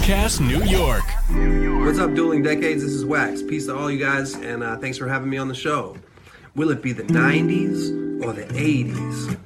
[0.00, 1.04] Podcast New York.
[1.84, 2.82] What's up, Dueling Decades?
[2.82, 3.42] This is Wax.
[3.42, 5.94] Peace to all you guys, and uh, thanks for having me on the show.
[6.54, 9.38] Will it be the 90s or the 80s?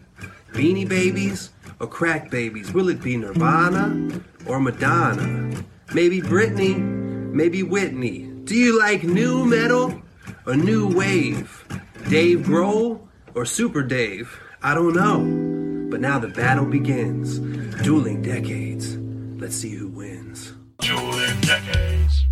[0.52, 2.72] Beanie Babies or Crack Babies?
[2.72, 5.60] Will it be Nirvana or Madonna?
[5.92, 8.30] Maybe Britney, maybe Whitney.
[8.44, 10.00] Do you like nu metal
[10.46, 11.64] or new wave?
[12.08, 13.00] Dave Grohl
[13.34, 14.38] or Super Dave?
[14.62, 15.90] I don't know.
[15.90, 17.40] But now the battle begins.
[17.82, 18.96] Dueling Decades.
[19.44, 20.54] Let's see who wins.
[20.80, 22.24] Dueling Decades.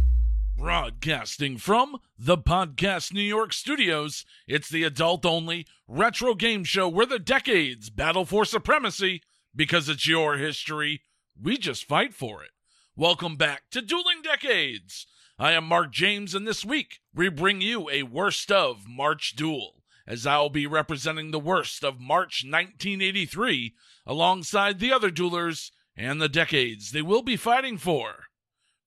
[0.57, 7.05] Broadcasting from the Podcast New York studios, it's the adult only retro game show where
[7.05, 9.21] the decades battle for supremacy
[9.55, 11.03] because it's your history.
[11.39, 12.53] We just fight for it.
[12.97, 15.07] Welcome back to Dueling Decades.
[15.39, 19.83] I am Marc James, and this week we bring you a worst of March duel,
[20.07, 23.75] as I'll be representing the worst of March 1983
[24.07, 28.25] alongside the other duelers and the decades they will be fighting for.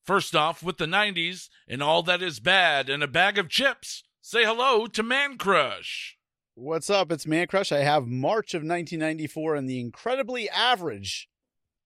[0.04, 4.04] First off, with the 90s and all that is bad and a bag of chips,
[4.22, 6.14] say hello to Mancrush.
[6.54, 7.12] What's up?
[7.12, 7.76] It's Mancrush.
[7.76, 11.28] I have March of 1994 and the incredibly average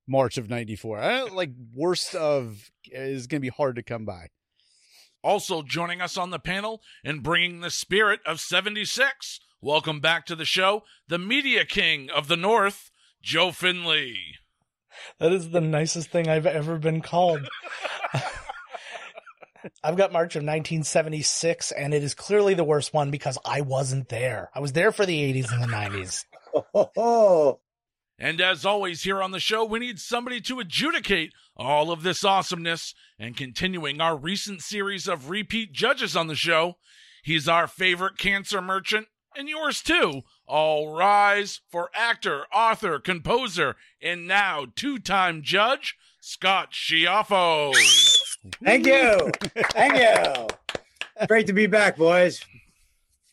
[0.08, 1.00] March of 94.
[1.00, 4.28] I don't, like worst of is going to be hard to come by.
[5.24, 9.40] Also joining us on the panel and bringing the spirit of 76.
[9.62, 12.92] Welcome back to the show, the media king of the North,
[13.22, 14.16] Joe Findlay.
[15.20, 17.48] That is the nicest thing I've ever been called.
[19.84, 24.10] I've got March of 1976, and it is clearly the worst one because I wasn't
[24.10, 24.50] there.
[24.56, 26.26] I was there for the 80s and the 90s.
[26.74, 27.60] Oh,
[28.22, 32.26] And as always, here on the show, we need somebody to adjudicate all of this
[32.26, 32.94] awesomeness.
[33.18, 36.76] And continuing our recent series of repeat judges on the show,
[37.24, 40.24] he's our favorite cancer merchant, and yours too.
[40.48, 47.74] All rise for actor, author, composer, and now two time judge, Scott Schiaffo.
[48.64, 49.32] Thank you.
[49.72, 50.48] Thank you.
[51.28, 52.44] Great to be back, boys.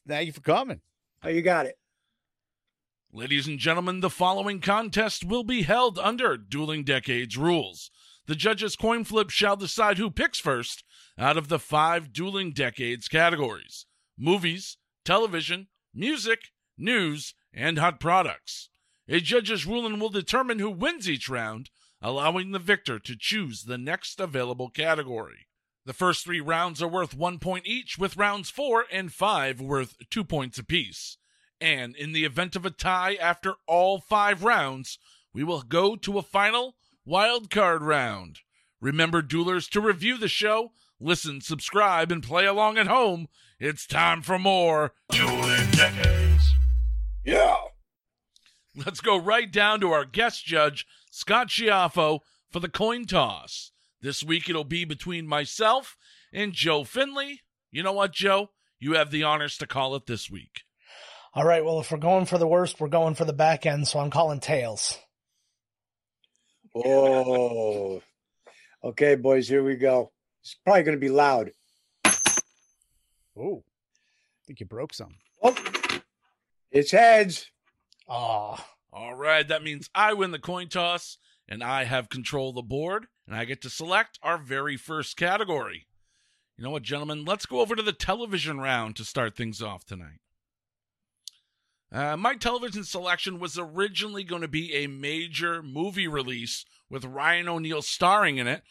[0.06, 0.80] thank you for coming.
[1.22, 1.78] Oh, you got it.
[3.12, 7.90] Ladies and gentlemen, the following contest will be held under Dueling Decades rules.
[8.26, 10.84] The judges' coin flip shall decide who picks first
[11.16, 13.86] out of the five Dueling Decades categories
[14.18, 18.68] movies, television, music, news, and hot products.
[19.08, 21.70] A judge's ruling will determine who wins each round,
[22.02, 25.46] allowing the victor to choose the next available category.
[25.86, 29.96] The first three rounds are worth one point each, with rounds four and five worth
[30.10, 31.16] two points apiece.
[31.60, 34.98] And in the event of a tie after all five rounds,
[35.32, 36.74] we will go to a final
[37.04, 38.40] wild card round.
[38.80, 43.28] Remember, duelers, to review the show, listen, subscribe, and play along at home.
[43.58, 44.92] It's time for more.
[45.10, 46.44] Dueling Decades.
[47.24, 47.56] Yeah.
[48.74, 53.72] Let's go right down to our guest judge, Scott Schiaffo, for the coin toss.
[54.02, 55.96] This week it'll be between myself
[56.34, 57.40] and Joe Findlay.
[57.70, 58.50] You know what, Joe?
[58.78, 60.64] You have the honors to call it this week.
[61.32, 63.88] All right, well, if we're going for the worst, we're going for the back end,
[63.88, 64.98] so I'm calling tails.
[66.74, 68.02] Oh.
[68.84, 70.12] Okay, boys, here we go.
[70.42, 71.52] It's probably going to be loud.
[73.38, 75.16] Oh, I think you broke some.
[75.42, 75.56] Oh,
[76.70, 77.50] it's heads.
[78.08, 82.54] Ah, All right, that means I win the coin toss and I have control of
[82.56, 85.86] the board and I get to select our very first category.
[86.56, 87.24] You know what, gentlemen?
[87.24, 90.20] Let's go over to the television round to start things off tonight.
[91.92, 97.48] Uh, my television selection was originally going to be a major movie release with Ryan
[97.48, 98.62] O'Neal starring in it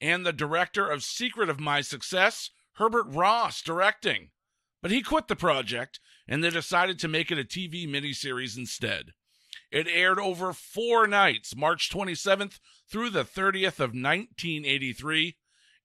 [0.00, 4.30] and the director of Secret of My Success, Herbert Ross, directing.
[4.80, 9.12] But he quit the project and they decided to make it a TV miniseries instead.
[9.70, 12.58] It aired over four nights, March 27th
[12.90, 15.36] through the 30th of 1983,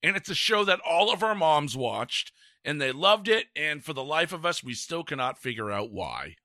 [0.03, 2.31] and it's a show that all of our moms watched,
[2.65, 5.91] and they loved it, and for the life of us, we still cannot figure out
[5.91, 6.35] why.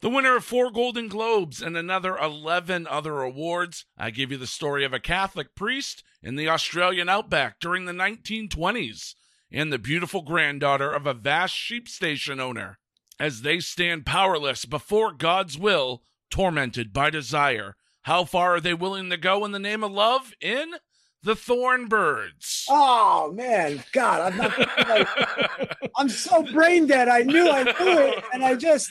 [0.00, 4.46] The winner of four Golden Globes and another 11 other awards, I give you the
[4.46, 9.14] story of a Catholic priest in the Australian outback during the 1920s
[9.54, 12.78] and the beautiful granddaughter of a vast sheep station owner
[13.20, 17.76] as they stand powerless before God's will, tormented by desire.
[18.02, 20.32] How far are they willing to go in the name of love?
[20.40, 20.74] In
[21.22, 22.66] the Thorn Birds.
[22.68, 23.82] Oh, man.
[23.92, 25.88] God, I'm not.
[25.96, 27.08] I'm so brain dead.
[27.08, 28.24] I knew I knew it.
[28.34, 28.90] And I just.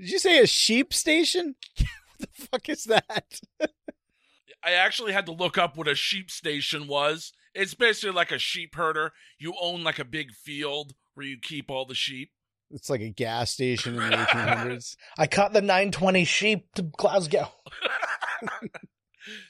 [0.00, 1.54] Did you say a sheep station?
[1.76, 1.86] what
[2.18, 3.40] the fuck is that?
[4.64, 7.32] I actually had to look up what a sheep station was.
[7.54, 9.12] It's basically like a sheep herder.
[9.38, 12.30] You own like a big field where you keep all the sheep.
[12.70, 14.96] It's like a gas station in the 1800s.
[15.18, 17.52] I caught the 920 sheep to Glasgow.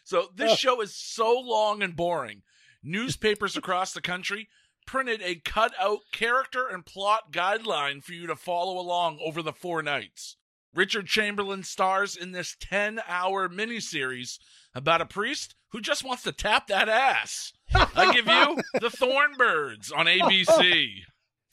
[0.05, 0.57] So this Oh.
[0.57, 2.43] show is so long and boring.
[2.83, 4.49] Newspapers across the country
[4.87, 9.81] printed a cut-out character and plot guideline for you to follow along over the four
[9.83, 10.37] nights.
[10.75, 14.39] Richard Chamberlain stars in this 10-hour miniseries
[14.75, 17.53] about a priest who just wants to tap that ass.
[17.75, 20.89] I give you The Thorn Birds on ABC.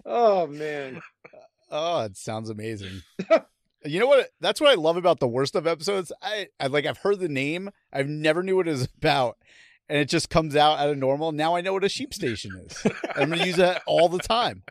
[0.06, 1.01] Oh man.
[1.69, 3.01] Oh, it sounds amazing.
[3.86, 4.30] you know what?
[4.39, 6.12] That's what I love about the worst of episodes.
[6.21, 7.69] I, I like I've heard the name.
[7.92, 9.38] I've never knew what it was about.
[9.88, 11.31] And it just comes out out of normal.
[11.31, 12.92] Now I know what a sheep station is.
[13.16, 14.63] I'm gonna use that all the time.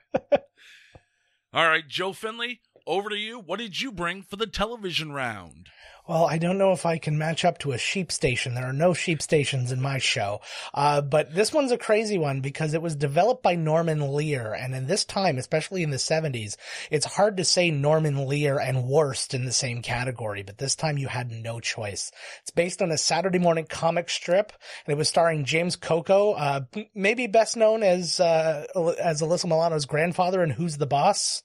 [1.53, 3.39] All right, Joe Findlay, over to you.
[3.39, 5.69] What did you bring for the television round?
[6.09, 8.55] Well, I don't know if I can match up to a sheep station.
[8.55, 10.41] There are no sheep stations in my show.
[10.73, 14.55] Uh, but this one's a crazy one because it was developed by Norman Lear.
[14.55, 16.57] And in this time, especially in the 70s,
[16.91, 20.43] it's hard to say Norman Lear and Worst in the same category.
[20.43, 22.11] But this time you had no choice.
[22.41, 24.55] It's based on a Saturday morning comic strip
[24.87, 26.63] and it was starring James Coco, uh,
[26.95, 28.65] maybe best known as, uh,
[28.99, 31.43] as Alyssa Milano's grandfather in Who's the Boss?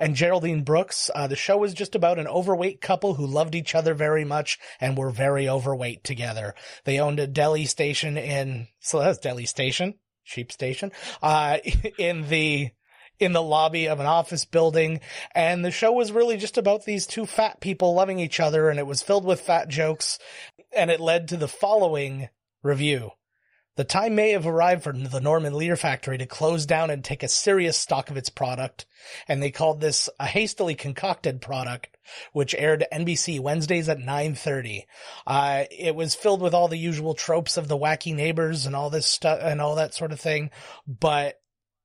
[0.00, 1.10] And Geraldine Brooks.
[1.14, 4.58] Uh, the show was just about an overweight couple who loved each other very much
[4.80, 6.54] and were very overweight together.
[6.84, 9.94] They owned a deli station in, so that's deli station,
[10.24, 10.92] sheep station,
[11.22, 11.58] uh,
[11.98, 12.70] in the,
[13.18, 15.00] in the lobby of an office building.
[15.34, 18.78] And the show was really just about these two fat people loving each other and
[18.78, 20.18] it was filled with fat jokes.
[20.76, 22.28] And it led to the following
[22.62, 23.12] review.
[23.76, 27.22] The time may have arrived for the Norman Lear factory to close down and take
[27.22, 28.86] a serious stock of its product,
[29.28, 31.98] and they called this a hastily concocted product,
[32.32, 34.86] which aired NBC Wednesdays at 9:30.
[35.26, 38.88] Uh, it was filled with all the usual tropes of the wacky neighbors and all
[38.88, 40.50] this stuff and all that sort of thing,
[40.86, 41.38] but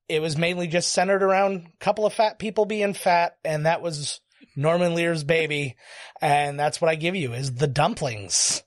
[0.08, 3.82] it was mainly just centered around a couple of fat people being fat, and that
[3.82, 4.22] was
[4.56, 5.76] Norman Lear's baby,
[6.22, 8.64] and that's what I give you is the dumplings.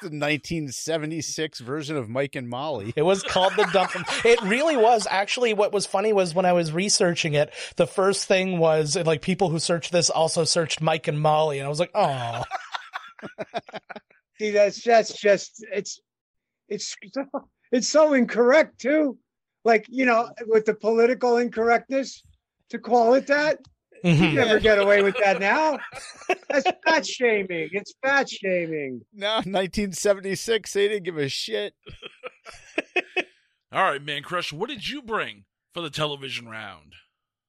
[0.00, 2.92] The 1976 version of Mike and Molly.
[2.94, 4.04] It was called the dumpling.
[4.24, 5.08] It really was.
[5.10, 9.22] Actually, what was funny was when I was researching it, the first thing was like
[9.22, 12.44] people who searched this also searched Mike and Molly, and I was like, oh,
[14.38, 16.00] See, that's that's just it's
[16.68, 17.24] it's so,
[17.72, 19.18] it's so incorrect too.
[19.64, 22.22] Like you know, with the political incorrectness
[22.70, 23.58] to call it that,
[24.04, 24.34] you Mhm.
[24.34, 25.78] never get away with that now.
[26.50, 27.68] That's fat shaming.
[27.72, 29.02] It's fat shaming.
[29.12, 30.72] No, 1976.
[30.72, 31.74] They didn't give a shit.
[33.72, 36.94] All right, Mancrush, what did you bring for the television round?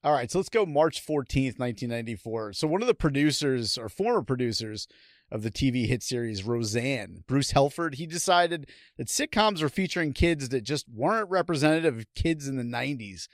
[0.04, 2.54] All right, so let's go March 14th, 1994.
[2.54, 4.88] So one of the producers or former producers
[5.32, 10.50] of the TV hit series Roseanne, Bruce Helford, he decided that sitcoms were featuring kids
[10.50, 13.28] that just weren't representative of kids in the 90s.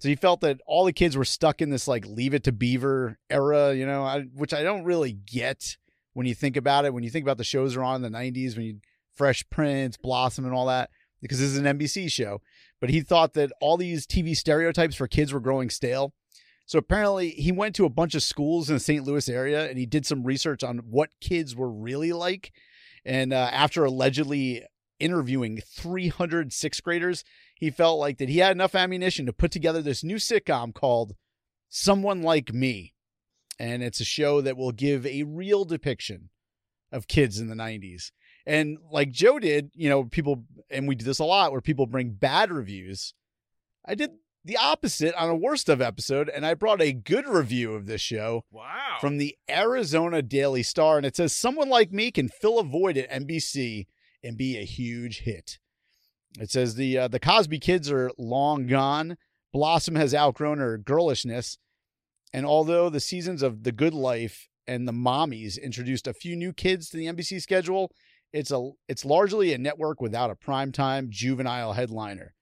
[0.00, 2.52] So he felt that all the kids were stuck in this like Leave It to
[2.52, 5.76] Beaver era, you know, I, which I don't really get
[6.14, 6.92] when you think about it.
[6.92, 8.80] When you think about the shows are on in the 90s, when you
[9.14, 10.90] Fresh Prince, Blossom, and all that,
[11.22, 12.40] because this is an NBC show.
[12.80, 16.12] But he thought that all these TV stereotypes for kids were growing stale.
[16.66, 19.04] So apparently, he went to a bunch of schools in the St.
[19.04, 22.52] Louis area and he did some research on what kids were really like.
[23.04, 24.64] And uh, after allegedly
[25.04, 27.22] interviewing 300 sixth graders,
[27.54, 31.14] he felt like that he had enough ammunition to put together this new sitcom called
[31.68, 32.94] Someone Like Me.
[33.58, 36.30] And it's a show that will give a real depiction
[36.90, 38.10] of kids in the 90s.
[38.46, 41.86] And like Joe did, you know, people, and we do this a lot where people
[41.86, 43.14] bring bad reviews.
[43.86, 44.10] I did
[44.44, 48.00] the opposite on a worst of episode, and I brought a good review of this
[48.02, 48.96] show Wow.
[49.00, 52.98] from the Arizona Daily Star, and it says someone like me can fill a void
[52.98, 53.86] at NBC
[54.24, 55.58] and be a huge hit.
[56.40, 59.16] It says the uh, the Cosby kids are long gone.
[59.52, 61.58] Blossom has outgrown her girlishness,
[62.32, 66.52] and although the seasons of The Good Life and The Mommies introduced a few new
[66.52, 67.92] kids to the NBC schedule,
[68.32, 72.34] it's a it's largely a network without a primetime juvenile headliner.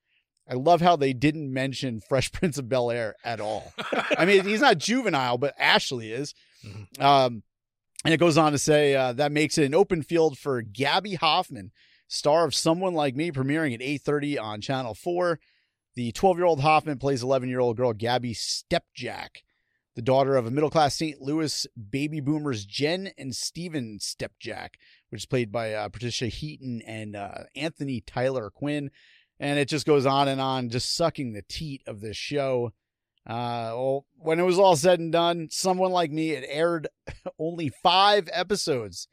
[0.49, 3.73] I love how they didn't mention Fresh Prince of Bel Air at all.
[4.17, 6.35] I mean, he's not juvenile, but Ashley is.
[7.01, 7.43] Um,
[8.05, 11.15] and it goes on to say uh, that makes it an open field for Gaby
[11.15, 11.71] Hoffmann,
[12.09, 15.39] star of Someone Like Me, premiering at 8:30 on Channel 4.
[15.95, 19.43] The 12-year-old Hoffmann plays 11-year-old girl Gabby Stepjack,
[19.95, 21.21] the daughter of a middle-class St.
[21.21, 24.71] Louis baby boomers Jen and Steven Stepjack,
[25.11, 28.91] which is played by uh, Patricia Heaton and uh, Anthony Tyler Quinn.
[29.39, 32.73] And it just goes on and on, just sucking the teat of this show.
[33.27, 36.89] Uh, well, when it was all said and done, someone like me, it aired
[37.39, 39.09] only five episodes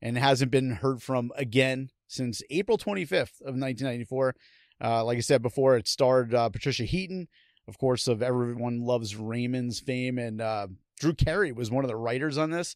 [0.00, 4.34] and hasn't been heard from again since April 25th of 1994.
[4.82, 7.28] Uh, like I said before, it starred uh, Patricia Heaton,
[7.68, 10.66] of course, of Everyone Loves Raymond's fame, and uh,
[10.98, 12.74] Drew Carey was one of the writers on this.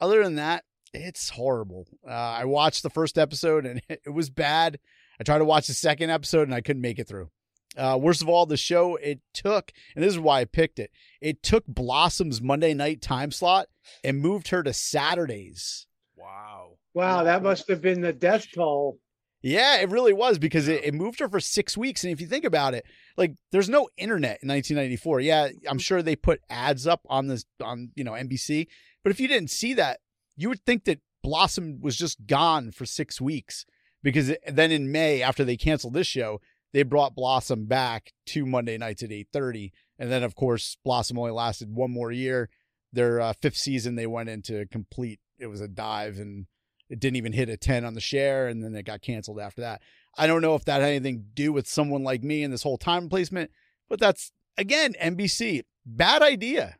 [0.00, 1.86] Other than that, It's horrible.
[2.06, 4.78] Uh, I watched the first episode and it was bad.
[5.18, 7.30] I tried to watch the second episode and I couldn't make it through.
[7.76, 10.90] Uh, worst of all, the show it took, and this is why I picked it.
[11.20, 13.68] It took Blossom's Monday night time slot
[14.02, 15.86] and moved her to Saturdays.
[16.16, 16.78] Wow.
[16.94, 18.98] Wow, that must have been the death toll.
[19.42, 22.02] Yeah, it really was because it, it moved her for six weeks.
[22.02, 22.84] And if you think about it,
[23.16, 25.20] like there's no internet in 1994.
[25.20, 28.66] Yeah, I'm sure they put ads up on this on you know NBC,
[29.04, 30.00] but if you didn't see that,
[30.36, 33.66] you would think that Blossom was just gone for six weeks
[34.02, 36.40] because it, then in May after they canceled this show,
[36.72, 41.32] they brought Blossom back two Monday nights at 8:30, and then of course Blossom only
[41.32, 42.48] lasted one more year.
[42.92, 45.20] Their uh, fifth season they went into complete.
[45.38, 46.46] It was a dive and
[46.88, 49.60] it didn't even hit a 10 on the share and then it got canceled after
[49.60, 49.82] that.
[50.16, 52.62] I don't know if that had anything to do with someone like me and this
[52.62, 53.50] whole time placement,
[53.88, 55.62] but that's again NBC.
[55.84, 56.76] Bad idea.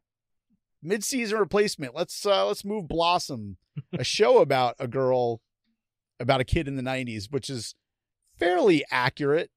[0.83, 1.95] Mid-season replacement.
[1.95, 3.57] Let's uh let's move Blossom,
[3.93, 5.41] a show about a girl
[6.19, 7.75] about a kid in the 90s, which is
[8.39, 9.51] fairly accurate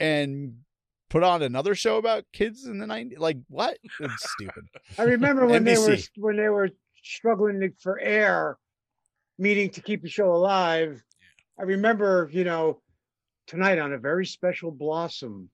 [0.00, 0.54] and
[1.10, 3.18] put on another show about kids in the 90s.
[3.18, 3.76] Like what?
[4.00, 4.64] It's stupid.
[4.98, 6.70] I remember when they were when they were
[7.02, 8.56] struggling for air,
[9.38, 11.02] meeting to keep the show alive.
[11.58, 12.80] I remember, you know,
[13.46, 15.50] tonight on a very special blossom.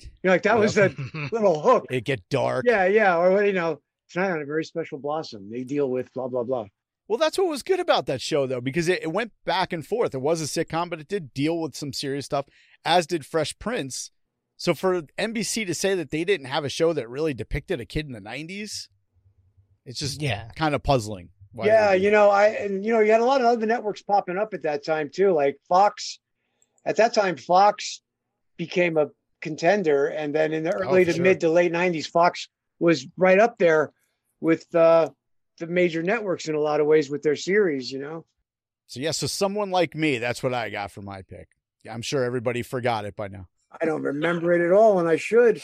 [0.00, 0.94] You know, like that was a
[1.32, 1.86] little hook.
[1.90, 2.64] It get dark.
[2.66, 3.16] Yeah, yeah.
[3.16, 5.50] Or what you know, tonight on a very special blossom.
[5.50, 6.66] They deal with blah blah blah.
[7.06, 9.86] Well, that's what was good about that show, though, because it, it went back and
[9.86, 10.14] forth.
[10.14, 12.46] It was a sitcom, but it did deal with some serious stuff,
[12.84, 14.10] as did Fresh Prince.
[14.56, 17.84] So for NBC to say that they didn't have a show that really depicted a
[17.84, 18.88] kid in the 90s,
[19.84, 20.48] it's just Yeah.
[20.56, 21.28] kind of puzzling.
[21.52, 24.02] why yeah, you know, I and you know, you had a lot of other networks
[24.02, 26.18] popping up at that time too, like Fox.
[26.86, 28.00] At that time, Fox
[28.56, 29.08] became a
[29.40, 31.22] contender, and then in the early Oh, to sure.
[31.22, 33.92] mid to late '90s, Fox was right up there
[34.40, 35.10] with uh,
[35.58, 37.90] the major networks in a lot of ways with their series.
[37.92, 38.24] You know,
[38.86, 41.48] So, yeah, so someone like me, that's what I got for my pick.
[41.90, 43.46] I'm sure everybody forgot it by now.
[43.80, 45.62] I don't remember it at all, and I should.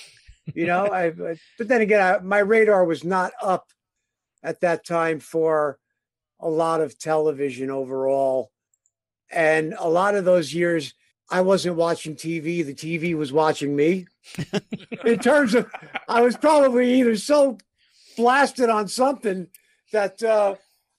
[0.54, 1.04] You know, I.
[1.06, 3.68] I- uh, But then again, I, my radar was not up
[4.42, 5.78] at that time for
[6.40, 8.50] a lot of television overall,
[9.30, 10.94] and a lot of those years
[11.30, 12.64] I wasn't watching TV.
[12.64, 14.06] The TV was watching me.
[15.04, 15.70] In terms of,
[16.09, 17.59] I was probably either so
[18.16, 19.47] blasted on something
[19.92, 20.54] that uh,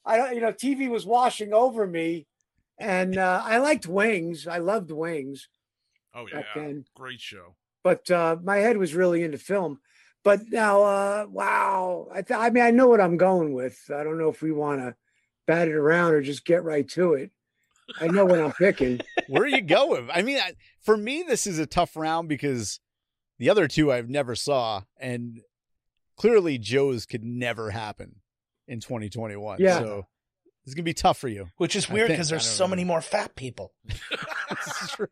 [0.05, 2.27] I don't, you know, TV was washing over me,
[2.79, 4.47] and uh, I liked Wings.
[4.47, 5.47] I loved Wings
[6.13, 6.37] Oh yeah.
[6.37, 7.55] back then Great show.
[7.83, 9.79] but uh, my head was really into film.
[10.23, 12.07] But now, uh, wow!
[12.13, 13.79] I, th- I mean, I know what I'm going with.
[13.89, 14.95] I don't know if we want to
[15.47, 17.31] bat it around or just get right to it.
[17.99, 19.01] I know what I'm picking.
[19.27, 20.09] Where are you going?
[20.13, 22.79] I mean, I, for me, this is a tough round because
[23.39, 25.41] the other two I've never saw, and
[26.15, 28.17] clearly Joe's could never happen
[28.71, 29.57] in 2021.
[29.59, 29.79] Yeah.
[29.79, 30.07] So
[30.65, 31.49] it's gonna be tough for you.
[31.57, 32.69] Which is weird because there's so know.
[32.69, 33.73] many more fat people.
[34.65, 35.07] This is true.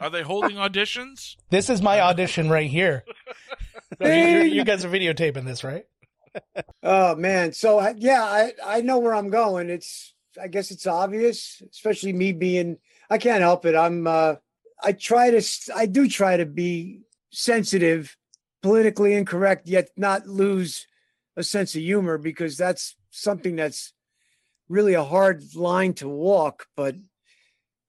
[0.00, 1.36] Are they holding auditions?
[1.50, 3.04] This is my audition right here.
[4.00, 5.86] You, you- you guys are videotaping this, right?
[6.82, 7.52] Oh man!
[7.52, 9.70] So I- yeah, I I know where I'm going.
[9.70, 12.78] It's I guess it's obvious, especially me being.
[13.08, 13.76] I can't help it.
[13.76, 14.06] I'm.
[14.08, 14.36] uh
[14.82, 15.42] I try to.
[15.76, 18.16] I do try to be sensitive,
[18.62, 20.88] politically incorrect, yet not lose
[21.36, 23.92] a sense of humor because that's something that's
[24.68, 26.66] really a hard line to walk.
[26.76, 26.96] But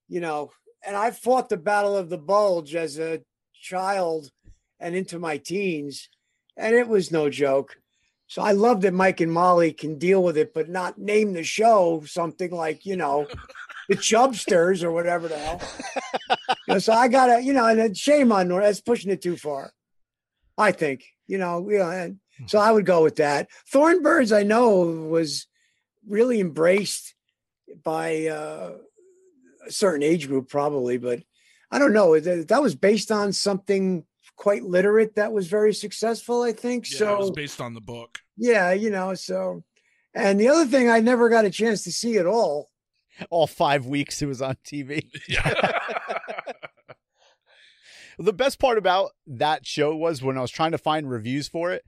[0.07, 0.51] you know,
[0.85, 3.21] and I fought the battle of the bulge as a
[3.53, 4.29] child
[4.79, 6.09] and into my teens,
[6.57, 7.77] and it was no joke.
[8.27, 11.43] So I love that Mike and Molly can deal with it, but not name the
[11.43, 13.27] show something like, you know,
[13.87, 15.61] the Chubsters or whatever the hell.
[16.67, 18.65] You know, so I gotta, you know, and shame on Nora.
[18.65, 19.73] That's pushing it too far.
[20.57, 23.49] I think, you know, you know, and so I would go with that.
[23.67, 25.47] Thorn Birds, I know, was
[26.07, 27.15] really embraced
[27.83, 28.73] by uh,
[29.65, 31.21] a certain age group, probably, but
[31.71, 32.19] I don't know.
[32.19, 36.91] That, that was based on something quite literate that was very successful, I think.
[36.91, 38.19] Yeah, so it was based on the book.
[38.37, 39.63] yeah, you know, so
[40.13, 42.69] and the other thing I never got a chance to see at all.
[43.29, 45.07] All five weeks it was on TV.
[45.27, 45.71] Yeah.
[48.17, 51.71] The best part about that show was when I was trying to find reviews for
[51.71, 51.83] it,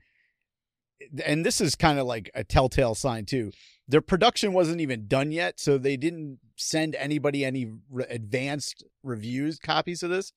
[1.24, 3.52] and this is kind of like a telltale sign too.
[3.86, 9.58] Their production wasn't even done yet, so they didn't send anybody any re- advanced reviews
[9.58, 10.32] copies of this.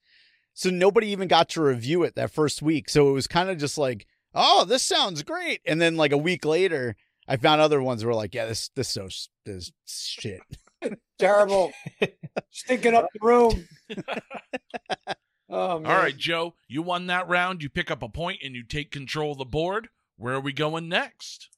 [0.54, 2.90] So nobody even got to review it that first week.
[2.90, 6.18] So it was kind of just like, "Oh, this sounds great," and then like a
[6.18, 6.96] week later,
[7.28, 9.10] I found other ones were like, "Yeah, this this so
[9.46, 10.42] this shit."
[11.20, 11.72] Terrible,
[12.50, 13.68] stinking up the room.
[15.50, 15.92] oh man!
[15.92, 17.64] All right, Joe, you won that round.
[17.64, 19.90] You pick up a point and you take control of the board.
[20.22, 21.50] Where are we going next?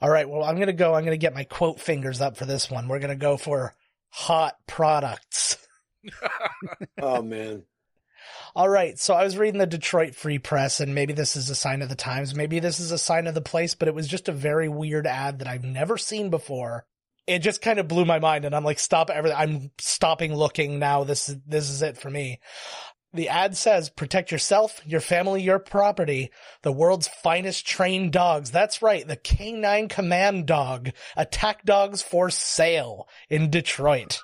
[0.00, 0.28] All right.
[0.28, 0.94] Well, I'm going to go.
[0.94, 2.88] I'm going to get my quote fingers up for this one.
[2.88, 3.74] We're going to go for
[4.08, 5.56] hot products.
[6.98, 7.64] Oh man.
[8.54, 8.98] All right.
[8.98, 11.90] So I was reading the Detroit Free Press, and maybe this is a sign of
[11.90, 12.34] the times.
[12.34, 15.06] Maybe this is a sign of the place, but it was just a very weird
[15.06, 16.86] ad that I've never seen before.
[17.26, 19.38] It just kind of blew my mind, and I'm like, stop everything.
[19.38, 21.04] I'm stopping looking now.
[21.04, 22.40] This is this is it for me.
[23.12, 26.30] The ad says, protect yourself, your family, your property.
[26.62, 28.50] The world's finest trained dogs.
[28.50, 29.06] That's right.
[29.06, 30.90] The K9 Command Dog.
[31.16, 34.20] Attack dogs for sale in Detroit.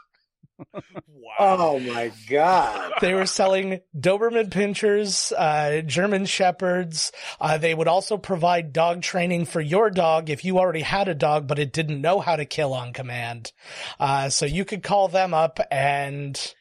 [1.38, 1.56] Wow.
[1.58, 2.92] Oh my god.
[3.00, 7.12] they were selling Doberman Pinschers, uh, German Shepherds.
[7.40, 11.14] Uh, they would also provide dog training for your dog if you already had a
[11.14, 13.52] dog, but it didn't know how to kill on command.
[14.00, 16.54] Uh, so you could call them up and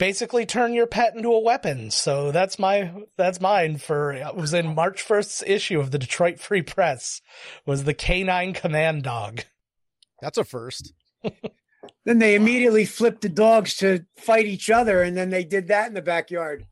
[0.00, 1.92] basically turn your pet into a weapon.
[1.92, 6.40] So that's my, that's mine for, it was in March 1st's issue of the Detroit
[6.40, 7.20] Free Press
[7.64, 9.42] was the K9 Command Dog.
[10.20, 10.92] That's a first.
[12.04, 15.86] Then they immediately flipped the dogs to fight each other, and then they did that
[15.88, 16.66] in the backyard,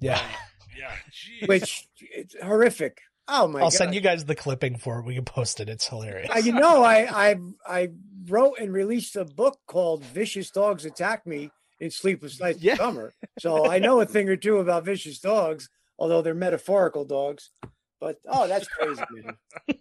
[0.00, 0.20] Yeah.
[0.78, 0.92] Yeah.
[1.10, 1.48] Jeez.
[1.48, 3.00] which it's horrific.
[3.26, 3.72] Oh my I'll god.
[3.72, 5.06] send you guys the clipping for it.
[5.06, 5.70] We can post it.
[5.70, 6.28] It's hilarious.
[6.30, 7.88] Uh, you know, I, I I
[8.28, 12.72] wrote and released a book called "Vicious Dogs Attack Me" in Sleepless Nights Yeah.
[12.72, 15.68] in Summer, so I know a thing or two about vicious dogs,
[15.98, 17.50] although they're metaphorical dogs.
[18.00, 19.36] But oh, that's crazy, man.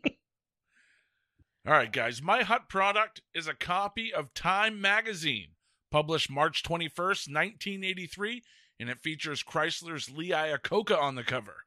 [1.67, 2.21] All right, guys.
[2.21, 5.49] My hot product is a copy of Time magazine,
[5.91, 8.43] published March 21st, 1983,
[8.79, 11.63] and it features Chrysler's Lee Iacocca on the cover.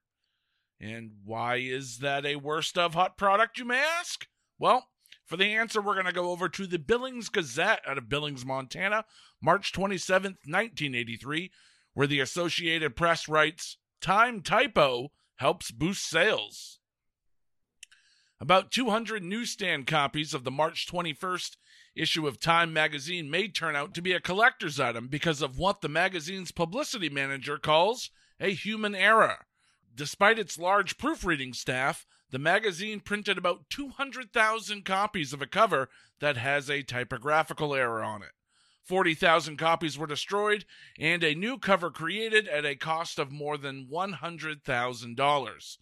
[0.80, 4.26] And why is that a worst of hot product, you may ask?
[4.58, 4.86] Well,
[5.28, 8.46] for the answer, we're going to go over to the Billings Gazette out of Billings,
[8.46, 9.04] Montana,
[9.42, 11.50] March 27, 1983,
[11.92, 16.80] where the Associated Press writes Time typo helps boost sales.
[18.40, 21.56] About 200 newsstand copies of the March 21st
[21.94, 25.82] issue of Time magazine may turn out to be a collector's item because of what
[25.82, 28.10] the magazine's publicity manager calls
[28.40, 29.44] a human error.
[29.94, 35.88] Despite its large proofreading staff, the magazine printed about 200,000 copies of a cover
[36.20, 38.32] that has a typographical error on it.
[38.84, 40.64] 40,000 copies were destroyed
[40.98, 45.78] and a new cover created at a cost of more than $100,000.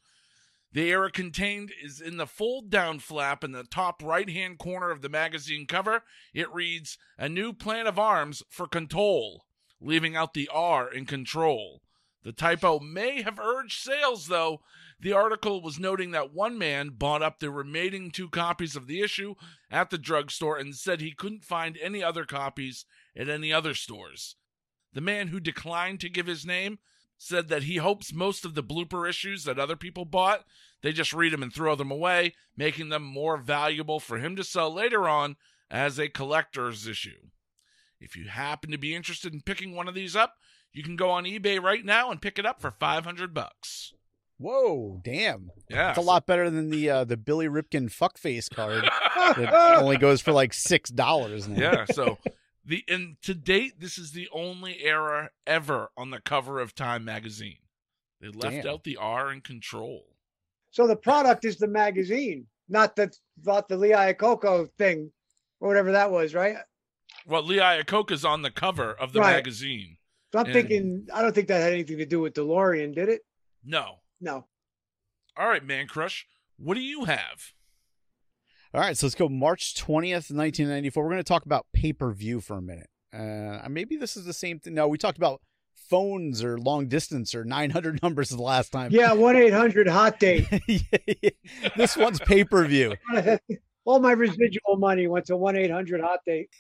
[0.72, 4.90] The error contained is in the fold down flap in the top right hand corner
[4.90, 6.02] of the magazine cover.
[6.34, 9.46] It reads, A new plan of arms for control,
[9.80, 11.80] leaving out the R in control.
[12.24, 14.60] The typo may have urged sales, though.
[14.98, 19.00] The article was noting that one man bought up the remaining two copies of the
[19.00, 19.34] issue
[19.70, 24.36] at the drugstore and said he couldn't find any other copies at any other stores.
[24.94, 26.78] The man who declined to give his name
[27.18, 30.44] said that he hopes most of the blooper issues that other people bought,
[30.82, 34.44] they just read them and throw them away, making them more valuable for him to
[34.44, 35.36] sell later on
[35.70, 37.28] as a collector's issue.
[38.00, 40.34] If you happen to be interested in picking one of these up,
[40.72, 43.92] you can go on eBay right now and pick it up for 500 bucks.
[44.38, 45.50] Whoa, damn.
[45.70, 45.90] Yeah.
[45.90, 50.20] It's a lot better than the uh, the Billy Ripken fuckface card that only goes
[50.20, 52.18] for like six dollars yeah, so
[52.64, 57.04] the and to date this is the only error ever on the cover of Time
[57.04, 57.58] magazine.
[58.20, 58.66] They left Damn.
[58.68, 60.04] out the R in control.
[60.70, 63.10] So the product is the magazine, not the
[63.44, 65.12] not the Lee Iacocca thing,
[65.60, 66.56] or whatever that was, right?
[67.26, 69.32] Well, Lee Iacocca's on the cover of the Right.
[69.32, 69.96] magazine.
[70.32, 73.08] So I'm And- thinking, I don't think that had anything to do with DeLorean, did
[73.08, 73.22] it?
[73.64, 74.00] No.
[74.20, 74.46] No.
[75.36, 76.22] All right, Mancrush.
[76.58, 77.52] What do you have?
[78.72, 81.02] All right, so let's go March 20th, 1994.
[81.02, 82.88] We're going to talk about pay per view for a minute.
[83.12, 84.74] Uh, maybe this is the same thing.
[84.74, 85.40] No, we talked about
[85.88, 88.90] phones or long distance or 900 numbers the last time.
[88.92, 90.48] Yeah, one eight hundred hot date.
[91.76, 92.94] this one's pay per view.
[93.84, 96.50] All my residual money went to one eight hundred hot date.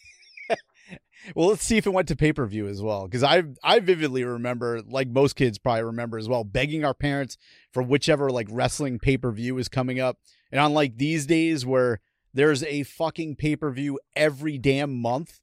[1.34, 3.80] Well, let's see if it went to pay per view as well, because I I
[3.80, 7.36] vividly remember, like most kids probably remember as well, begging our parents
[7.72, 10.18] for whichever like wrestling pay per view is coming up,
[10.52, 12.00] and unlike these days where
[12.32, 15.40] there's a fucking pay per view every damn month,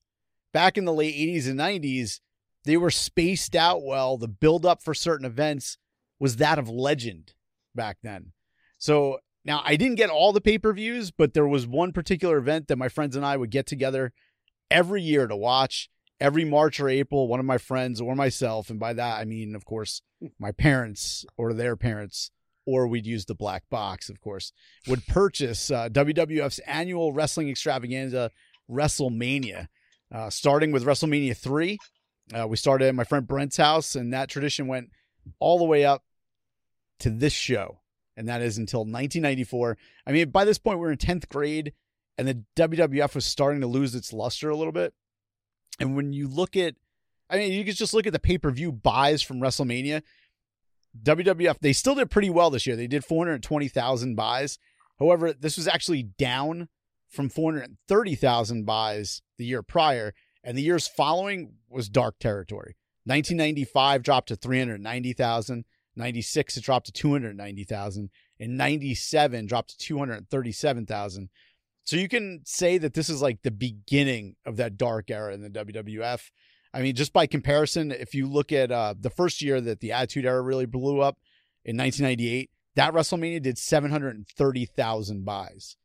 [0.54, 2.20] back in the late '80s and '90s,
[2.66, 4.18] they were spaced out well.
[4.18, 5.78] The build up for certain events
[6.20, 7.34] was that of legend
[7.76, 8.32] back then.
[8.78, 12.38] So now I didn't get all the pay per views, but there was one particular
[12.38, 14.14] event that my friends and I would get together
[14.74, 18.80] every year to watch every March or April, one of my friends or myself, and
[18.80, 20.02] by that I mean, of course,
[20.40, 22.32] my parents or their parents,
[22.66, 24.52] or we'd use the black box, of course,
[24.88, 28.32] would purchase uh, WWF's annual wrestling extravaganza,
[28.72, 29.68] WrestleMania,
[30.14, 31.78] uh, starting with WrestleMania 3.
[32.34, 34.90] Uh, we started at my friend Brent's house, and that tradition went
[35.40, 36.04] all the way up
[37.00, 37.80] to this show,
[38.16, 39.78] and that is until 1994.
[40.08, 41.74] I mean, by this point, we're in 10th grade,
[42.18, 44.94] and the WWF was starting to lose its luster a little bit.
[45.80, 46.76] And when you look at,
[47.30, 50.04] I mean, you can just look at the pay per view buys from WrestleMania.
[51.02, 52.76] WWF, they still did pretty well this year.
[52.76, 54.60] They did 420,000 buys.
[55.00, 56.70] However, this was actually down
[57.10, 62.76] from 430,000 buys the year prior, and the years following was dark territory.
[63.06, 71.30] 1995 dropped to 390,000, 96 it dropped to 290,000, and 97 dropped to 237,000.
[71.86, 75.42] So you can say that this is like the beginning of that dark era in
[75.42, 76.22] the WWF.
[76.74, 79.92] I mean, just by comparison, if you look at uh, the first year that the
[79.92, 81.18] Attitude Era really blew up
[81.66, 85.76] in 1998, that WrestleMania did 730,000 buys.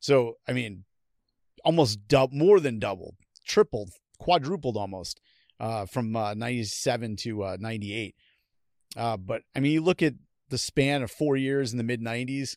[0.00, 0.84] So, I mean,
[1.64, 3.14] almost double, more than doubled,
[3.46, 5.20] tripled, quadrupled almost
[5.58, 8.14] uh, from uh, 97 to uh, 98.
[8.96, 10.14] Uh, but I mean, you look at
[10.50, 12.56] the span of four years in the mid 90s,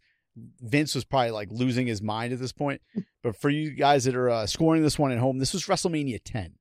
[0.62, 2.82] Vince was probably like losing his mind at this point.
[3.24, 6.20] But for you guys that are uh, scoring this one at home, this was WrestleMania
[6.24, 6.56] 10.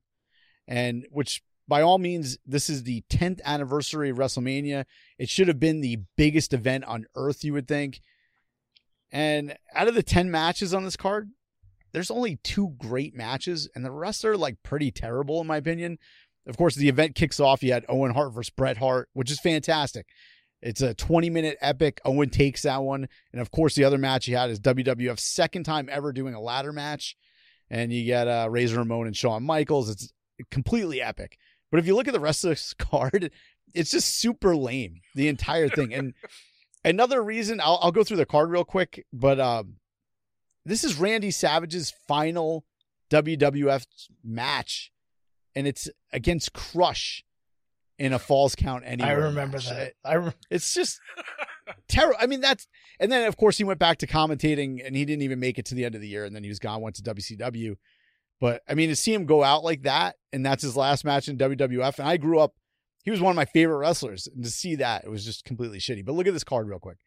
[0.67, 4.85] And which by all means, this is the 10th anniversary of WrestleMania.
[5.17, 7.99] It should have been the biggest event on earth, you would think.
[9.11, 11.29] And out of the 10 matches on this card,
[11.93, 15.97] there's only two great matches, and the rest are like pretty terrible, in my opinion.
[16.45, 17.63] Of course, the event kicks off.
[17.63, 20.07] You had Owen Hart versus Bret Hart, which is fantastic.
[20.67, 22.01] It's a 20 minute epic.
[22.03, 23.07] Owen takes that one.
[23.31, 26.41] And of course, the other match he had is WWF's second time ever doing a
[26.41, 27.15] ladder match.
[27.69, 29.89] And you get uh, Razor Ramon and Shawn Michaels.
[29.89, 30.11] It's
[30.51, 31.37] completely epic.
[31.71, 33.31] But if you look at the rest of this card,
[33.73, 35.93] it's just super lame, the entire thing.
[35.93, 36.13] And
[36.83, 39.75] another reason, I'll, I'll go through the card real quick, but um,
[40.65, 42.65] this is Randy Savage's final
[43.09, 43.85] WWF
[44.21, 44.91] match,
[45.55, 47.23] and it's against Crush
[47.99, 49.11] in a falls count anywhere.
[49.11, 49.69] I remember match.
[49.69, 49.93] that.
[50.05, 50.99] I re- It's just
[51.87, 52.17] terrible.
[52.19, 52.67] I mean, that's
[52.99, 55.65] and then of course he went back to commentating, and he didn't even make it
[55.67, 57.75] to the end of the year, and then he was gone, went to WCW.
[58.39, 61.27] But I mean, to see him go out like that, and that's his last match
[61.27, 62.53] in WWF, and I grew up,
[63.03, 65.79] he was one of my favorite wrestlers, and to see that, it was just completely
[65.79, 66.05] shitty.
[66.05, 66.97] But look at this card real quick.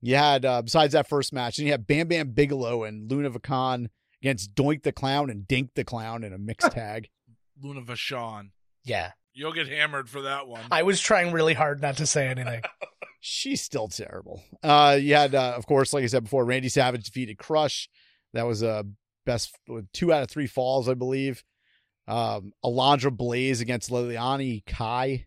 [0.00, 3.30] You had uh, besides that first match, and you had Bam Bam Bigelow and Luna
[3.30, 3.88] Vachon
[4.22, 7.08] against Doink the Clown and Dink the Clown in a mixed tag.
[7.62, 8.50] Luna Vachon.
[8.84, 9.12] yeah.
[9.32, 10.62] You'll get hammered for that one.
[10.70, 12.62] I was trying really hard not to say anything.
[13.20, 14.42] She's still terrible.
[14.62, 17.88] Uh, you had, uh, of course, like I said before, Randy Savage defeated Crush.
[18.32, 18.82] That was a uh,
[19.26, 19.54] best
[19.92, 21.44] two out of three falls, I believe.
[22.08, 25.26] Um, Alundra Blaze against Leilani Kai,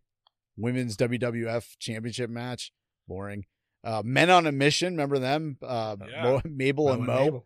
[0.58, 2.72] women's WWF championship match.
[3.08, 3.46] Boring.
[3.84, 5.58] Uh, Men on a Mission, remember them?
[5.62, 6.24] Uh, Yeah.
[6.24, 7.44] Mo, Mabel and Mo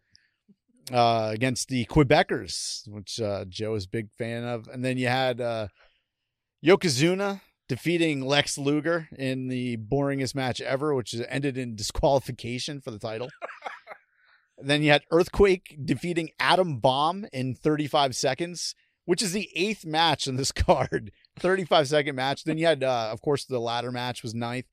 [0.93, 4.67] uh, against the Quebecers, which uh, Joe is a big fan of.
[4.67, 5.67] And then you had uh,
[6.63, 12.99] Yokozuna defeating Lex Luger in the boringest match ever, which ended in disqualification for the
[12.99, 13.29] title.
[14.57, 18.73] then you had Earthquake defeating Adam Bomb in 35 seconds,
[19.05, 21.11] which is the eighth match in this card.
[21.39, 22.43] 35 second match.
[22.43, 24.65] Then you had, uh, of course, the ladder match was ninth.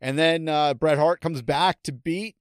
[0.00, 2.36] And then uh, Bret Hart comes back to beat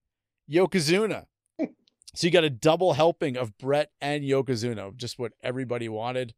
[0.49, 1.25] Yokozuna.
[2.15, 6.33] So you got a double helping of Bret and Yokozuna, just what everybody wanted.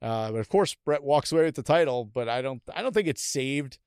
[0.00, 2.04] Uh, but of course, Bret walks away with the title.
[2.04, 3.78] But I don't, I don't think it saved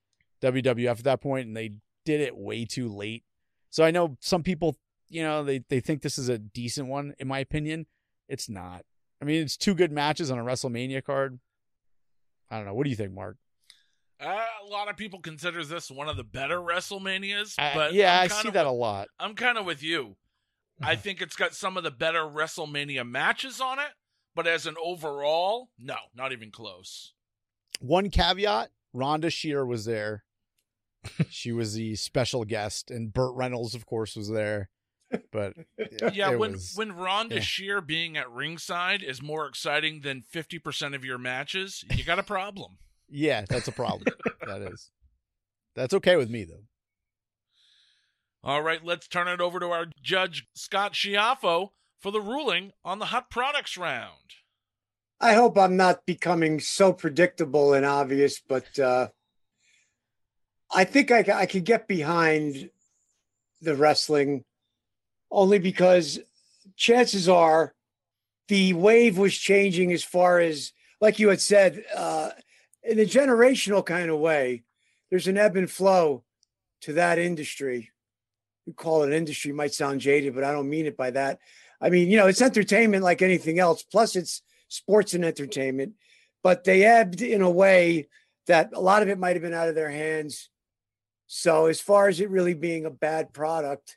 [0.42, 1.72] WWF at that point, and they
[2.04, 3.24] did it way too late.
[3.70, 4.76] So I know some people,
[5.08, 7.14] you know, they they think this is a decent one.
[7.18, 7.86] In my opinion,
[8.28, 8.84] it's not.
[9.20, 11.38] I mean, it's two good matches on a WrestleMania card.
[12.50, 12.74] I don't know.
[12.74, 13.36] What do you think, Mark?
[14.20, 18.20] Uh, a lot of people consider this one of the better WrestleManias, Uh, but yeah,
[18.20, 19.08] I see that a lot.
[19.18, 20.16] I'm kind of with you.
[20.80, 23.90] I think it's got some of the better WrestleMania matches on it,
[24.34, 27.12] but as an overall, no, not even close.
[27.80, 30.24] One caveat: Rhonda Shear was there.
[31.30, 34.70] she was the special guest, and Burt Reynolds, of course, was there.
[35.30, 35.54] But
[36.14, 37.40] Yeah, it when was- when Rhonda yeah.
[37.40, 42.22] Shear being at ringside is more exciting than 50% of your matches, you got a
[42.22, 42.78] problem.
[43.10, 44.14] yeah, that's a problem.
[44.46, 44.90] that is.
[45.74, 46.64] That's okay with me though.
[48.44, 51.70] All right, let's turn it over to our judge Scott Schiaffo
[52.02, 54.34] for the ruling on the hot products round.
[55.20, 59.08] I hope I'm not becoming so predictable and obvious, but uh,
[60.74, 62.70] I think I, I could get behind
[63.60, 64.44] the wrestling
[65.30, 66.18] only because
[66.76, 67.72] chances are
[68.48, 72.30] the wave was changing as far as, like you had said, uh,
[72.82, 74.64] in a generational kind of way.
[75.08, 76.24] There's an ebb and flow
[76.80, 77.90] to that industry.
[78.66, 81.38] You call it an industry might sound jaded, but I don't mean it by that.
[81.82, 83.82] I mean, you know, it's entertainment like anything else.
[83.82, 85.94] Plus, it's sports and entertainment,
[86.42, 88.08] but they ebbed in a way
[88.46, 90.48] that a lot of it might have been out of their hands
[91.34, 93.96] So as far as it really being a bad product,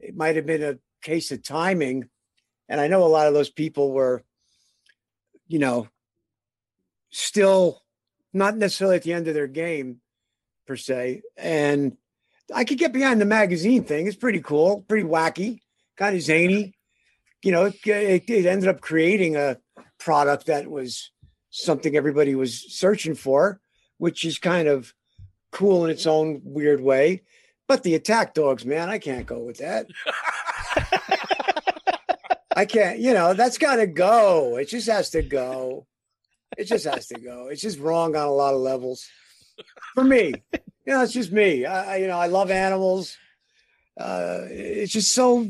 [0.00, 2.08] it might have been a case of timing.
[2.68, 4.24] And I know a lot of those people were,
[5.46, 5.86] you know,
[7.10, 7.84] still
[8.32, 10.00] not necessarily at the end of their game
[10.66, 11.22] per se.
[11.36, 11.96] And
[12.52, 14.08] I could get behind the magazine thing.
[14.08, 15.60] It's pretty cool, pretty wacky,
[15.96, 16.75] kind of zany.
[17.42, 19.58] You know, it, it, it ended up creating a
[19.98, 21.10] product that was
[21.50, 23.60] something everybody was searching for,
[23.98, 24.92] which is kind of
[25.52, 27.22] cool in its own weird way.
[27.68, 29.86] But the attack dogs, man, I can't go with that.
[32.54, 34.56] I can't, you know, that's got to go.
[34.56, 35.86] It just has to go.
[36.56, 37.48] It just has to go.
[37.48, 39.06] It's just wrong on a lot of levels
[39.94, 40.32] for me.
[40.86, 41.66] You know, it's just me.
[41.66, 43.16] I, you know, I love animals.
[43.98, 45.46] Uh, it's just so.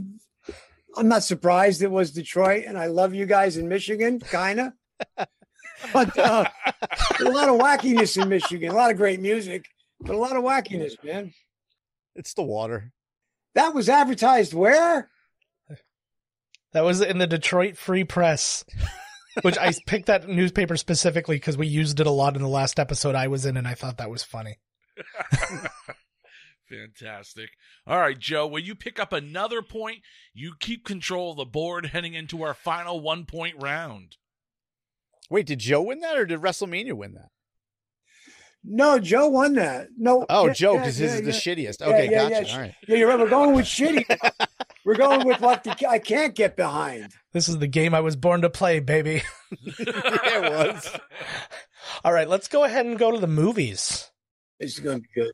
[0.97, 4.73] I'm not surprised it was Detroit, and I love you guys in Michigan, kind of.
[5.93, 6.49] But uh,
[7.21, 8.71] a lot of wackiness in Michigan.
[8.71, 9.67] A lot of great music,
[10.01, 11.35] but a lot of wackiness, man.
[12.15, 12.93] It's the water.
[13.55, 15.11] That was advertised where?
[16.73, 18.65] That was in the Detroit Free Press,
[19.43, 22.79] which I picked that newspaper specifically because we used it a lot in the last
[22.79, 24.59] episode I was in, and I thought that was funny.
[26.69, 27.51] Fantastic.
[27.87, 29.99] All right, Joe, will you pick up another point?
[30.35, 34.17] You keep control of the board heading into our final one point round.
[35.31, 37.31] Wait, did Joe win that or did WrestleMania win that?
[38.69, 39.89] No, Joe won that.
[39.97, 40.27] No.
[40.29, 41.83] Oh, yeah, Joe, yeah, because yeah, his is the shittiest.
[41.83, 42.47] Okay, yeah, gotcha.
[42.47, 42.53] yeah.
[42.53, 42.75] All right.
[42.89, 43.19] Yeah, you're right.
[43.19, 44.05] We're going with shitty.
[44.85, 47.13] We're going with what the, I can't get behind.
[47.33, 49.23] This is the game I was born to play, baby.
[49.51, 50.97] it was.
[52.05, 54.11] All right, let's go ahead and go to the movies.
[54.61, 55.33] It's going to be good.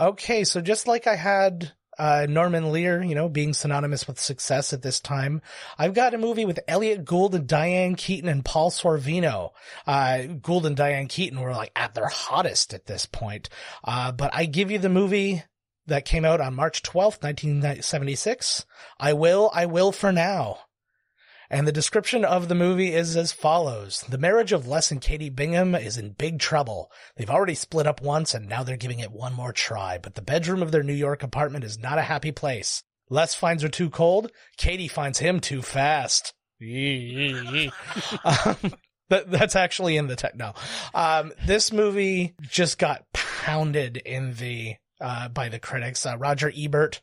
[0.00, 4.72] Okay, so just like I had uh, Norman Lear, you know, being synonymous with success
[4.72, 5.42] at this time,
[5.76, 9.50] I've got a movie with Elliott Gould and Diane Keaton and Paul Sorvino.
[9.86, 13.50] Uh, Gould and Diane Keaton were like at their hottest at this point.
[13.84, 15.42] Uh, but I give you the movie
[15.86, 18.64] that came out on March 12th, 1976.
[18.98, 20.60] I will, I will for now.
[21.50, 24.04] And the description of the movie is as follows.
[24.08, 26.92] The marriage of Les and Katie Bingham is in big trouble.
[27.16, 30.22] They've already split up once and now they're giving it one more try, but the
[30.22, 32.84] bedroom of their New York apartment is not a happy place.
[33.08, 34.30] Les finds her too cold.
[34.56, 36.32] Katie finds him too fast.
[38.24, 38.74] um,
[39.08, 40.36] that, that's actually in the tech.
[40.36, 40.54] No,
[40.94, 46.06] um, this movie just got pounded in the uh, by the critics.
[46.06, 47.02] Uh, Roger Ebert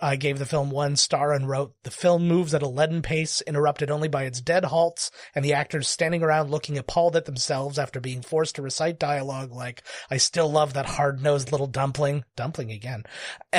[0.00, 3.40] uh, gave the film one star and wrote, "The film moves at a leaden pace,
[3.46, 7.78] interrupted only by its dead halts and the actors standing around looking appalled at themselves
[7.78, 12.24] after being forced to recite dialogue like, I still love that hard-nosed little dumpling.
[12.36, 13.04] Dumpling again.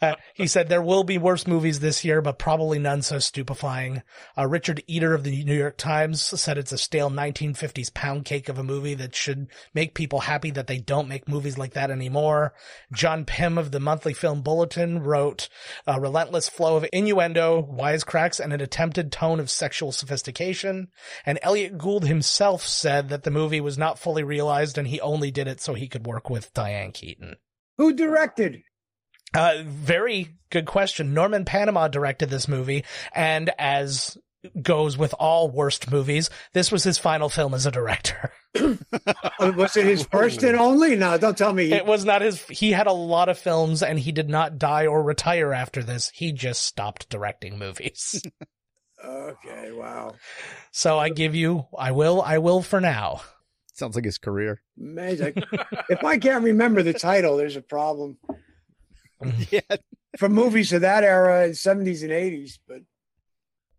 [0.00, 4.02] Uh, he said, there will be worse movies this year, but probably none so stupefying.
[4.36, 8.48] Uh, Richard Eder of the New York Times said it's a stale 1950s pound cake
[8.48, 11.90] of a movie that should make people happy that they don't make movies like that
[11.90, 12.54] anymore.
[12.92, 15.48] John Pym of the Monthly Film Bulletin wrote,
[15.86, 20.88] a relentless flow of innuendo, wisecracks, and an attempted tone of sexual sophistication.
[21.26, 25.30] And Elliott Gould himself said that the movie was not fully realized and he only
[25.30, 27.36] did it so he could work with Diane Keaton.
[27.78, 28.62] Who directed?
[29.34, 31.14] Uh, very good question.
[31.14, 34.18] Norman Panama directed this movie, and as
[34.60, 38.32] goes with all worst movies, this was his final film as a director.
[39.40, 40.94] Uh, Was it his first and only?
[40.94, 41.72] No, don't tell me.
[41.72, 44.86] It was not his, he had a lot of films and he did not die
[44.86, 46.10] or retire after this.
[46.14, 48.22] He just stopped directing movies.
[49.04, 50.12] Okay, wow.
[50.70, 53.22] so I give you, I will, I will for now.
[53.74, 54.62] Sounds like his career.
[54.80, 55.42] Amazing.
[55.88, 58.18] if I can't remember the title, there's a problem.
[59.50, 59.60] Yeah.
[60.18, 62.78] For movies of that era, 70s and 80s, but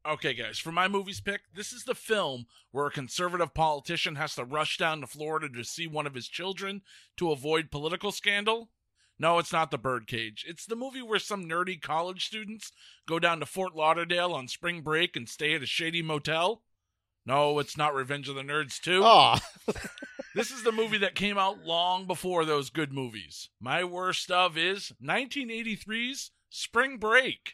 [0.05, 4.35] Okay, guys, for my movies pick, this is the film where a conservative politician has
[4.35, 6.81] to rush down to Florida to see one of his children
[7.15, 8.69] to avoid political scandal.
[9.17, 10.43] No, it's not The Birdcage.
[10.45, 12.73] It's the movie where some nerdy college students
[13.07, 16.63] go down to Fort Lauderdale on spring break and stay at a shady motel.
[17.25, 19.01] No, it's not Revenge of the Nerds 2.
[19.05, 19.37] Oh,
[20.35, 23.49] This is the movie that came out long before those good movies.
[23.59, 27.53] My worst of is 1983's Spring Break.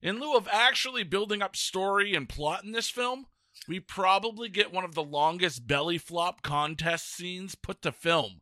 [0.00, 3.26] In lieu of actually building up story and plot in this film,
[3.66, 8.40] we probably get one of the longest belly flop contest scenes put to film,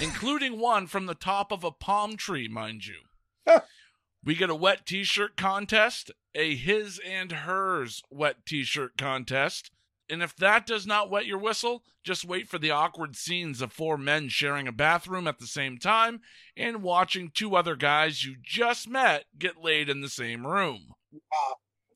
[0.00, 3.60] including one from the top of a palm tree, mind you.
[4.24, 9.72] we get a wet t shirt contest, a his and hers wet t shirt contest,
[10.12, 13.72] and if that does not wet your whistle, just wait for the awkward scenes of
[13.72, 16.20] four men sharing a bathroom at the same time
[16.54, 20.88] and watching two other guys you just met get laid in the same room.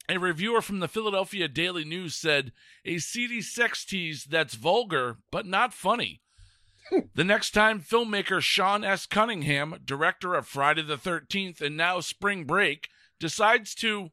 [0.09, 2.53] A reviewer from the Philadelphia Daily News said,
[2.87, 6.23] A seedy sex tease that's vulgar, but not funny.
[7.15, 9.05] the next time filmmaker Sean S.
[9.05, 12.89] Cunningham, director of Friday the 13th and now Spring Break,
[13.21, 14.11] decides to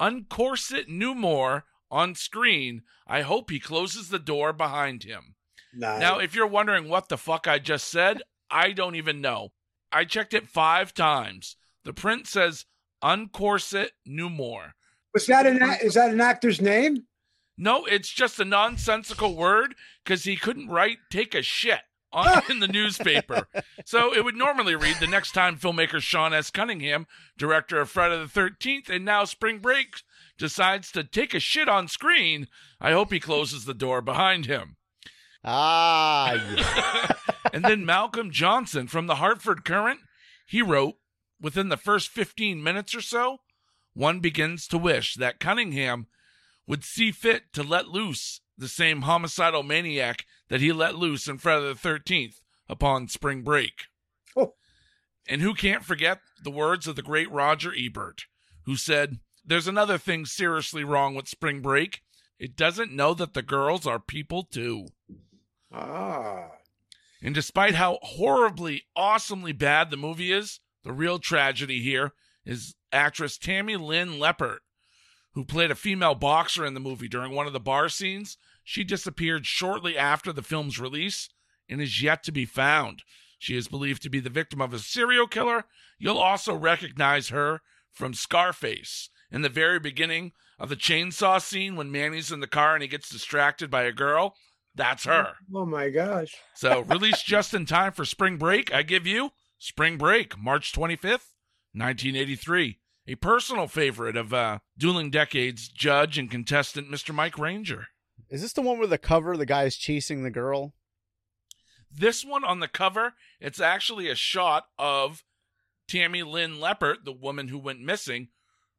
[0.00, 1.62] uncorset Newmore
[1.94, 5.36] on screen, I hope he closes the door behind him.
[5.72, 6.00] Nice.
[6.00, 9.52] Now, if you're wondering what the fuck I just said, I don't even know.
[9.92, 11.56] I checked it five times.
[11.84, 12.66] The print says
[13.02, 14.72] uncorset Newmore.
[15.12, 17.04] was that an is that an actor's name?
[17.56, 22.58] No, it's just a nonsensical word because he couldn't write take a shit on in
[22.58, 23.46] the newspaper.
[23.84, 26.50] So it would normally read the next time filmmaker Sean S.
[26.50, 27.06] Cunningham,
[27.38, 30.02] director of Friday the 13th and now Spring Break,
[30.38, 32.48] decides to take a shit on screen,
[32.80, 34.76] I hope he closes the door behind him.
[35.44, 37.32] Ah, yeah.
[37.52, 40.00] and then Malcolm Johnson from the Hartford Courant,
[40.46, 40.94] he wrote,
[41.40, 43.38] within the first 15 minutes or so,
[43.92, 46.06] one begins to wish that Cunningham
[46.66, 51.38] would see fit to let loose the same homicidal maniac that he let loose in
[51.38, 53.84] Friday the 13th upon spring break.
[54.36, 54.54] Oh.
[55.28, 58.24] And who can't forget the words of the great Roger Ebert,
[58.64, 62.00] who said, There's another thing seriously wrong with spring break.
[62.38, 64.86] It doesn't know that the girls are people too.
[65.72, 66.48] Ah.
[67.22, 72.12] And despite how horribly, awesomely bad the movie is, the real tragedy here
[72.44, 74.58] is actress Tammy Lynn Leppert,
[75.32, 78.36] who played a female boxer in the movie during one of the bar scenes.
[78.62, 81.28] She disappeared shortly after the film's release
[81.68, 83.02] and is yet to be found.
[83.38, 85.64] She is believed to be the victim of a serial killer.
[85.98, 87.60] You'll also recognize her
[87.92, 92.74] from Scarface in the very beginning of the chainsaw scene when Manny's in the car
[92.74, 94.36] and he gets distracted by a girl.
[94.76, 95.32] That's her.
[95.52, 96.34] Oh my gosh.
[96.54, 101.32] So, released just in time for spring break, I give you Spring Break, March 25th,
[101.72, 102.78] 1983.
[103.06, 107.14] A personal favorite of uh, Dueling Decades judge and contestant Mr.
[107.14, 107.88] Mike Ranger.
[108.30, 110.74] Is this the one where the cover the guy is chasing the girl?
[111.90, 115.24] This one on the cover, it's actually a shot of
[115.88, 118.28] Tammy Lynn Leppert, the woman who went missing,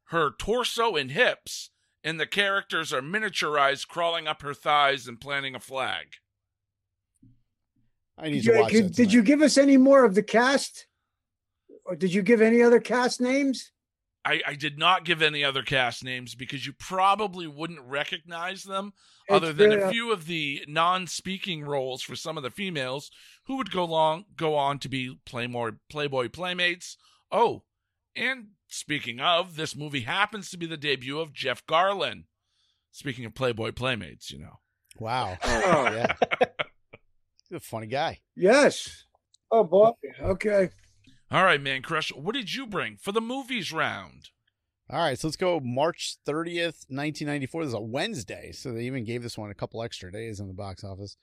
[0.06, 1.70] her torso and hips,
[2.04, 6.06] and the characters are miniaturized crawling up her thighs and planting a flag.
[8.18, 10.14] I need Did to you, watch did, that did you give us any more of
[10.14, 10.86] the cast?
[11.84, 13.72] Or did you give any other cast names?
[14.24, 18.92] I, I did not give any other cast names because you probably wouldn't recognize them
[19.30, 23.10] other than really- a uh, few of the non-speaking roles for some of the females
[23.46, 26.96] who would go long go on to be Playboy Playboy playmates.
[27.30, 27.62] Oh,
[28.16, 32.24] and speaking of, this movie happens to be the debut of Jeff Garlin.
[32.90, 34.58] Speaking of Playboy playmates, you know.
[34.98, 35.36] Wow.
[35.44, 36.14] Oh, Yeah.
[37.48, 38.20] He's a funny guy.
[38.34, 39.04] yes.
[39.52, 39.90] Oh boy.
[40.20, 40.70] Okay.
[41.30, 44.30] All right, Mancrush, what did you bring for the movies round?
[44.90, 47.62] All right, so let's go March 30th, 1994.
[47.62, 50.46] This is a Wednesday, so they even gave this one a couple extra days in
[50.48, 51.16] the box office.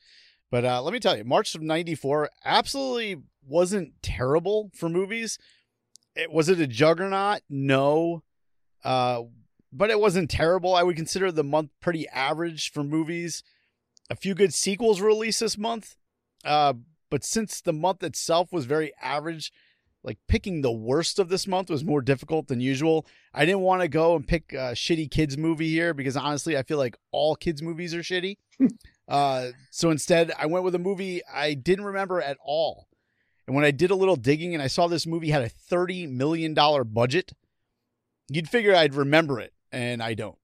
[0.52, 5.38] But uh, let me tell you, March of 94 absolutely wasn't terrible for movies.
[6.15, 7.41] It, was it a juggernaut?
[7.49, 8.23] No.
[8.84, 9.23] Uh,
[9.71, 10.76] but it wasn't terrible.
[10.76, 13.43] I would consider the month pretty average for movies.
[14.10, 15.95] A few good sequels were released this month.
[16.45, 16.73] Uh,
[17.10, 19.52] but since the month itself was very average,
[20.04, 23.08] like picking the worst of this month was more difficult than usual.
[23.34, 26.63] I didn't want to go and pick a shitty kids movie here because honestly, I
[26.63, 28.38] feel like all kids movies are shitty.
[29.08, 32.88] uh, so instead, I went with a movie I didn't remember at all.
[33.48, 36.10] And when I did a little digging and I saw this movie had a $30
[36.10, 36.54] million
[36.86, 37.34] budget,
[38.30, 40.38] you'd figure I'd remember it, and I don't.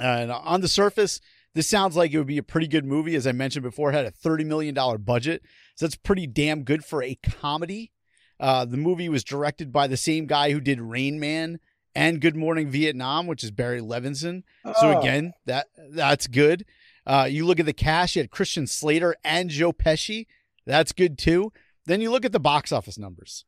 [0.00, 1.20] And on the surface,
[1.54, 3.14] this sounds like it would be a pretty good movie.
[3.16, 5.42] As I mentioned before, it had a $30 million budget.
[5.76, 7.92] So that's pretty damn good for a comedy.
[8.40, 11.58] Uh, the movie was directed by the same guy who did Rain Man
[11.94, 14.42] and Good Morning Vietnam, which is Barry Levinson.
[14.64, 14.98] So Oh.
[15.00, 16.64] again, that that's good.
[17.06, 20.26] Uh, you look at the cast; you had Christian Slater and Joe Pesci.
[20.66, 21.52] That's good too.
[21.86, 23.44] Then you look at the box office numbers.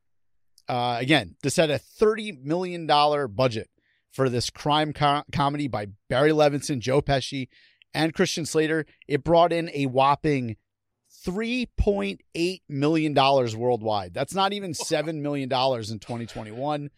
[0.68, 3.68] Uh, again, this had a thirty million dollar budget
[4.12, 7.48] for this crime co- comedy by Barry Levinson, Joe Pesci,
[7.94, 8.86] and Christian Slater.
[9.06, 10.56] It brought in a whopping
[11.26, 14.14] $3.8 million worldwide.
[14.14, 15.48] That's not even $7 million in
[15.98, 16.90] 2021.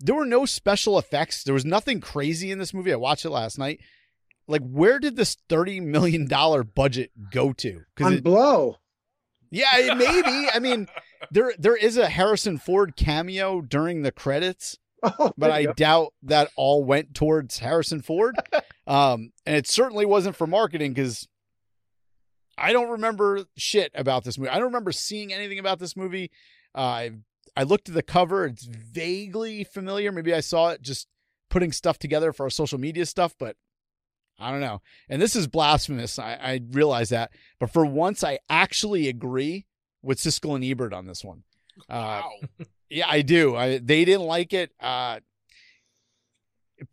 [0.00, 1.42] There were no special effects.
[1.42, 2.92] There was nothing crazy in this movie.
[2.92, 3.80] I watched it last night.
[4.48, 6.26] Like, where did this $30 million
[6.74, 7.80] budget go to?
[8.00, 8.76] On it, blow.
[9.50, 10.48] Yeah, maybe.
[10.52, 10.88] I mean,
[11.30, 15.72] there there is a Harrison Ford cameo during the credits, Oh, but I go.
[15.74, 18.36] doubt that all went towards Harrison Ford.
[18.88, 21.26] Um, and it certainly wasn't for marketing because
[22.56, 24.48] I don't remember shit about this movie.
[24.50, 26.30] I don't remember seeing anything about this movie.
[26.72, 27.10] Uh, I
[27.56, 30.12] I looked at the cover; it's vaguely familiar.
[30.12, 31.08] Maybe I saw it just
[31.50, 33.56] putting stuff together for our social media stuff, but
[34.38, 34.82] I don't know.
[35.08, 36.18] And this is blasphemous.
[36.18, 39.66] I, I realize that, but for once, I actually agree
[40.02, 41.42] with Siskel and Ebert on this one.
[41.88, 42.30] Uh, Wow.
[42.90, 43.56] yeah, I do.
[43.56, 44.72] I, they didn't like it.
[44.80, 45.20] Uh,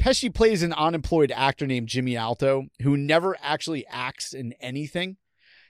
[0.02, 5.18] Pesci plays an unemployed actor named Jimmy Alto who never actually acts in anything.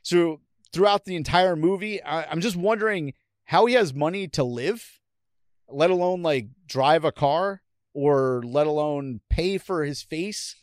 [0.04, 3.14] So throughout the entire movie, I, I'm just wondering
[3.46, 5.00] how he has money to live,
[5.68, 7.62] let alone like drive a car
[7.94, 10.56] or let alone pay for his face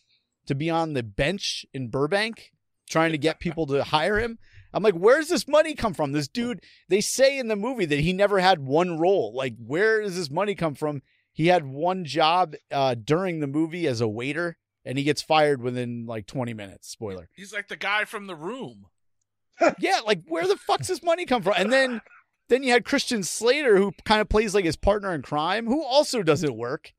[0.46, 2.52] to be on the bench in Burbank
[2.90, 4.38] trying to get people to hire him.
[4.74, 6.12] I'm like, where's this money come from?
[6.12, 9.32] This dude, they say in the movie that he never had one role.
[9.34, 11.02] Like, where does this money come from?
[11.32, 15.62] He had one job uh, during the movie as a waiter, and he gets fired
[15.62, 16.88] within like 20 minutes.
[16.88, 17.28] Spoiler.
[17.34, 18.86] He's like the guy from the room.
[19.78, 21.54] yeah, like where the fuck's this money come from?
[21.56, 22.00] And then,
[22.48, 25.84] then you had Christian Slater, who kind of plays like his partner in crime, who
[25.84, 26.92] also doesn't work,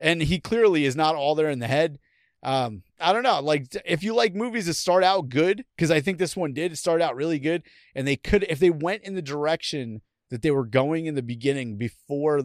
[0.00, 1.98] and he clearly is not all there in the head.
[2.42, 3.40] Um, I don't know.
[3.40, 6.76] Like, if you like movies that start out good, because I think this one did
[6.76, 7.62] start out really good,
[7.94, 11.22] and they could, if they went in the direction that they were going in the
[11.22, 12.42] beginning before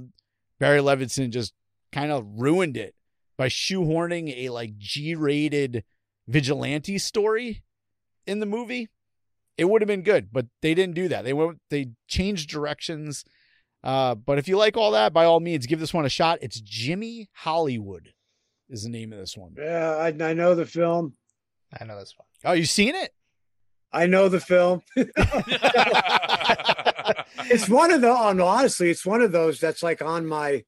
[0.59, 1.53] Barry Levinson just
[1.91, 2.95] kind of ruined it
[3.37, 5.83] by shoehorning a like G-rated
[6.27, 7.63] vigilante story
[8.25, 8.89] in the movie,
[9.57, 10.29] it would have been good.
[10.31, 11.23] But they didn't do that.
[11.23, 13.23] They went, they changed directions.
[13.83, 16.39] Uh, but if you like all that, by all means, give this one a shot.
[16.41, 18.13] It's Jimmy Hollywood
[18.69, 19.55] is the name of this one.
[19.57, 21.13] Yeah, I, I know the film.
[21.79, 22.27] I know this one.
[22.45, 23.11] Oh, you seen it?
[23.91, 24.81] I know the film.
[27.49, 30.63] it's one of the honestly, it's one of those that's like on my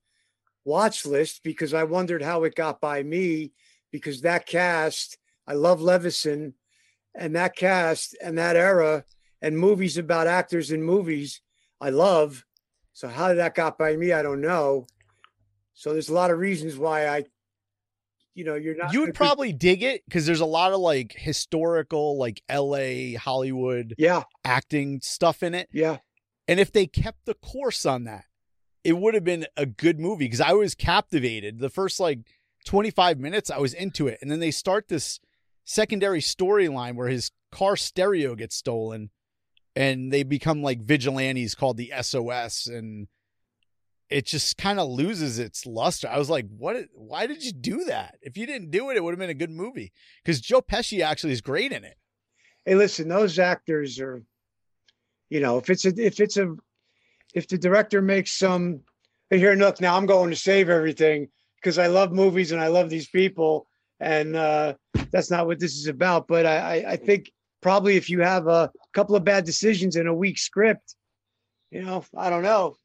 [0.65, 3.51] watch list because I wondered how it got by me
[3.91, 6.53] because that cast, I love Levinson
[7.15, 9.03] and that cast and that era
[9.41, 11.41] and movies about actors in movies
[11.81, 12.45] I love.
[12.93, 14.85] So how that got by me, I don't know.
[15.73, 17.25] So there's a lot of reasons why I,
[18.39, 18.93] you know, you're not.
[18.93, 23.93] You would probably dig it because there's a lot of like historical, like LA, Hollywood
[23.97, 25.67] Yeah, acting stuff in it.
[25.71, 25.97] yeah.
[26.47, 28.23] And if they kept the course on that,
[28.83, 31.59] it would have been a good movie because I was captivated.
[31.59, 32.19] The first like
[32.65, 34.17] 25 minutes, I was into it.
[34.21, 35.19] And then they start this
[35.65, 39.09] secondary storyline where his car stereo gets stolen
[39.75, 42.65] and they become like vigilantes called the SOS.
[42.67, 43.07] And
[44.09, 46.07] it just kind of loses its luster.
[46.07, 46.77] I was like, what?
[46.93, 48.15] Why did you do that?
[48.21, 49.91] If you didn't do it, it would have been a good movie
[50.23, 51.95] because Joe Pesci actually is great in it.
[52.65, 54.21] hey listen those actors are
[55.29, 56.55] you know if it's a if it's a
[57.33, 58.81] if the director makes some
[59.29, 62.89] here look now i'm going to save everything because i love movies and i love
[62.89, 63.65] these people
[63.99, 64.73] and uh
[65.11, 67.31] that's not what this is about but i i, I think
[67.61, 70.95] probably if you have a couple of bad decisions in a weak script
[71.71, 72.75] you know i don't know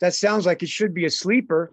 [0.00, 1.70] that sounds like it should be a sleeper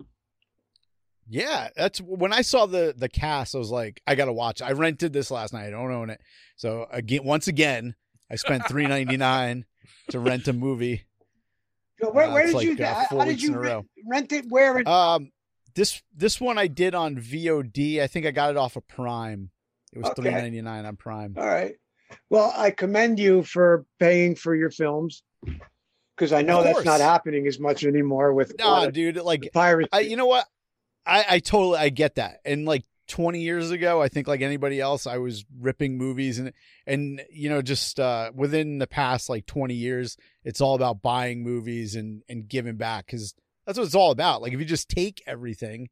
[1.30, 3.54] Yeah, that's when I saw the the cast.
[3.56, 4.62] I was like, I gotta watch.
[4.62, 5.68] I rented this last night.
[5.68, 6.22] I don't own it,
[6.56, 7.96] so again, once again,
[8.32, 9.66] I spent three ninety nine
[10.10, 11.04] to rent a movie.
[12.00, 13.76] where, Uh, where it's did like, you uh, how did you in row.
[13.76, 15.32] rent, rent it where it, Um,
[15.76, 18.00] this this one I did on VOD.
[18.02, 19.52] I think I got it off of Prime.
[19.94, 20.22] It was Okay.
[20.22, 21.36] three ninety nine on Prime.
[21.38, 21.76] All right.
[22.30, 25.24] Well, I commend you for paying for your films
[26.18, 28.56] because I know that's not happening as much anymore with
[28.88, 29.90] of dude, like piracy.
[29.92, 30.46] I, you know what?
[31.06, 32.40] I, I totally I get that.
[32.44, 36.54] And like 20 years ago, I think like anybody else, I was ripping movies and
[36.86, 41.44] and you know just uh, within the past like 20 years, it's all about buying
[41.44, 44.42] movies and and giving back because that's what it's all about.
[44.42, 45.90] Like if you just take everything,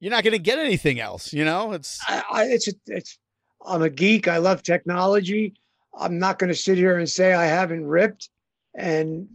[0.00, 1.32] you're not gonna get anything else.
[1.32, 3.18] You know, it's I, I, it's it's.
[3.64, 4.26] I'm a geek.
[4.26, 5.54] I love technology.
[5.96, 8.30] I'm not going to sit here and say I haven't ripped,
[8.74, 9.28] and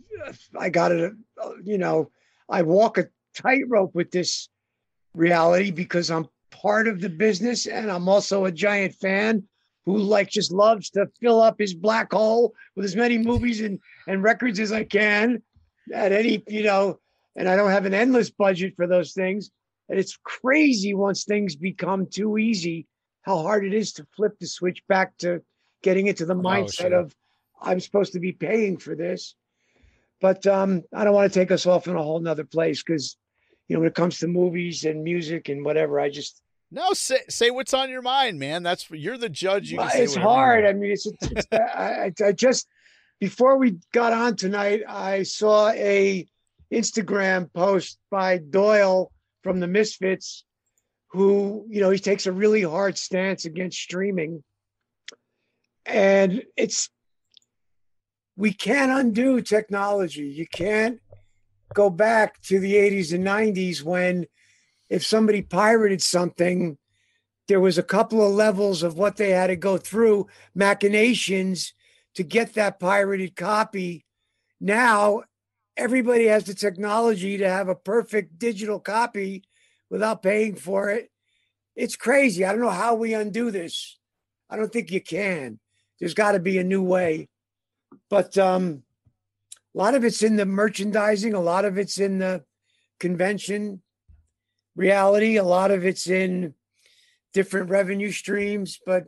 [0.57, 1.13] I got it.
[1.43, 2.11] uh, You know,
[2.49, 4.49] I walk a tightrope with this
[5.13, 9.43] reality because I'm part of the business, and I'm also a giant fan
[9.85, 13.79] who like just loves to fill up his black hole with as many movies and
[14.07, 15.41] and records as I can
[15.93, 16.99] at any you know.
[17.35, 19.51] And I don't have an endless budget for those things.
[19.89, 22.87] And it's crazy once things become too easy,
[23.21, 25.41] how hard it is to flip the switch back to
[25.83, 26.93] getting into the mindset sure.
[26.95, 27.15] of
[27.61, 29.35] I'm supposed to be paying for this.
[30.19, 33.17] But um, I don't want to take us off in a whole nother place because
[33.67, 36.41] you know when it comes to movies and music and whatever, I just
[36.71, 38.63] no say say what's on your mind, man.
[38.63, 39.71] That's you're the judge.
[39.71, 40.65] You it's hard.
[40.65, 42.67] I mean, it's, it's I, I just
[43.19, 46.27] before we got on tonight, I saw a
[46.71, 49.11] Instagram post by Doyle
[49.43, 50.43] from the Misfits,
[51.09, 54.43] who you know he takes a really hard stance against streaming,
[55.85, 56.89] and it's
[58.37, 60.27] we can't undo technology.
[60.27, 61.01] You can't
[61.73, 64.27] go back to the 80s and 90s when
[64.89, 66.77] if somebody pirated something
[67.49, 71.73] there was a couple of levels of what they had to go through machinations
[72.15, 74.05] to get that pirated copy
[74.61, 75.23] now
[75.77, 79.43] everybody has the technology to have a perfect digital copy
[79.89, 81.11] without paying for it.
[81.75, 82.43] It's crazy.
[82.43, 83.97] I don't know how we undo this.
[84.49, 85.59] I don't think you can.
[85.99, 87.29] There's got to be a new way.
[88.09, 88.83] But um,
[89.75, 92.43] a lot of it's in the merchandising, a lot of it's in the
[92.99, 93.81] convention
[94.75, 96.53] reality, a lot of it's in
[97.33, 98.79] different revenue streams.
[98.85, 99.05] But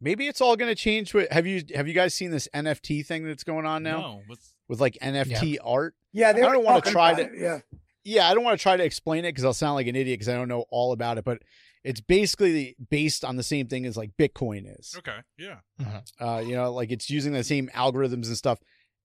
[0.00, 1.14] Maybe it's all going to change.
[1.14, 4.22] With, have you have you guys seen this NFT thing that's going on now No,
[4.26, 5.94] what's with like NFT art?
[6.12, 7.60] yeah, they I don't wanna try to- it, Yeah.
[8.04, 10.20] Yeah, I don't want to try to explain it because I'll sound like an idiot
[10.20, 11.24] because I don't know all about it.
[11.24, 11.42] But
[11.86, 14.94] it's basically based on the same thing as like Bitcoin is.
[14.98, 15.18] okay?
[15.38, 15.58] Yeah,
[16.20, 18.58] Uh, you know, like it's using the same algorithms and stuff.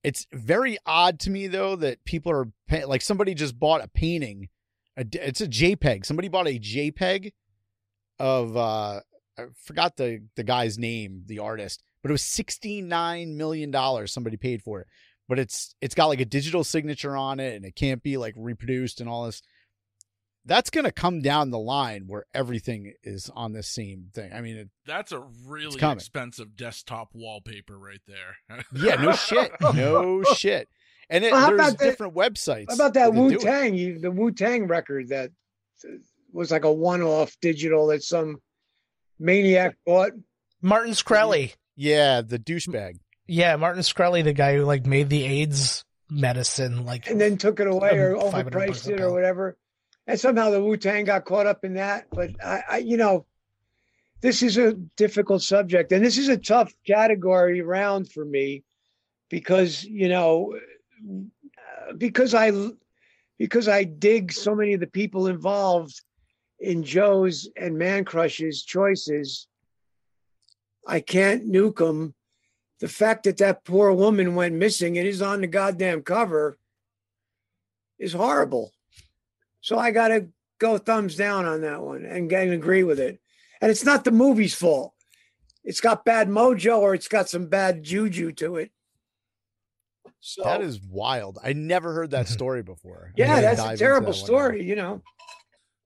[0.03, 3.87] It's very odd to me though that people are pay- like somebody just bought a
[3.87, 4.49] painting.
[4.97, 6.05] A, d- it's a JPEG.
[6.05, 7.31] Somebody bought a JPEG
[8.19, 8.99] of uh
[9.37, 14.11] I forgot the the guy's name, the artist, but it was sixty nine million dollars.
[14.11, 14.87] Somebody paid for it,
[15.29, 18.33] but it's it's got like a digital signature on it, and it can't be like
[18.37, 19.41] reproduced and all this.
[20.45, 24.33] That's gonna come down the line where everything is on the same thing.
[24.33, 28.59] I mean, it, that's a really expensive desktop wallpaper right there.
[28.73, 29.51] Yeah, no shit.
[29.75, 30.67] No shit.
[31.09, 32.65] And it, Well, how there's about the- different websites.
[32.69, 33.37] How about that do Wu.
[33.37, 34.01] Tang?
[34.01, 35.29] The Wu Tang record that
[36.31, 38.37] was like a one-off digital that some
[39.19, 40.11] maniac bought.
[40.61, 41.53] Martin Shkreli.
[41.75, 42.99] Yeah, the douchebag.
[43.27, 47.59] Yeah, Martin Shkreli, the guy who like made the AIDS medicine, like and then took
[47.59, 49.57] it away or 500 bucks overpriced it or whatever.
[50.07, 52.07] And somehow the Wu Tang got caught up in that.
[52.11, 53.25] But I, I, you know,
[54.21, 58.63] this is a difficult subject, and this is a tough category round for me
[59.29, 60.55] because you know,
[61.97, 62.51] because I,
[63.39, 65.99] because I dig so many of the people involved
[66.59, 69.47] in Joe's and Mancrush's choices.
[70.87, 72.13] I can't nuke them.
[72.79, 76.57] The fact that that poor woman went missing, and is on the goddamn cover,
[77.97, 78.71] is horrible.
[79.61, 80.27] So I got to
[80.59, 83.19] go thumbs down on that one and, and agree with it.
[83.61, 84.93] And it's not the movie's fault.
[85.63, 88.71] It's got bad mojo or it's got some bad juju to it.
[90.19, 91.39] So That is wild.
[91.43, 93.13] I never heard that story before.
[93.15, 95.01] Yeah, that's a terrible that story, you know.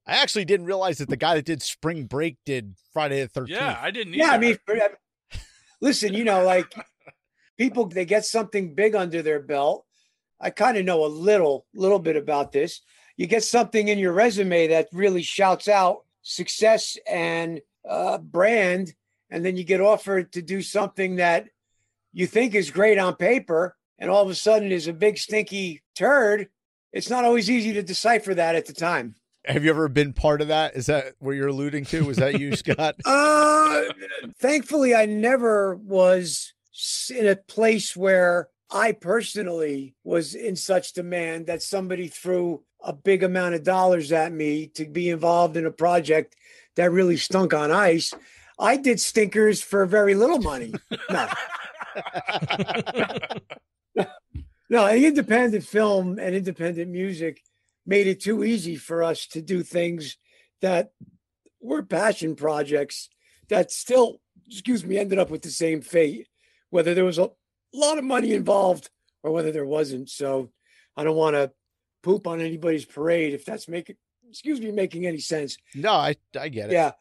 [0.07, 3.59] I actually didn't realize that the guy that did Spring Break did Friday the Thirteenth.
[3.59, 4.13] yeah, I didn't.
[4.13, 4.57] Yeah, I mean,
[5.81, 6.71] listen, you know, like
[7.57, 9.83] people they get something big under their belt.
[10.39, 12.81] I kind of know a little, little bit about this.
[13.17, 18.93] You get something in your resume that really shouts out success and uh, brand,
[19.29, 21.47] and then you get offered to do something that
[22.11, 25.81] you think is great on paper, and all of a sudden is a big stinky
[25.95, 26.49] turd.
[26.91, 29.15] It's not always easy to decipher that at the time.
[29.45, 30.75] Have you ever been part of that?
[30.75, 32.05] Is that what you're alluding to?
[32.05, 32.95] Was that you, Scott?
[33.05, 33.83] Uh,
[34.39, 36.53] thankfully, I never was
[37.13, 43.23] in a place where I personally was in such demand that somebody threw a big
[43.23, 46.35] amount of dollars at me to be involved in a project
[46.75, 48.13] that really stunk on ice.
[48.59, 50.73] I did stinkers for very little money.
[51.09, 51.27] No,
[54.69, 57.41] no, independent film and independent music
[57.85, 60.17] made it too easy for us to do things
[60.61, 60.91] that
[61.61, 63.09] were passion projects
[63.49, 66.27] that still, excuse me, ended up with the same fate,
[66.69, 67.29] whether there was a
[67.75, 68.89] lot of money involved
[69.23, 70.09] or whether there wasn't.
[70.09, 70.51] So
[70.95, 71.51] I don't want to
[72.03, 73.95] poop on anybody's parade if that's making,
[74.29, 75.57] excuse me, making any sense.
[75.73, 76.73] No, I I get it.
[76.73, 76.91] Yeah.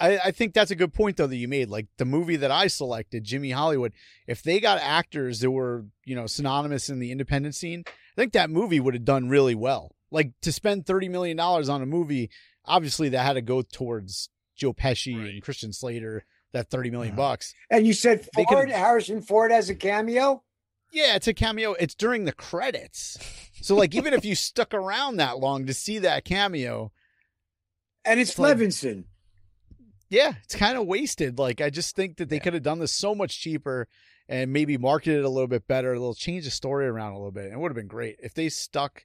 [0.00, 1.68] I, I think that's a good point though that you made.
[1.70, 3.92] Like the movie that I selected, Jimmy Hollywood,
[4.26, 8.32] if they got actors that were, you know, synonymous in the independent scene, I think
[8.32, 9.94] that movie would have done really well.
[10.10, 12.28] Like to spend thirty million dollars on a movie,
[12.64, 15.34] obviously that had to go towards Joe Pesci Right.
[15.34, 17.16] and Christian Slater, that thirty million Mhm.
[17.18, 17.54] bucks.
[17.70, 20.42] And you said Ford, Harrison Ford has a cameo?
[20.92, 21.72] Yeah, it's a cameo.
[21.74, 23.18] It's during the credits.
[23.60, 26.92] So like even if you stuck around that long to see that cameo,
[28.04, 29.04] And it's, It's like- Levinson.
[30.08, 31.38] yeah, it's kind of wasted.
[31.38, 33.86] Like I just think that they could have done this so much cheaper
[34.30, 37.16] and maybe marketed it a little bit better, a little change the story around a
[37.16, 37.52] little bit.
[37.52, 39.04] It would have been great if they stuck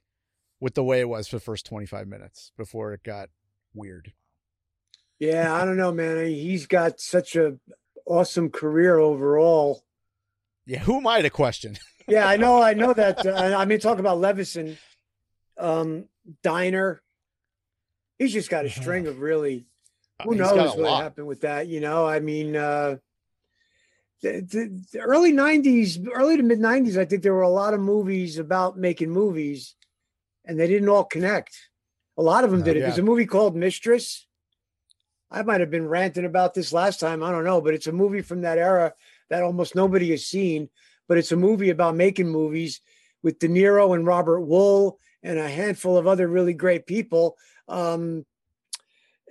[0.60, 3.28] with the way it was for the first 25 minutes before it got
[3.74, 4.12] weird.
[5.26, 6.26] Yeah, I don't know, man.
[6.26, 7.56] He's got such a
[8.06, 9.82] awesome career overall.
[10.66, 11.76] Yeah, who am I to question?
[12.06, 12.60] Yeah, I know.
[12.60, 13.24] I know that.
[13.24, 14.76] Uh, I mean, talk about Levinson,
[15.56, 16.04] um,
[16.42, 17.00] Diner.
[18.18, 19.64] He's just got a string of really.
[20.22, 21.66] Who knows what happened with that?
[21.66, 22.96] You know, I mean, uh,
[24.20, 27.72] the, the, the early '90s, early to mid '90s, I think there were a lot
[27.72, 29.74] of movies about making movies,
[30.44, 31.56] and they didn't all connect.
[32.18, 32.76] A lot of them did.
[32.76, 32.80] it.
[32.80, 32.86] yeah.
[32.88, 34.26] There's a movie called Mistress.
[35.34, 37.22] I might have been ranting about this last time.
[37.22, 38.94] I don't know, but it's a movie from that era
[39.30, 40.70] that almost nobody has seen.
[41.08, 42.80] but it's a movie about making movies
[43.22, 47.36] with De Niro and Robert Wuhl and a handful of other really great people.
[47.68, 48.24] Um,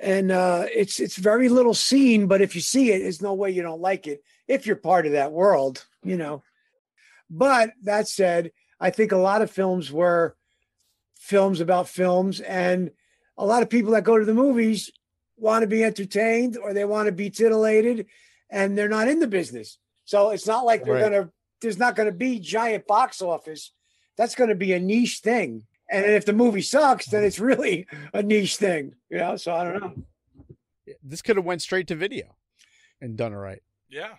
[0.01, 3.51] and uh, it's it's very little seen, but if you see it, there's no way
[3.51, 6.43] you don't like it if you're part of that world, you know.
[7.29, 10.35] But that said, I think a lot of films were
[11.15, 12.91] films about films, and
[13.37, 14.91] a lot of people that go to the movies
[15.37, 18.05] want to be entertained or they want to be titillated,
[18.49, 19.77] and they're not in the business.
[20.05, 21.01] So it's not like they're Right.
[21.11, 21.31] gonna.
[21.61, 23.71] There's not going to be giant box office.
[24.17, 25.63] That's going to be a niche thing.
[25.89, 28.95] And if the movie sucks, then it's really a niche thing.
[29.09, 29.37] You know.
[29.37, 30.95] So I don't know.
[31.01, 32.35] This could have went straight to video
[32.99, 33.63] and done it right.
[33.89, 34.15] Yeah.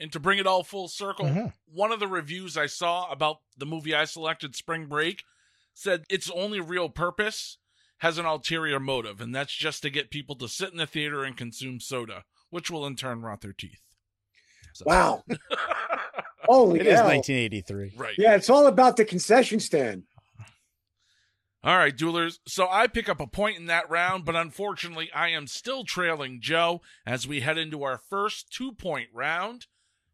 [0.00, 1.52] And to bring it all full circle, Mhm.
[1.66, 5.22] one of the reviews I saw about the movie I selected, Spring Break,
[5.74, 7.57] said its only real purpose
[7.98, 11.24] has an ulterior motive, and that's just to get people to sit in the theater
[11.24, 13.80] and consume soda, which will in turn rot their teeth.
[14.72, 15.24] So- Wow.
[16.44, 17.08] Holy It is hell.
[17.08, 17.92] 1983.
[17.96, 18.14] Right.
[18.16, 20.04] Yeah, it's all about the concession stand.
[21.64, 22.38] All right, duelers.
[22.46, 26.38] So I pick up a point in that round, but unfortunately, I am still trailing
[26.40, 29.66] Joe as we head into our first two point round,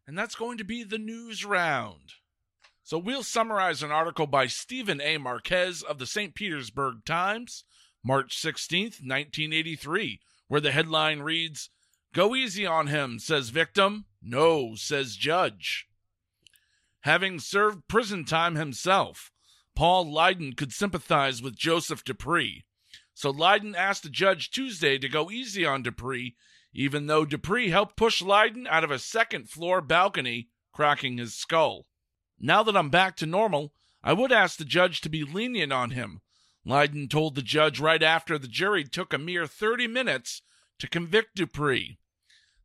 [0.07, 2.13] and that's going to be the news round.
[2.85, 5.17] So we'll summarize an article by Stephen A.
[5.17, 6.35] Marquez of the St.
[6.35, 7.63] Petersburg Times,
[8.03, 11.71] March 16th, 1983, where the headline reads
[12.13, 14.05] Go easy on him, says victim.
[14.21, 15.87] No, says judge.
[17.01, 19.31] Having served prison time himself,
[19.75, 22.65] Paul Lydon could sympathize with Joseph Dupree.
[23.15, 26.35] So Lydon asked the judge Tuesday to go easy on Dupree,
[26.71, 31.87] even though Dupree helped push Lydon out of a second floor balcony, cracking his skull.
[32.39, 33.73] Now that I'm back to normal,
[34.03, 36.21] I would ask the judge to be lenient on him.
[36.65, 40.41] Lydon told the judge right after the jury took a mere 30 minutes
[40.79, 41.99] to convict Dupree.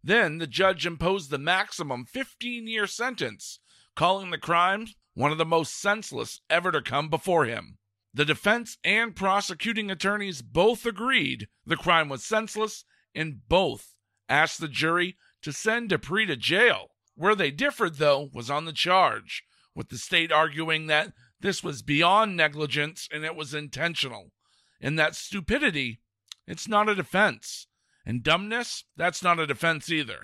[0.02, 3.60] Then the judge imposed the maximum 15 year sentence,
[3.94, 7.78] calling the crime one of the most senseless ever to come before him.
[8.12, 13.94] The defense and prosecuting attorneys both agreed the crime was senseless, and both
[14.28, 16.90] asked the jury to send Dupree to jail.
[17.14, 19.44] Where they differed, though, was on the charge,
[19.74, 24.32] with the state arguing that this was beyond negligence and it was intentional,
[24.80, 26.00] and that stupidity,
[26.46, 27.66] it's not a defense,
[28.04, 30.20] and dumbness, that's not a defense either.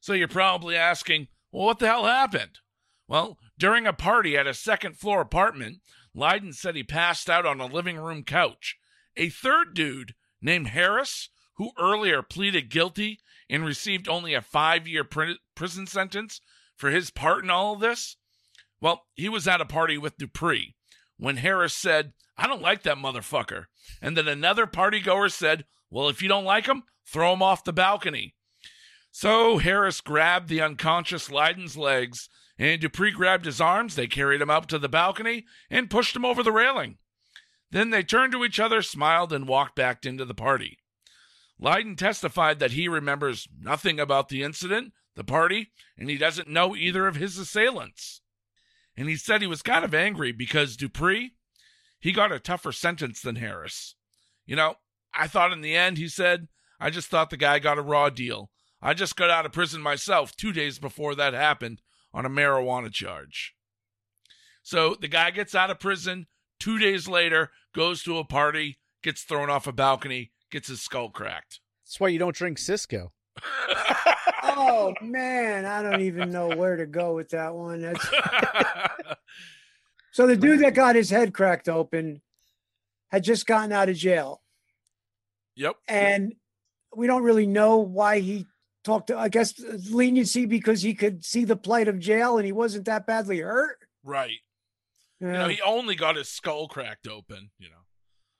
[0.00, 2.58] So you're probably asking, well, what the hell happened?
[3.06, 5.78] Well, during a party at a second floor apartment,
[6.14, 8.76] Lydon said he passed out on a living room couch.
[9.16, 15.04] A third dude named Harris, who earlier pleaded guilty and received only a five year
[15.04, 16.40] pri- prison sentence
[16.76, 18.16] for his part in all of this,
[18.84, 20.74] well, he was at a party with Dupree
[21.16, 23.64] when Harris said, I don't like that motherfucker.
[24.02, 27.72] And then another partygoer said, Well, if you don't like him, throw him off the
[27.72, 28.34] balcony.
[29.10, 32.28] So Harris grabbed the unconscious Lydon's legs,
[32.58, 33.94] and Dupree grabbed his arms.
[33.94, 36.98] They carried him up to the balcony and pushed him over the railing.
[37.70, 40.76] Then they turned to each other, smiled, and walked back into the party.
[41.58, 46.76] Lydon testified that he remembers nothing about the incident, the party, and he doesn't know
[46.76, 48.20] either of his assailants.
[48.96, 51.32] And he said he was kind of angry because Dupree,
[51.98, 53.96] he got a tougher sentence than Harris.
[54.46, 54.76] You know,
[55.12, 58.10] I thought in the end, he said, I just thought the guy got a raw
[58.10, 58.50] deal.
[58.82, 61.80] I just got out of prison myself two days before that happened
[62.12, 63.54] on a marijuana charge.
[64.62, 66.26] So the guy gets out of prison
[66.60, 71.10] two days later, goes to a party, gets thrown off a balcony, gets his skull
[71.10, 71.60] cracked.
[71.84, 73.12] That's why you don't drink Cisco.
[74.56, 77.80] Oh man, I don't even know where to go with that one.
[77.80, 78.06] That's
[80.12, 82.20] so the dude that got his head cracked open
[83.10, 84.42] had just gotten out of jail,
[85.56, 85.76] yep.
[85.88, 86.34] and
[86.94, 88.46] we don't really know why he
[88.84, 89.18] talked to.
[89.18, 89.54] I guess
[89.90, 93.78] leniency because he could see the plight of jail and he wasn't that badly hurt.
[94.04, 94.38] Right.
[95.20, 97.83] You know, he only got his skull cracked open, you know.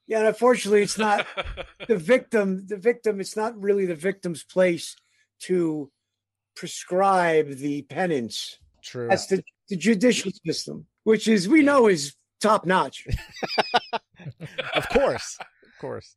[0.06, 0.18] Yeah.
[0.18, 1.26] And unfortunately, it's not
[1.88, 2.66] the victim.
[2.66, 3.20] The victim.
[3.20, 4.96] It's not really the victim's place
[5.40, 5.90] to
[6.56, 8.58] prescribe the penance.
[8.82, 9.08] True.
[9.08, 13.06] That's the, the judicial system, which is we know is top notch.
[14.74, 15.38] of course.
[15.40, 16.16] Of course.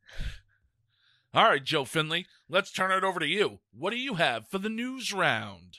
[1.33, 3.59] All right, Joe Findlay, let's turn it over to you.
[3.71, 5.77] What do you have for the news round?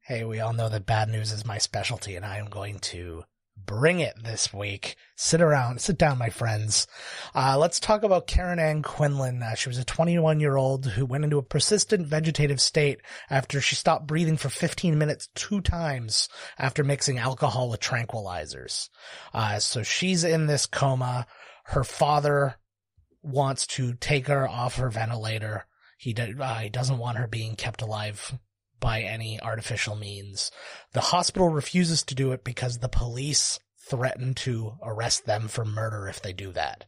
[0.00, 3.24] Hey, we all know that bad news is my specialty, and I am going to
[3.56, 4.96] bring it this week.
[5.16, 6.86] Sit around, sit down, my friends.
[7.34, 9.42] Uh, let's talk about Karen Ann Quinlan.
[9.42, 13.00] Uh, she was a 21 year old who went into a persistent vegetative state
[13.30, 16.28] after she stopped breathing for 15 minutes two times
[16.58, 18.88] after mixing alcohol with tranquilizers.
[19.32, 21.26] Uh, so she's in this coma.
[21.64, 22.56] Her father
[23.22, 25.66] wants to take her off her ventilator.
[25.98, 28.38] He, uh, he doesn't want her being kept alive
[28.80, 30.50] by any artificial means.
[30.92, 33.58] The hospital refuses to do it because the police
[33.88, 36.84] threaten to arrest them for murder if they do that.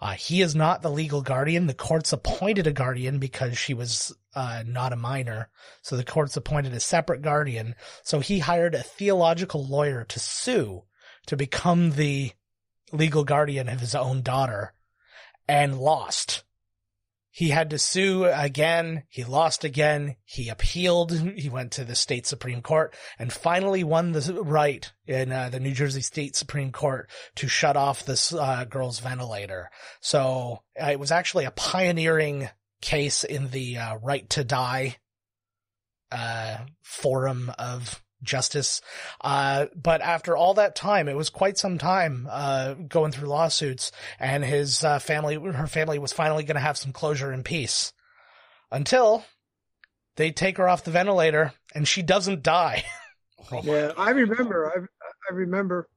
[0.00, 1.66] Uh, he is not the legal guardian.
[1.66, 5.48] The courts appointed a guardian because she was uh, not a minor.
[5.82, 7.74] So the courts appointed a separate guardian.
[8.02, 10.84] So he hired a theological lawyer to sue
[11.26, 12.32] to become the
[12.92, 14.72] legal guardian of his own daughter
[15.48, 16.44] and lost.
[17.36, 19.02] He had to sue again.
[19.10, 20.16] He lost again.
[20.24, 21.12] He appealed.
[21.36, 25.60] He went to the state Supreme Court and finally won the right in uh, the
[25.60, 29.68] New Jersey State Supreme Court to shut off this uh, girl's ventilator.
[30.00, 32.48] So uh, it was actually a pioneering
[32.80, 34.96] case in the uh, right to die
[36.10, 38.80] uh, forum of justice.
[39.20, 43.92] Uh, but after all that time, it was quite some time, uh, going through lawsuits
[44.18, 47.92] and his, uh, family, her family was finally going to have some closure and peace
[48.70, 49.24] until
[50.16, 52.84] they take her off the ventilator and she doesn't die.
[53.62, 54.72] Yeah, I remember.
[54.74, 54.80] I
[55.30, 55.88] I remember.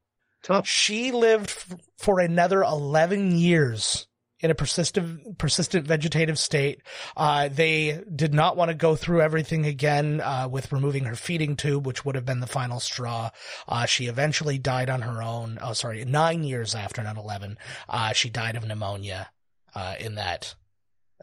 [0.43, 0.67] Tough.
[0.67, 4.05] She lived f- for another 11 years
[4.41, 6.81] in a persistent, persistent vegetative state.
[7.17, 11.55] Uh, they did not want to go through everything again, uh, with removing her feeding
[11.55, 13.29] tube, which would have been the final straw.
[13.67, 15.59] Uh, she eventually died on her own.
[15.61, 17.57] Oh, sorry, nine years after 9-11,
[17.89, 19.29] uh, she died of pneumonia,
[19.75, 20.55] uh, in that,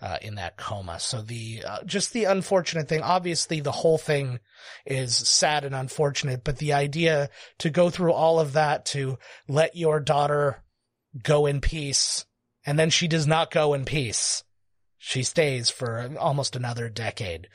[0.02, 1.00] uh, in that coma.
[1.00, 4.40] So the, just the unfortunate thing, obviously the whole thing
[4.84, 9.74] is sad and unfortunate, but the idea to go through all of that to let
[9.74, 10.62] your daughter
[11.22, 12.26] go in peace
[12.66, 14.42] and then she does not go in peace.
[14.98, 17.48] She stays for almost another decade.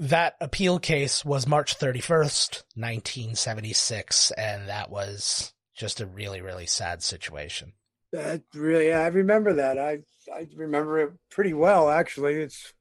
[0.00, 7.02] That appeal case was March 31st, 1976, and that was just a really, really sad
[7.02, 7.74] situation.
[8.10, 9.78] That really, I remember that.
[9.78, 10.00] I
[10.32, 11.90] I remember it pretty well.
[11.90, 12.72] Actually, it's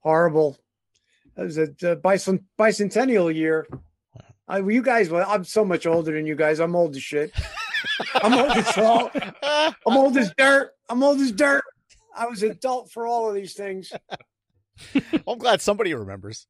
[0.00, 0.58] horrible.
[1.36, 3.66] It was a, bicent, bicentennial year.
[4.46, 6.58] I, you guys, well, I'm so much older than you guys.
[6.58, 7.32] I'm old as shit.
[8.14, 9.12] I'm old as salt.
[9.42, 10.72] I'm old as dirt.
[10.88, 11.64] I'm old as dirt.
[12.16, 13.92] I was adult for all of these things.
[15.26, 16.46] I'm glad somebody remembers.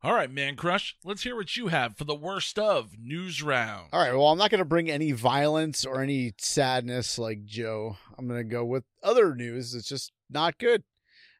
[0.00, 3.88] All right, Mancrush, let's hear what you have for the worst of News Round.
[3.92, 4.12] All right.
[4.12, 7.96] Well, I'm not going to bring any violence or any sadness like Joe.
[8.16, 9.74] I'm going to go with other news.
[9.74, 10.84] It's just not good.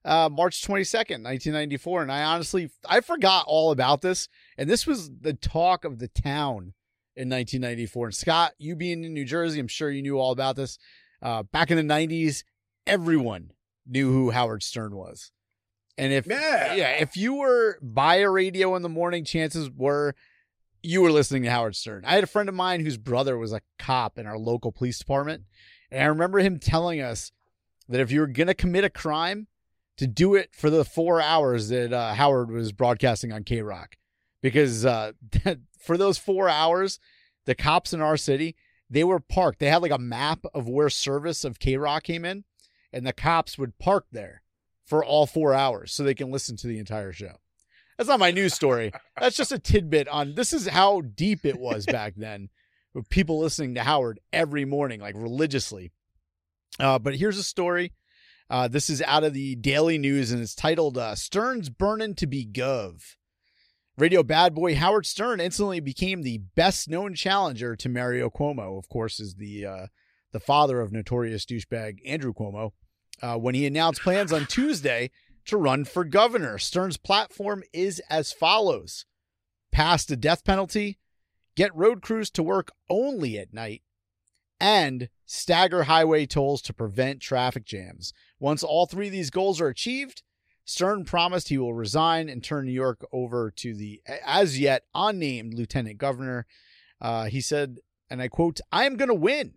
[0.05, 2.03] Uh, March 22nd, 1994.
[2.03, 4.29] And I honestly, I forgot all about this.
[4.57, 6.75] And this was the talk of the town
[7.19, 8.07] in 1994.
[8.07, 10.79] And Scott, you being in New Jersey, I'm sure you knew all about this.
[11.21, 12.45] Uh, back in the 90s,
[12.87, 13.51] everyone
[13.87, 15.33] knew who Howard Stern was.
[15.97, 16.75] And if Yeah.
[16.75, 20.15] yeah, if you were by a radio in the morning, chances were
[20.81, 22.05] you were listening to Howard Stern.
[22.07, 24.97] I had a friend of mine whose brother was a cop in our local police
[24.99, 25.43] department,
[25.91, 27.33] and I remember him telling us
[27.89, 29.49] that if you were gonna commit a crime,
[29.97, 33.97] to do it for the four hours that uh, Howard was broadcasting on K Rock,
[34.43, 35.13] because uh,
[35.81, 36.99] for those four hours,
[37.47, 38.57] the cops in our city
[38.91, 39.59] they were parked.
[39.59, 42.45] They had like a map of where service of K Rock came in,
[42.93, 44.43] and the cops would park there
[44.87, 47.37] for all four hours so they can listen to the entire show.
[47.97, 48.93] That's not my news story.
[49.21, 52.49] That's just a tidbit on this is how deep it was back then
[52.95, 55.93] with people listening to Howard every morning, like religiously.
[56.79, 57.93] Uh, but here's a story.
[58.49, 62.27] Uh, this is out of the Daily News and it's titled uh, Stern's Burnin' to
[62.27, 63.17] be Gov.
[63.99, 68.89] Radio bad boy Howard Stern instantly became the best known challenger to Mario Cuomo, of
[68.89, 69.87] course, is the uh,
[70.31, 72.71] the father of notorious douchebag Andrew Cuomo
[73.23, 75.11] uh, when he announced plans on Tuesday
[75.47, 76.59] to run for governor.
[76.59, 79.05] Stern's platform is as follows
[79.73, 80.99] pass the death penalty,
[81.57, 83.83] get road crews to work only at night,
[84.61, 88.13] and stagger highway tolls to prevent traffic jams.
[88.39, 90.23] Once all three of these goals are achieved,
[90.69, 95.55] Stern promised he will resign and turn New York over to the as yet unnamed
[95.55, 96.47] lieutenant governor.
[97.01, 97.79] Uh, he said,
[98.11, 99.55] and I quote, I am going to win.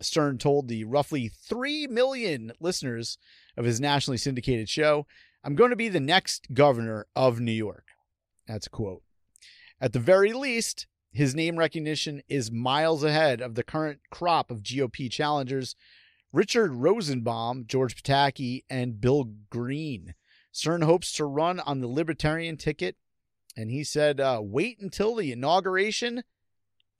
[0.00, 3.16] Stern told the roughly 3 million listeners
[3.56, 5.06] of his nationally syndicated show,
[5.44, 7.84] I'm going to be the next governor of New York.
[8.48, 9.04] That's a quote.
[9.80, 14.64] At the very least, his name recognition is miles ahead of the current crop of
[14.64, 15.76] GOP challengers
[16.32, 20.14] Richard Rosenbaum, George Pataki, and Bill Green.
[20.52, 22.96] Stern hopes to run on the Libertarian ticket,
[23.56, 26.22] and he said, uh, wait until the inauguration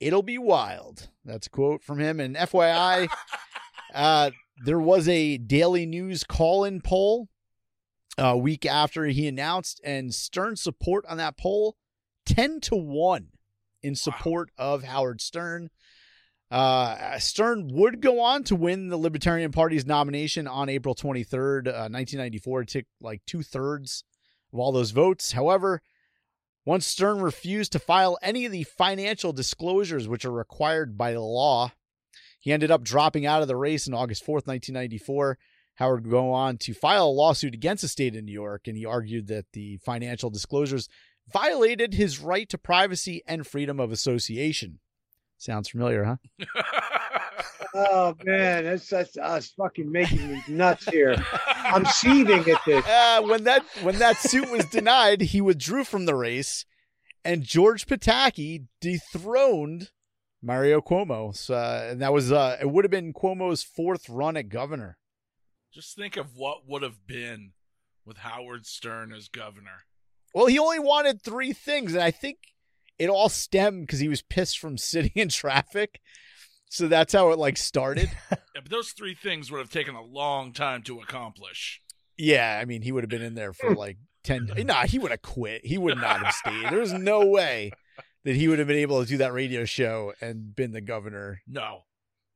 [0.01, 1.09] it'll be wild.
[1.25, 2.19] That's a quote from him.
[2.19, 3.09] And FYI,
[3.95, 4.31] uh,
[4.65, 7.29] there was a daily news call in poll
[8.19, 11.77] a week after he announced, and Stern support on that poll
[12.27, 13.29] 10 to 1
[13.83, 15.71] in support of Howard Stern.
[16.51, 21.87] Uh, Stern would go on to win the Libertarian Party's nomination on April 23rd, uh,
[21.89, 22.63] 1994.
[22.63, 24.03] It took like two thirds
[24.53, 25.33] of all those votes.
[25.33, 25.81] However,
[26.67, 31.73] Once Stern refused to file any of the financial disclosures which are required by law,
[32.39, 35.39] he ended up dropping out of the race on August 4th, 1994.
[35.77, 38.77] Howard would go on to file a lawsuit against the state of New York, and
[38.77, 40.89] he argued that the financial disclosures
[41.33, 44.81] violated his right to privacy and freedom of association.
[45.41, 46.17] Sounds familiar, huh?
[47.73, 51.15] Oh man, that's that's us fucking making me nuts here.
[51.47, 52.85] I'm seething at this.
[52.91, 56.65] Uh, when that when that suit was denied, he withdrew from the race,
[57.25, 59.91] and George Pataki dethroned
[60.43, 61.35] Mario Cuomo.
[61.37, 64.99] So, uh, and that was uh, it would have been Cuomo's fourth run at governor.
[65.73, 67.53] Just think of what would have been
[68.05, 69.85] with Howard Stern as governor.
[70.35, 72.39] Well, he only wanted three things, and I think
[73.01, 76.01] it all stemmed because he was pissed from sitting in traffic.
[76.69, 78.11] So that's how it like started.
[78.55, 81.81] Yeah, but those three things would have taken a long time to accomplish.
[82.19, 84.49] yeah, I mean, he would have been in there for like ten.
[84.67, 85.65] Nah, he would have quit.
[85.65, 86.69] He would not have stayed.
[86.69, 87.71] There was no way
[88.25, 91.41] that he would have been able to do that radio show and been the governor.
[91.47, 91.85] No,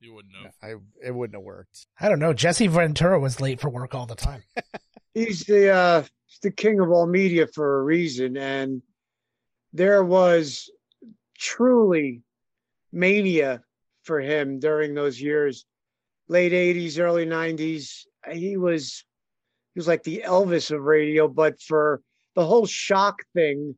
[0.01, 0.53] you wouldn't have.
[0.63, 1.87] I it wouldn't have worked.
[2.01, 2.33] I don't know.
[2.33, 4.45] Jesse Ventura was late for work all the time.
[5.15, 8.83] He's the uh he's the king of all media for a reason, and
[9.75, 10.71] there was
[11.37, 12.23] truly
[12.93, 13.63] mania
[14.05, 15.67] for him during those years,
[16.29, 18.07] late '80s, early '90s.
[18.33, 19.05] He was
[19.75, 22.01] he was like the Elvis of radio, but for
[22.35, 23.77] the whole shock thing,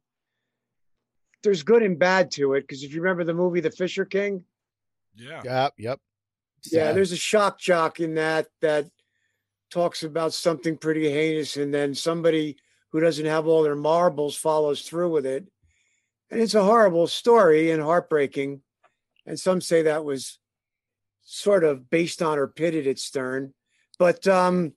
[1.43, 2.61] there's good and bad to it.
[2.61, 4.45] Because if you remember the movie The Fisher King,
[5.17, 5.41] Yeah.
[5.43, 6.01] Yep, yep.
[6.71, 8.87] yeah, there's a shock jock in that that
[9.71, 12.59] talks about something pretty heinous, and then somebody
[12.91, 15.47] who doesn't have all their marbles follows through with it.
[16.31, 18.63] And it's a horrible story and heartbreaking.
[19.27, 20.39] And some say that was
[21.23, 23.53] sort of based on or pitted at Stern.
[23.99, 24.73] But um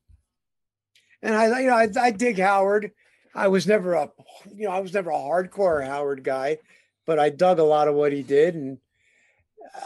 [1.22, 2.92] and I you know I, I dig Howard.
[3.36, 4.10] I was never a
[4.54, 6.58] you know I was never a hardcore Howard guy,
[7.06, 8.78] but I dug a lot of what he did and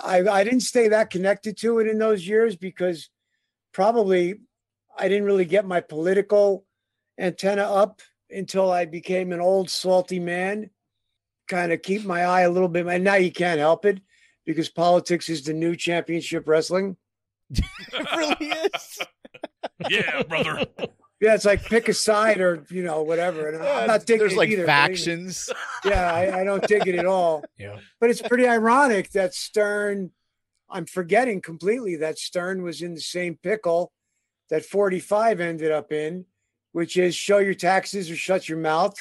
[0.04, 3.10] I I didn't stay that connected to it in those years because
[3.74, 4.36] probably
[4.98, 6.66] I didn't really get my political
[7.18, 10.70] antenna up until I became an old salty man.
[11.54, 14.02] Kind of keep my eye a little bit, and now you can't help it
[14.44, 16.98] because politics is the new championship wrestling.
[17.52, 17.64] it
[18.16, 19.00] really is.
[19.88, 20.66] Yeah, brother.
[21.22, 23.50] Yeah, it's like pick a side or you know whatever.
[23.50, 24.88] And I'm not digging There's it like either, believe me.
[24.88, 25.50] factions.
[25.86, 27.44] Yeah, I, I don't dig it at all.
[27.58, 27.78] Yeah.
[28.02, 30.10] But it's pretty ironic that Stern,
[30.70, 33.92] I'm forgetting completely that Stern was in the same pickle
[34.50, 36.26] that 45 ended up in,
[36.72, 38.96] which is show your taxes or shut your mouth.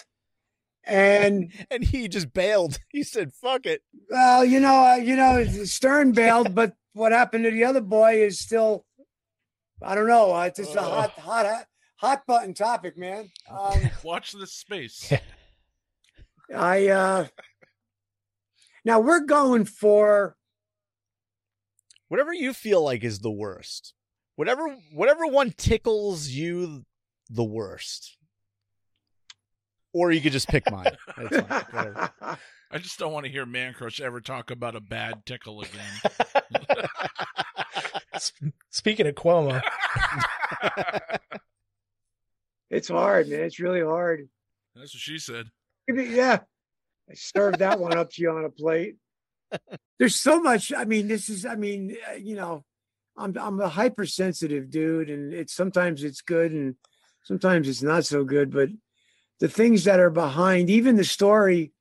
[0.84, 2.78] And and he just bailed.
[2.90, 7.44] He said, "Fuck it." well, you know, uh, you know, Stern bailed, but what happened
[7.44, 8.84] to the other boy is still,
[9.82, 10.34] I don't know.
[10.34, 11.66] Uh, it's just a hot, hot, hot,
[11.96, 13.30] hot button topic, man.
[13.50, 15.12] Um, Watch this space.
[16.54, 17.26] I uh
[18.84, 20.36] now we're going for
[22.12, 23.94] Whatever you feel like is the worst.
[24.36, 26.84] Whatever whatever one tickles you
[27.30, 28.18] the worst.
[29.92, 30.96] Or you could just pick mine.
[31.16, 31.94] Fine.
[32.70, 36.86] I just don't want to hear Mancrush ever talk about a bad tickle again.
[38.70, 39.60] Speaking of Cuomo,
[42.70, 43.40] it's hard, man.
[43.40, 44.28] It's really hard.
[44.74, 45.50] That's what she said.
[45.88, 46.38] Yeah.
[47.10, 48.96] I served that one up to you on a plate.
[49.98, 50.72] There's so much.
[50.74, 52.64] I mean, this is, I mean, uh, you know,
[53.16, 56.76] I'm I'm a hypersensitive dude, and it's sometimes it's good and
[57.24, 58.50] sometimes it's not so good.
[58.50, 58.70] But
[59.42, 61.72] the things that are behind, even the story,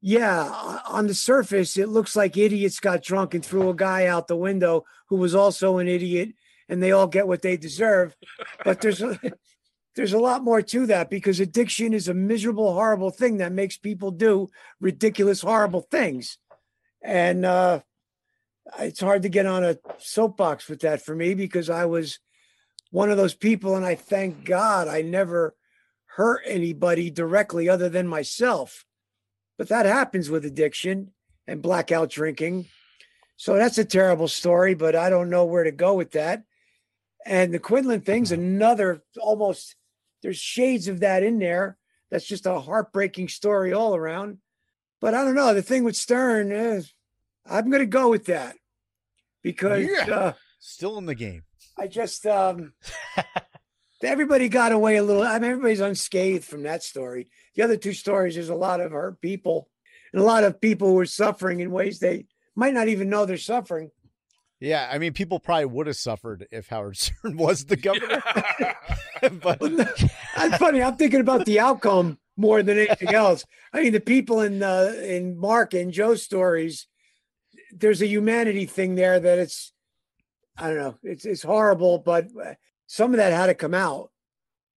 [0.00, 4.26] yeah, on the surface, it looks like idiots got drunk and threw a guy out
[4.26, 6.30] the window who was also an idiot,
[6.68, 8.16] and they all get what they deserve.
[8.64, 9.16] But there's a,
[9.94, 13.76] there's a lot more to that because addiction is a miserable, horrible thing that makes
[13.76, 14.48] people do
[14.80, 16.36] ridiculous, horrible things.
[17.00, 17.82] And uh,
[18.80, 22.18] it's hard to get on a soapbox with that for me because I was
[22.90, 25.54] one of those people, and I thank God I never
[26.16, 28.84] hurt anybody directly other than myself.
[29.58, 31.12] But that happens with addiction
[31.46, 32.66] and blackout drinking.
[33.36, 36.42] So that's a terrible story, but I don't know where to go with that.
[37.26, 39.76] And the Quinlan thing's another almost,
[40.22, 41.76] there's shades of that in there.
[42.10, 44.38] That's just a heartbreaking story all around.
[45.02, 45.52] But I don't know.
[45.52, 46.92] The thing with Stern is,
[47.44, 48.56] I'm going to go with that
[49.42, 50.14] because Yeah.
[50.14, 51.42] uh, Still in the game.
[51.78, 52.72] I just, um,
[54.02, 55.22] everybody got away a little.
[55.22, 57.28] I mean, everybody's unscathed from that story.
[57.54, 59.68] The other two stories, there's a lot of hurt people
[60.12, 63.26] and a lot of people who are suffering in ways they might not even know
[63.26, 63.90] they're suffering.
[64.60, 68.22] Yeah, I mean people probably would have suffered if Howard Stern was the governor.
[69.42, 70.82] but That's funny.
[70.82, 73.44] I'm thinking about the outcome more than anything else.
[73.72, 76.86] I mean, the people in uh, in Mark and Joe's stories,
[77.72, 79.72] there's a humanity thing there that it's,
[80.56, 82.54] I don't know, it's it's horrible, but uh,
[82.86, 84.10] some of that had to come out.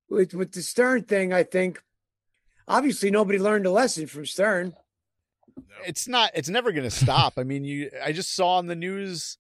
[0.08, 1.82] With with the Stern thing, I think,
[2.66, 4.74] obviously nobody learned a lesson from Stern.
[5.86, 7.34] it's not it's never going to stop.
[7.36, 9.36] I mean you i just saw on the news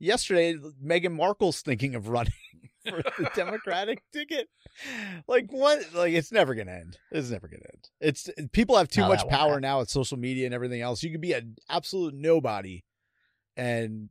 [0.00, 0.54] yesterday
[0.84, 2.32] meghan markle's thinking of running
[2.88, 4.48] for the democratic ticket.
[5.28, 6.96] Like what like it's never going to end.
[7.12, 7.88] It's never going to end.
[8.00, 9.62] It's people have too No, much power happen.
[9.62, 11.02] now with social media and everything else.
[11.02, 12.82] You could be an absolute nobody
[13.56, 14.08] and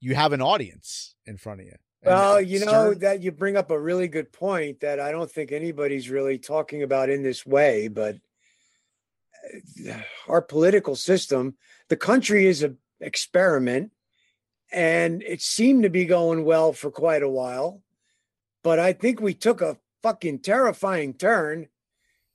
[0.00, 1.72] you have an audience in front of you.
[1.72, 5.30] And Well, you know that you bring up a really good point that I don't
[5.30, 8.16] think anybody's really talking about in this way, but
[9.88, 11.56] uh, our political system,
[11.88, 13.92] the country is a experiment
[14.72, 17.82] and it seemed to be going well for quite a while,
[18.62, 21.68] but I think we took a fucking terrifying turn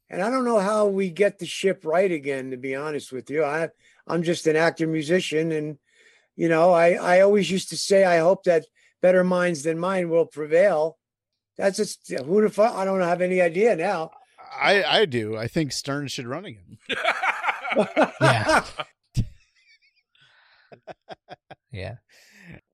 [0.10, 3.30] and I don't know how we get the ship right again to be honest with
[3.30, 3.44] you.
[3.44, 3.70] I
[4.08, 5.78] I'm just an actor musician and
[6.36, 8.66] you know, I I always used to say I hope that
[9.06, 10.98] better minds than mine will prevail.
[11.60, 12.74] That's just who the fuck.
[12.74, 14.10] I don't have any idea now.
[14.60, 16.78] i i do i think stern should run again
[18.22, 18.66] Yeah.
[21.72, 21.96] Yeah.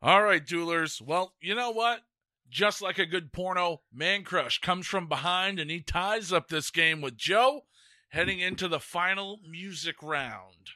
[0.01, 1.01] All right, duelers.
[1.01, 2.01] Well, you know what?
[2.49, 7.01] Just like a good porno, Mancrush comes from behind and he ties up this game
[7.01, 7.61] with Joe,
[8.09, 10.69] heading into the final music round.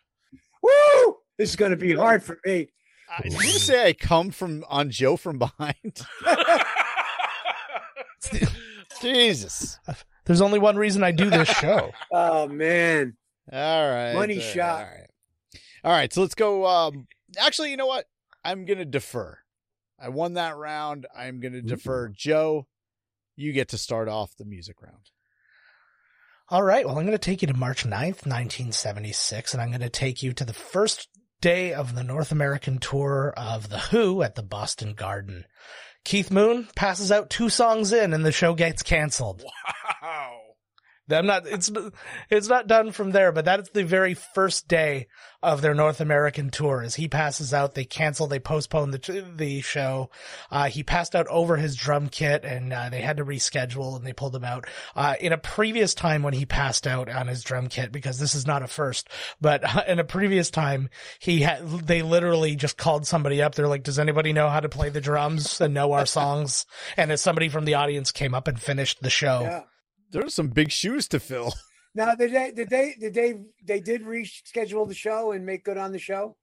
[0.63, 1.17] Woo!
[1.37, 2.69] This is going to be hard for me.
[3.09, 6.01] I, did you say i come from on joe from behind
[9.01, 9.79] jesus
[10.25, 11.91] There's only one reason I do this show.
[12.11, 13.15] Oh man,
[13.51, 14.13] All right.
[14.13, 14.79] Money all right, shot.
[14.79, 15.09] All right.
[15.83, 16.13] All right.
[16.13, 16.65] So let's go.
[16.65, 18.05] Um, actually, you know what?
[18.43, 19.37] I'm going to defer.
[19.99, 21.05] I won that round.
[21.15, 22.09] I'm going to defer.
[22.09, 22.67] Joe,
[23.35, 25.11] you get to start off the music round.
[26.49, 26.85] All right.
[26.85, 30.23] Well, I'm going to take you to March 9th, 1976, and I'm going to take
[30.23, 31.07] you to the first
[31.45, 35.45] day of the North American tour of The Who at the Boston Garden.
[36.03, 39.43] Keith Moon passes out two songs in and the show gets canceled.
[40.01, 40.34] Wow.
[41.09, 41.71] I'm not, it's,
[42.29, 45.07] it's not done from there, but that's the very first day
[45.43, 46.81] of their North American tour.
[46.81, 50.09] As he passes out, they cancel, they postpone the, the show.
[50.49, 54.05] Uh, he passed out over his drum kit and, uh, they had to reschedule and
[54.05, 54.65] they pulled him out.
[54.95, 58.33] Uh, in a previous time when he passed out on his drum kit, because this
[58.33, 59.07] is not a first,
[59.39, 60.89] but in a previous time,
[61.19, 63.53] he had, they literally just called somebody up.
[63.53, 66.65] They're like, does anybody know how to play the drums and know our songs?
[66.97, 69.41] And as somebody from the audience came up and finished the show.
[69.41, 69.61] yeah.
[70.11, 71.53] There's some big shoes to fill.
[71.97, 75.77] Now did they did they did they they did reschedule the show and make good
[75.77, 76.35] on the show?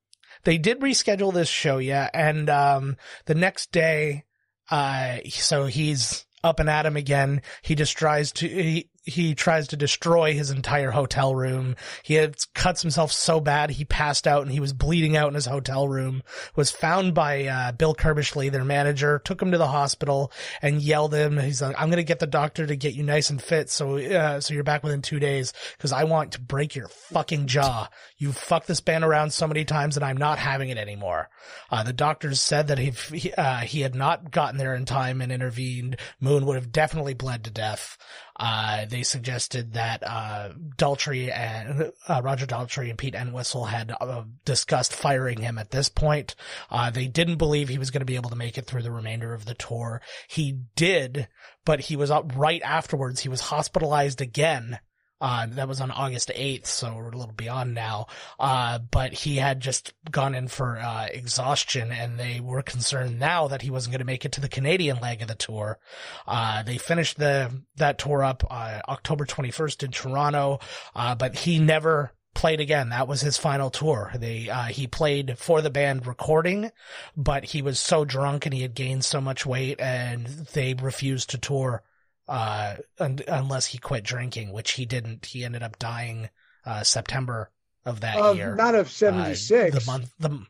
[0.44, 2.96] They did reschedule this show, yeah, and um
[3.26, 4.24] the next day
[4.70, 7.42] uh so he's up and at him again.
[7.60, 11.74] He just tries to he he tries to destroy his entire hotel room.
[12.02, 15.34] He had cuts himself so bad he passed out and he was bleeding out in
[15.34, 16.22] his hotel room.
[16.54, 20.30] Was found by uh, Bill Curbishley, their manager, took him to the hospital
[20.60, 21.38] and yelled at him.
[21.38, 24.40] He's like, "I'm gonna get the doctor to get you nice and fit, so uh,
[24.40, 27.88] so you're back within two days, because I want to break your fucking jaw.
[28.18, 31.28] You fucked this band around so many times, and I'm not having it anymore."
[31.70, 35.20] Uh, the doctors said that if he, uh, he had not gotten there in time
[35.20, 37.98] and intervened, Moon would have definitely bled to death.
[38.36, 44.24] Uh, they suggested that, uh, Daltrey and, uh, Roger Daltrey and Pete Entwistle had uh,
[44.44, 46.34] discussed firing him at this point.
[46.70, 48.90] Uh, they didn't believe he was going to be able to make it through the
[48.90, 50.00] remainder of the tour.
[50.28, 51.28] He did,
[51.64, 53.20] but he was up right afterwards.
[53.20, 54.78] He was hospitalized again.
[55.22, 58.08] Uh, that was on August 8th, so we're a little beyond now.
[58.40, 63.46] Uh, but he had just gone in for, uh, exhaustion and they were concerned now
[63.46, 65.78] that he wasn't going to make it to the Canadian leg of the tour.
[66.26, 70.58] Uh, they finished the, that tour up, uh, October 21st in Toronto,
[70.96, 72.88] uh, but he never played again.
[72.88, 74.10] That was his final tour.
[74.16, 76.72] They, uh, he played for the band recording,
[77.16, 81.30] but he was so drunk and he had gained so much weight and they refused
[81.30, 81.84] to tour
[82.28, 85.26] uh, un- unless he quit drinking, which he didn't.
[85.26, 86.28] He ended up dying
[86.64, 87.50] uh, September
[87.84, 88.54] of that year.
[88.54, 89.84] not of Uh, seventy six.
[89.84, 90.12] the month.
[90.18, 90.44] The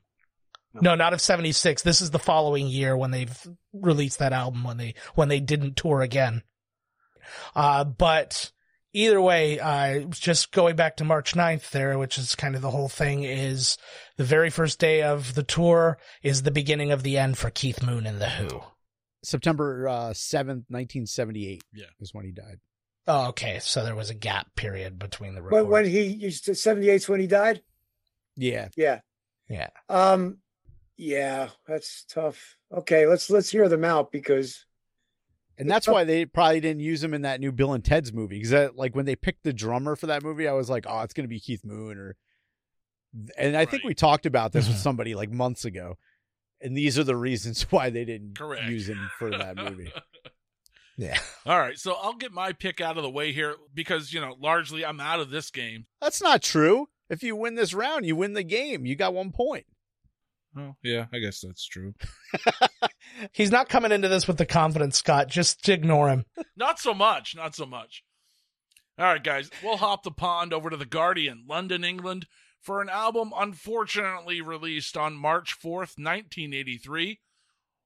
[0.74, 1.82] no, not of seventy six.
[1.82, 5.76] This is the following year when they've released that album when they when they didn't
[5.76, 6.42] tour again.
[7.54, 8.50] Uh, but
[8.92, 12.70] either way, uh, just going back to March 9th there, which is kind of the
[12.70, 13.78] whole thing, is
[14.18, 17.82] the very first day of the tour is the beginning of the end for Keith
[17.82, 18.60] Moon and the Who.
[19.22, 21.84] September uh, 7th, 1978 Yeah.
[22.00, 22.58] is when he died.
[23.06, 23.58] Oh, okay.
[23.60, 25.70] So there was a gap period between the When recordings.
[25.72, 27.62] when he used to seventy eight's when he died.
[28.36, 28.68] Yeah.
[28.76, 29.00] Yeah.
[29.48, 29.70] Yeah.
[29.88, 30.38] Um.
[30.96, 32.56] Yeah, that's tough.
[32.72, 34.66] Okay, let's let's hear them out because
[35.58, 38.40] And that's why they probably didn't use him in that new Bill and Ted's movie.
[38.40, 41.12] Because like when they picked the drummer for that movie, I was like, oh, it's
[41.14, 42.16] gonna be Keith Moon or.
[43.36, 44.80] And I think we talked about this with Mhm.
[44.82, 45.98] somebody like months ago,
[46.62, 48.68] and these are the reasons why they didn't Correct.
[48.68, 49.92] use him for that movie.
[50.98, 51.18] Yeah.
[51.46, 54.36] All right, so I'll get my pick out of the way here because, you know,
[54.38, 55.86] largely I'm out of this game.
[56.02, 56.86] That's not true.
[57.08, 58.84] If you win this round, you win the game.
[58.84, 59.64] You got one point.
[60.56, 61.94] Oh, yeah, I guess that's true.
[63.32, 65.28] He's not coming into this with the confidence, Scott.
[65.28, 66.26] Just ignore him.
[66.56, 68.04] Not so much, not so much.
[68.98, 72.26] All right, guys, we'll hop the pond over to The Guardian, London, England,
[72.62, 77.20] for an album unfortunately released on March 4th, 1983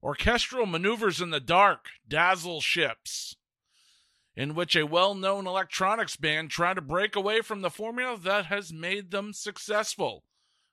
[0.02, 3.36] Orchestral Maneuvers in the Dark, Dazzle Ships,
[4.36, 8.46] in which a well known electronics band tried to break away from the formula that
[8.46, 10.24] has made them successful,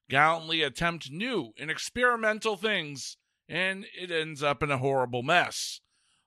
[0.10, 3.16] gallantly attempt new and experimental things,
[3.47, 5.80] and it ends up in a horrible mess.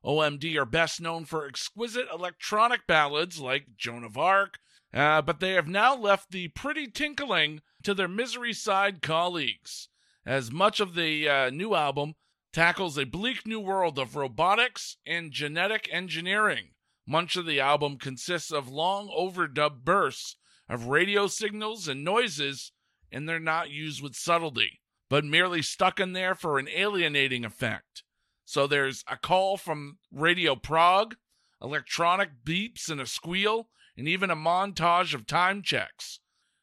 [0.03, 4.59] OMD are best known for exquisite electronic ballads like Joan of Arc,
[4.95, 9.89] uh, but they have now left the pretty tinkling to their Merseyside colleagues,
[10.25, 12.15] as much of the uh, new album
[12.53, 16.71] tackles a bleak new world of robotics and genetic engineering.
[17.07, 20.37] Much of the album consists of long overdubbed bursts
[20.69, 22.73] of radio signals and noises,
[23.13, 28.03] and they're not used with subtlety, but merely stuck in there for an alienating effect.
[28.45, 31.17] So there's a call from Radio Prague,
[31.63, 36.21] electronic beeps and a squeal, and even a montage of time checks.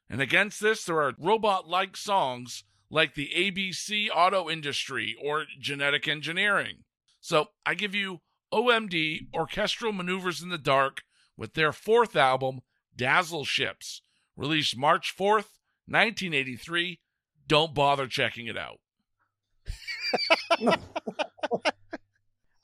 [0.10, 6.08] And against this, there are robot like songs like the ABC auto industry or genetic
[6.08, 6.84] engineering.
[7.20, 8.22] So I give you
[8.54, 11.02] OMD, Orchestral Maneuvers in the Dark,
[11.36, 12.60] with their fourth album,
[12.96, 14.04] Dazzle Ships,
[14.38, 15.50] released March 4th,
[15.88, 17.00] 1983.
[17.48, 18.80] Don't bother checking it out.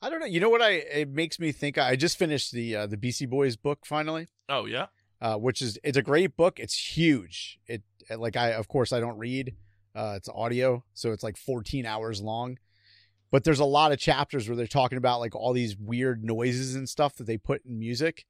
[0.02, 0.26] I don't know.
[0.26, 0.62] You know what?
[0.62, 1.76] I it makes me think.
[1.78, 4.86] I just finished the uh, the Beastie Boys book finally, Oh, yeah?
[5.20, 6.58] uh, which is it's a great book.
[6.58, 7.58] It's huge.
[7.66, 7.82] It
[8.16, 9.54] like I of course I don't read.
[9.94, 12.58] Uh, it's audio, so it's like 14 hours long.
[13.32, 16.74] But there's a lot of chapters where they're talking about like all these weird noises
[16.74, 18.24] and stuff that they put in music.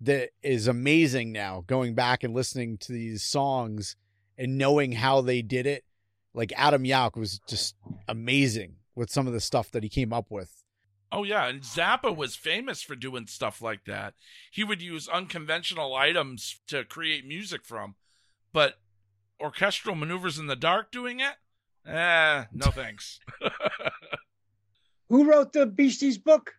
[0.00, 1.62] That is amazing now.
[1.66, 3.94] Going back and listening to these songs
[4.36, 5.84] and knowing how they did it,
[6.34, 7.76] like Adam Yauch was just
[8.08, 10.61] amazing with some of the stuff that he came up with.
[11.14, 14.14] Oh yeah, and Zappa was famous for doing stuff like that.
[14.50, 17.96] He would use unconventional items to create music from,
[18.52, 18.76] but
[19.38, 21.34] orchestral maneuvers in the dark doing it?
[21.86, 23.20] Eh, no thanks.
[25.08, 26.54] Who wrote the Beasties book?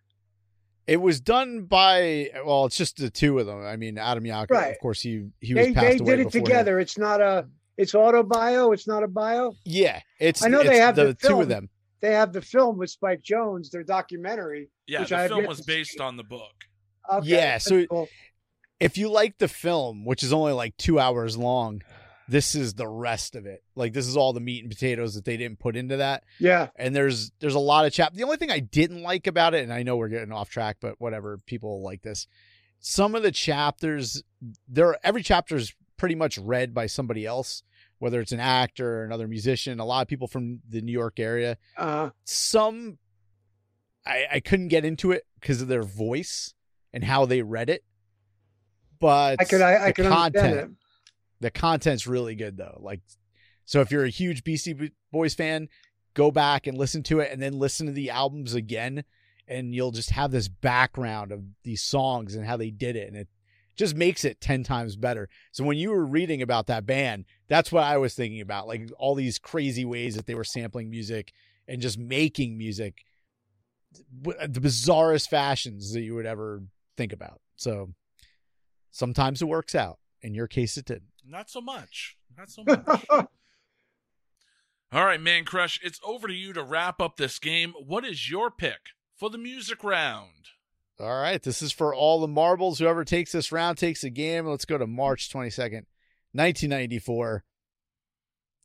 [0.85, 3.65] It was done by well, it's just the two of them.
[3.65, 4.71] I mean, Adam Yauch, Right.
[4.71, 6.45] of course, he he was They passed they away did it before him.
[6.45, 6.79] together.
[6.79, 7.47] It's not a
[7.77, 8.73] it's autobio.
[8.73, 9.55] It's not a bio.
[9.65, 11.69] Yeah, it's I know it's they have the, the two of them.
[12.03, 14.69] They have the film with Spike Jonze, their documentary.
[14.85, 16.51] Yeah, Which I the have film was based on the book.
[17.11, 18.09] Okay, Yeah, so- cool.
[18.79, 21.81] If you like the film, which is only like two hours long,
[22.27, 23.63] this is the rest of it.
[23.75, 26.23] Like this is all the meat and potatoes that they didn't put into that.
[26.39, 28.13] yeah, And there's there's a lot of chap.
[28.13, 30.77] The only thing I didn't like about it, and I know we're getting off track,
[30.81, 32.27] but whatever, people like this.
[32.79, 34.21] Some of the chapters,
[34.67, 37.63] there every chapter is pretty much read by somebody else,
[38.03, 39.79] whether it's an actor or another musician.
[39.79, 41.57] A lot of people from the New York area.
[41.77, 42.97] uh, some
[44.05, 46.53] I, I couldn't get into it because of their voice
[46.91, 47.85] and how they read it.
[48.99, 50.69] But I could I, I could understand it.
[51.39, 52.77] the content's really good though.
[52.81, 52.99] Like,
[53.63, 55.69] so if you're a huge Beastie Boys fan,
[56.13, 59.05] go back and listen to it, and then listen to the albums again,
[59.47, 63.15] and you'll just have this background of these songs and how they did it, and
[63.15, 63.29] it
[63.75, 65.29] just makes it ten times better.
[65.51, 68.89] So when you were reading about that band, that's what I was thinking about, like
[68.97, 71.33] all these crazy ways that they were sampling music
[71.67, 73.03] and just making music,
[74.27, 76.63] uh, the bizarrest fashions that you would ever
[76.97, 77.39] think about.
[77.55, 77.93] So
[78.91, 79.99] sometimes it works out.
[80.21, 81.11] In your case, it didn't.
[81.25, 82.17] Not so much.
[82.37, 82.85] Not so much.
[84.93, 87.73] All right, Mancrush, it's over to you to wrap up this game.
[87.83, 90.49] What is your pick for the music round?
[91.03, 92.79] All right, this is for all the marbles.
[92.79, 94.45] Whoever takes this round takes the game.
[94.45, 95.85] Let's go to March 22nd,
[96.31, 97.43] 1994.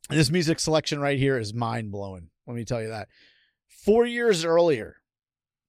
[0.09, 2.29] This music selection right here is mind blowing.
[2.47, 3.09] Let me tell you that.
[3.67, 4.95] Four years earlier,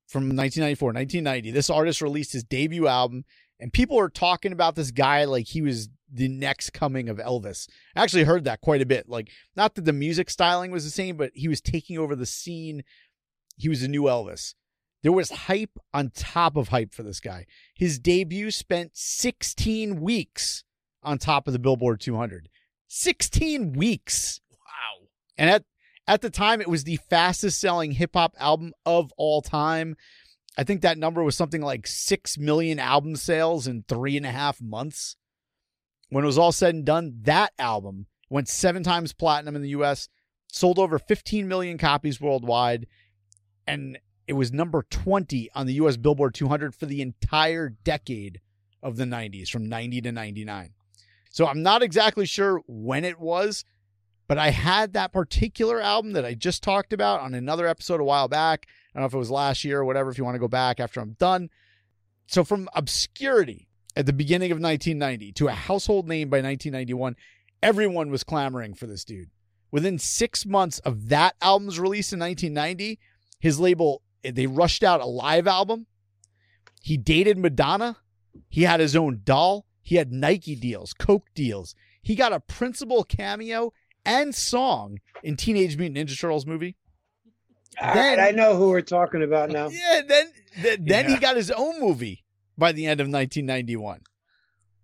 [0.07, 3.25] from 1994, 1990, this artist released his debut album,
[3.59, 7.69] and people were talking about this guy like he was the next coming of Elvis.
[7.97, 9.09] I actually heard that quite a bit.
[9.09, 12.27] Like, not that the music styling was the same, but he was taking over the
[12.27, 12.85] scene.
[13.57, 14.55] He was a new Elvis.
[15.03, 17.47] There was hype on top of hype for this guy.
[17.75, 20.65] His debut spent 16 weeks
[21.03, 22.49] on top of the Billboard 200.
[22.89, 24.41] 16 weeks.
[24.51, 25.07] Wow.
[25.39, 25.65] And at
[26.07, 29.97] at the time it was the fastest selling hip hop album of all time.
[30.59, 34.33] I think that number was something like 6 million album sales in three and a
[34.33, 35.17] half months.
[36.09, 39.69] When it was all said and done, that album went seven times platinum in the
[39.71, 40.09] US,
[40.49, 42.87] sold over 15 million copies worldwide,
[43.67, 43.99] and
[44.31, 48.41] it was number 20 on the US Billboard 200 for the entire decade
[48.81, 50.71] of the 90s, from 90 to 99.
[51.31, 53.65] So I'm not exactly sure when it was,
[54.29, 58.05] but I had that particular album that I just talked about on another episode a
[58.05, 58.69] while back.
[58.95, 60.47] I don't know if it was last year or whatever, if you want to go
[60.47, 61.51] back after I'm done.
[62.29, 63.67] So from obscurity
[63.97, 67.17] at the beginning of 1990 to a household name by 1991,
[67.65, 69.31] everyone was clamoring for this dude.
[69.73, 73.01] Within six months of that album's release in 1990,
[73.41, 75.87] his label, Eh, they rushed out a live album.
[76.83, 77.97] He dated Madonna.
[78.49, 79.67] He had his own doll.
[79.83, 81.75] He had Nike deals, Coke deals.
[82.03, 83.73] He got a principal cameo
[84.05, 86.77] and song in Teenage Mutant Ninja Turtles movie.
[87.81, 89.69] All Then- right, I know who we're talking about now.
[89.73, 90.33] Yeah, then
[90.63, 92.25] th- then he got his own movie
[92.57, 94.01] by the end of 1991.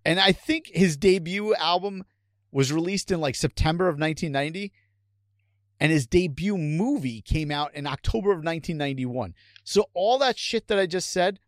[0.04, 2.04] And I think his debut album
[2.52, 4.72] was released in like September of 1990
[5.78, 9.34] and his debut movie came out in October of 1991.
[9.64, 11.38] So all that shit that I just said,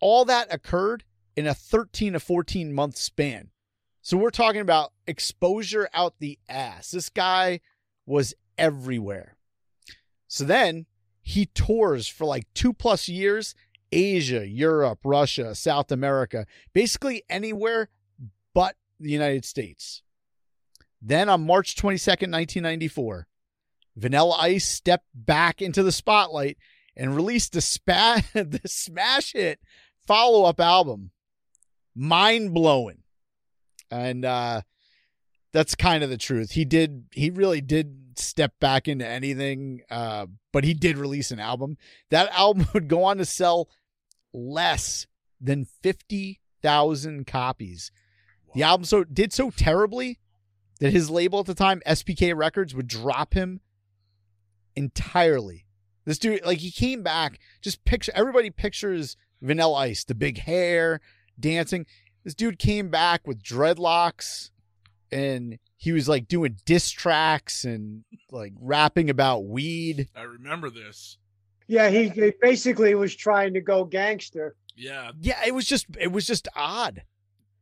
[0.00, 1.04] all that occurred
[1.36, 3.50] in a 13 to 14 month span.
[4.02, 6.90] So we're talking about exposure out the ass.
[6.90, 7.60] This guy
[8.06, 9.36] was everywhere.
[10.26, 10.86] So then
[11.22, 13.54] he tours for like two plus years
[13.92, 17.88] Asia, Europe, Russia, South America, basically anywhere
[18.54, 20.02] but the United States.
[21.02, 23.26] Then on March 22nd, 1994,
[23.96, 26.56] Vanilla Ice stepped back into the spotlight
[26.96, 29.60] and released the, spa- the smash hit
[30.06, 31.10] follow up album,
[31.94, 33.02] Mind Blowing.
[33.90, 34.62] And uh,
[35.52, 36.52] that's kind of the truth.
[36.52, 41.40] He did, he really did step back into anything, uh, but he did release an
[41.40, 41.76] album.
[42.10, 43.68] That album would go on to sell
[44.32, 45.06] less
[45.40, 47.90] than 50,000 copies.
[48.54, 50.18] The album so did so terribly
[50.80, 53.60] that his label at the time, SBK Records, would drop him
[54.76, 55.66] entirely.
[56.04, 57.38] This dude, like, he came back.
[57.60, 61.00] Just picture everybody pictures Vanilla Ice, the big hair,
[61.38, 61.86] dancing.
[62.24, 64.50] This dude came back with dreadlocks,
[65.10, 70.08] and he was like doing diss tracks and like rapping about weed.
[70.14, 71.16] I remember this.
[71.66, 74.56] Yeah, he, he basically was trying to go gangster.
[74.76, 77.02] Yeah, Yeah, it was just it was just odd.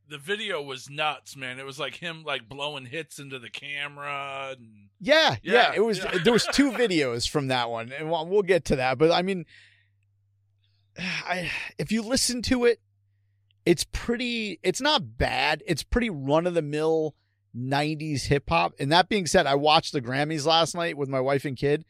[0.08, 1.58] The video was nuts, man.
[1.58, 4.54] It was like him like blowing hits into the camera.
[4.58, 4.88] And...
[5.00, 5.98] Yeah, yeah, Yeah, it was.
[5.98, 6.18] yeah.
[6.24, 8.98] There was two videos from that one, and we'll, we'll get to that.
[8.98, 9.44] But I mean,
[10.98, 12.80] I if you listen to it,
[13.64, 14.58] it's pretty.
[14.62, 15.62] It's not bad.
[15.66, 17.14] It's pretty run of the mill
[17.56, 18.74] '90s hip hop.
[18.78, 21.84] And that being said, I watched the Grammys last night with my wife and kid.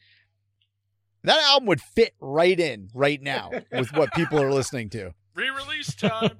[1.23, 5.13] That album would fit right in right now with what people are listening to.
[5.35, 6.37] Re-release time.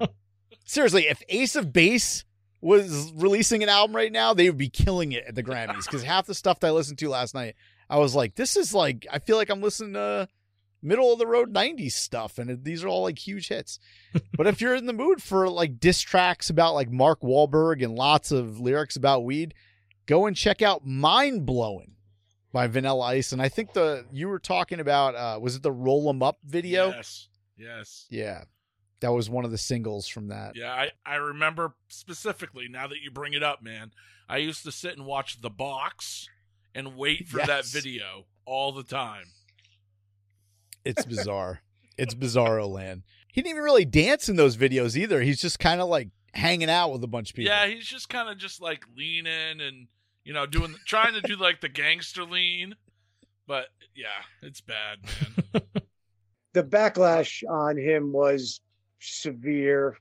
[0.69, 2.25] Seriously, if Ace of Base
[2.61, 6.03] was releasing an album right now, they would be killing it at the Grammys because
[6.03, 7.55] half the stuff that I listened to last night,
[7.89, 10.27] I was like, this is like, I feel like I'm listening to
[10.83, 13.79] middle of the road 90s stuff, and these are all like huge hits.
[14.37, 17.95] but if you're in the mood for like diss tracks about like Mark Wahlberg and
[17.95, 19.55] lots of lyrics about weed,
[20.05, 21.95] go and check out Mind Blowing
[22.51, 23.31] by Vanilla Ice.
[23.31, 26.37] And I think the, you were talking about, uh, was it the Roll 'em Up
[26.43, 26.89] video?
[26.89, 27.27] Yes.
[27.57, 28.05] Yes.
[28.11, 28.43] Yeah.
[29.01, 30.55] That was one of the singles from that.
[30.55, 33.91] Yeah, I, I remember specifically now that you bring it up, man.
[34.27, 36.27] I used to sit and watch The Box
[36.75, 39.25] and wait for that video all the time.
[40.85, 41.61] It's bizarre.
[41.97, 43.03] it's bizarro land.
[43.31, 45.21] He didn't even really dance in those videos either.
[45.21, 47.51] He's just kind of like hanging out with a bunch of people.
[47.51, 49.87] Yeah, he's just kind of just like leaning and
[50.25, 52.75] you know doing trying to do like the gangster lean,
[53.47, 54.07] but yeah,
[54.41, 54.99] it's bad,
[55.53, 55.61] man.
[56.53, 58.59] The backlash on him was
[58.99, 59.97] severe.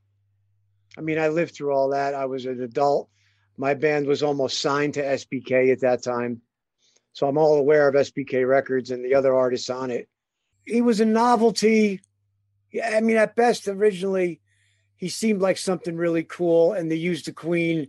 [0.96, 2.14] I mean, I lived through all that.
[2.14, 3.08] I was an adult.
[3.56, 6.42] My band was almost signed to SBK at that time.
[7.12, 10.08] So I'm all aware of SBK Records and the other artists on it.
[10.64, 12.00] He was a novelty.
[12.84, 14.40] I mean, at best, originally,
[14.96, 16.72] he seemed like something really cool.
[16.72, 17.88] And they used the Queen,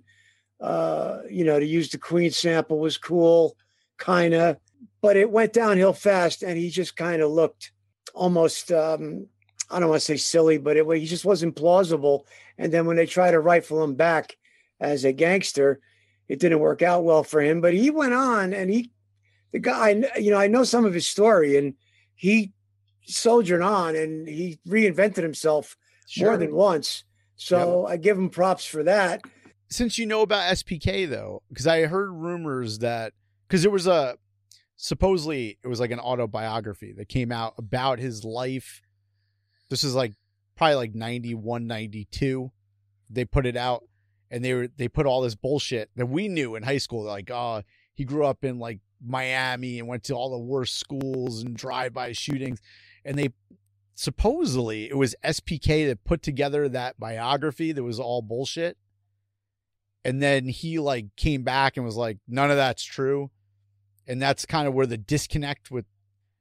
[0.60, 3.56] uh, you know, to use the Queen sample was cool,
[3.98, 4.57] kind of.
[5.02, 7.72] But it went downhill fast, and he just kind of looked
[8.14, 9.27] almost um,
[9.70, 12.26] I don't want to say silly, but it he just wasn't plausible.
[12.58, 14.36] And then when they tried to rifle him back
[14.80, 15.80] as a gangster,
[16.28, 17.62] it didn't work out well for him.
[17.62, 18.91] But he went on, and he,
[19.52, 21.76] the guy, you know, I know some of his story, and
[22.16, 22.54] he
[23.06, 25.76] soldiered on, and he reinvented himself
[26.18, 27.04] more than once.
[27.36, 29.22] So I give him props for that.
[29.70, 33.14] Since you know about SBK though, because I heard rumors that
[33.48, 34.18] because there was a
[34.76, 38.82] supposedly it was like an autobiography that came out about his life
[39.70, 40.14] This is like
[40.56, 42.52] probably like 91, 92.
[43.10, 43.84] They put it out
[44.32, 47.32] and they were they put all this bullshit that we knew in high school like
[47.32, 47.64] oh
[47.96, 52.12] he grew up in like Miami and went to all the worst schools and drive-by
[52.14, 52.62] shootings.
[53.06, 53.34] And they
[53.96, 58.78] supposedly it was SBK that put together that biography that was all bullshit.
[60.06, 63.32] And then he like came back and was like none of that's true.
[64.08, 65.86] And that's kind of where the disconnect with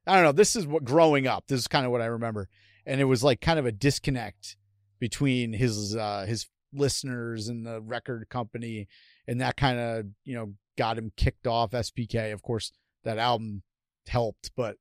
[0.06, 2.48] I don't know this is what growing up this is kind of what I remember
[2.88, 4.56] and it was like kind of a disconnect
[4.98, 8.88] between his uh his listeners and the record company
[9.26, 12.72] and that kind of you know got him kicked off SBK of course
[13.04, 13.62] that album
[14.08, 14.76] helped but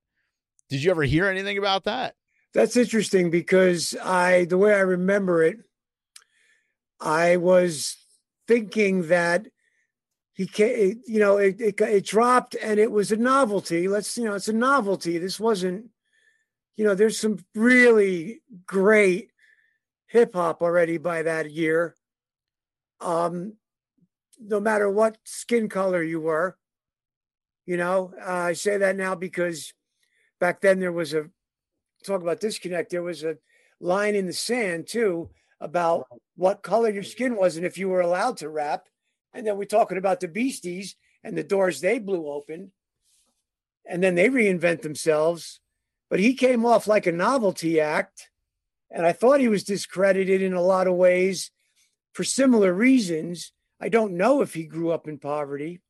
[0.70, 2.16] did you ever hear anything about that
[2.54, 5.58] That's interesting because I, the way I remember it,
[7.00, 7.98] I was
[8.48, 9.48] thinking that
[10.34, 13.88] he can, you know, it, it it dropped and it was a novelty.
[13.88, 15.18] Let's, you know, it's a novelty.
[15.18, 15.90] This wasn't,
[16.78, 19.32] you know, there's some really great
[20.06, 21.96] hip hop already by that year.
[23.02, 23.54] Um,
[24.40, 26.56] no matter what skin color you were,
[27.66, 29.74] you know, uh, I say that now because
[30.40, 31.30] back then there was a
[32.06, 32.92] talk about disconnect.
[32.92, 33.38] There was a
[33.80, 36.06] line in the sand too about
[36.36, 38.88] what color your skin was and if you were allowed to rap.
[39.34, 42.72] And then we're talking about the Beasties and the doors they blew open.
[43.90, 45.60] And then they reinvent themselves.
[46.10, 48.30] But he came off like a novelty act.
[48.90, 51.52] And I thought he was discredited in a lot of ways
[52.14, 53.52] for similar reasons.
[53.82, 55.82] I don't know if he grew up in poverty.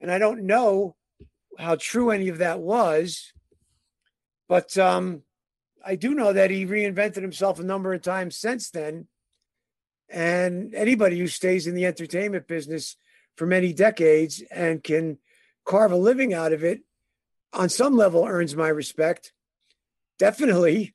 [0.00, 0.96] And I don't know
[1.58, 3.32] how true any of that was.
[4.48, 5.22] But um,
[5.84, 9.08] I do know that he reinvented himself a number of times since then.
[10.10, 12.96] And anybody who stays in the entertainment business
[13.36, 15.18] for many decades and can
[15.64, 16.80] carve a living out of it
[17.52, 19.32] on some level earns my respect.
[20.18, 20.94] Definitely.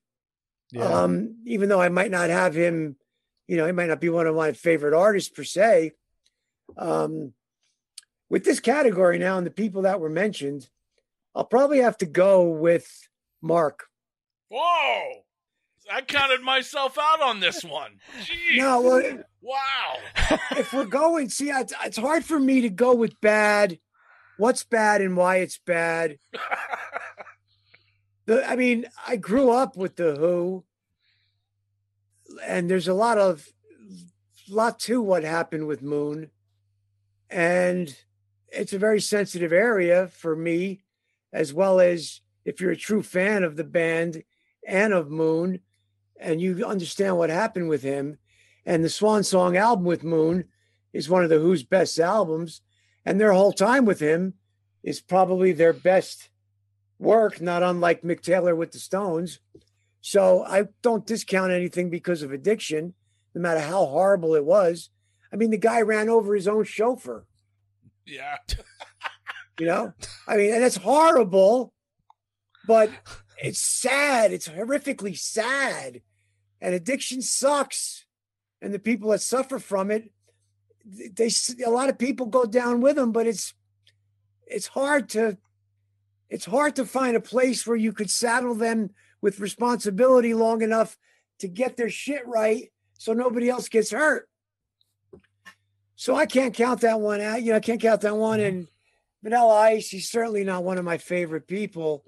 [0.79, 2.95] Um, even though I might not have him,
[3.47, 5.91] you know, he might not be one of my favorite artists per se.
[6.77, 7.33] Um,
[8.29, 10.67] with this category now and the people that were mentioned,
[11.35, 12.87] I'll probably have to go with
[13.41, 13.85] Mark.
[14.49, 15.23] Whoa!
[15.91, 17.99] I counted myself out on this one.
[18.21, 18.57] Jeez.
[18.57, 19.97] No, well, Wow.
[20.51, 23.77] if we're going, see, it's, it's hard for me to go with bad.
[24.37, 26.17] What's bad and why it's bad.
[28.25, 30.63] The, I mean, I grew up with the Who,
[32.45, 33.45] and there's a lot of
[34.49, 36.29] lot to what happened with Moon,
[37.29, 37.93] and
[38.47, 40.83] it's a very sensitive area for me,
[41.33, 44.23] as well as if you're a true fan of the band
[44.65, 45.59] and of Moon,
[46.17, 48.19] and you understand what happened with him,
[48.65, 50.45] and the Swan Song album with Moon
[50.93, 52.61] is one of the Who's best albums,
[53.05, 54.35] and their whole time with him
[54.83, 56.29] is probably their best
[56.99, 59.39] work, not unlike Mick Taylor with the Stones.
[60.01, 62.93] So I don't discount anything because of addiction,
[63.33, 64.89] no matter how horrible it was.
[65.31, 67.25] I mean, the guy ran over his own chauffeur,
[68.05, 68.37] yeah.
[69.59, 69.93] you know?
[70.27, 71.73] I mean, and it's horrible,
[72.67, 72.89] but
[73.41, 74.31] it's sad.
[74.31, 76.01] It's horrifically sad.
[76.61, 78.05] And addiction sucks.
[78.61, 80.11] And the people that suffer from it,
[80.85, 81.29] they
[81.65, 83.53] a lot of people go down with them, but it's
[84.47, 85.37] it's hard to
[86.29, 88.89] it's hard to find a place where you could saddle them
[89.21, 90.97] with responsibility long enough
[91.39, 94.27] to get their shit right so nobody else gets hurt.
[95.95, 97.41] So I can't count that one out.
[97.41, 98.39] You know, I can't count that one.
[98.39, 98.47] Mm-hmm.
[98.47, 98.67] And
[99.23, 102.03] Vanilla Ice, he's certainly not one of my favorite people,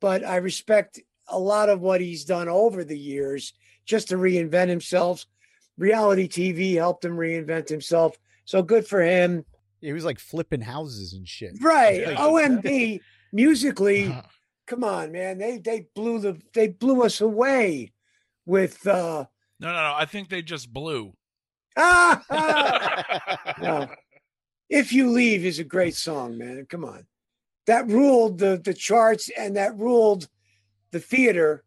[0.00, 3.54] but I respect a lot of what he's done over the years
[3.86, 5.24] just to reinvent himself.
[5.78, 8.18] Reality TV helped him reinvent himself.
[8.44, 9.44] So good for him.
[9.80, 12.06] he was like flipping houses and shit Right.
[12.06, 13.00] Like- OMD
[13.32, 14.14] musically,
[14.66, 15.38] come on, man.
[15.38, 17.92] They they blew the they blew us away
[18.44, 19.24] with uh
[19.60, 19.94] No, no, no.
[19.96, 21.14] I think they just blew.
[21.76, 23.54] ah, ah.
[23.62, 23.88] no.
[24.68, 26.66] If You Leave is a great song, man.
[26.68, 27.06] Come on.
[27.66, 30.28] That ruled the the charts and that ruled
[30.90, 31.64] the theater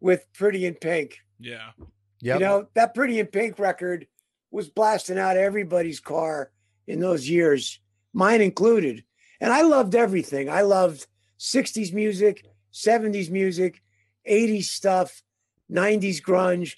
[0.00, 1.18] with Pretty in Pink.
[1.40, 1.70] Yeah.
[2.20, 2.40] Yep.
[2.40, 4.06] You know, that Pretty in Pink record
[4.50, 6.50] was blasting out everybody's car
[6.86, 7.80] in those years,
[8.12, 9.04] mine included.
[9.40, 10.48] And I loved everything.
[10.48, 11.06] I loved
[11.38, 13.82] 60s music, 70s music,
[14.28, 15.22] 80s stuff,
[15.70, 16.76] 90s grunge.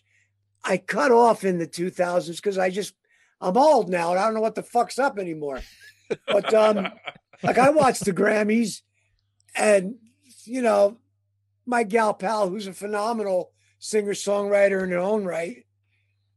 [0.62, 2.94] I cut off in the 2000s because I just,
[3.40, 5.60] I'm old now and I don't know what the fuck's up anymore.
[6.26, 6.88] But um,
[7.42, 8.82] like I watched the Grammys
[9.54, 9.94] and,
[10.44, 10.98] you know,
[11.64, 15.66] my gal pal, who's a phenomenal singer songwriter in her own right,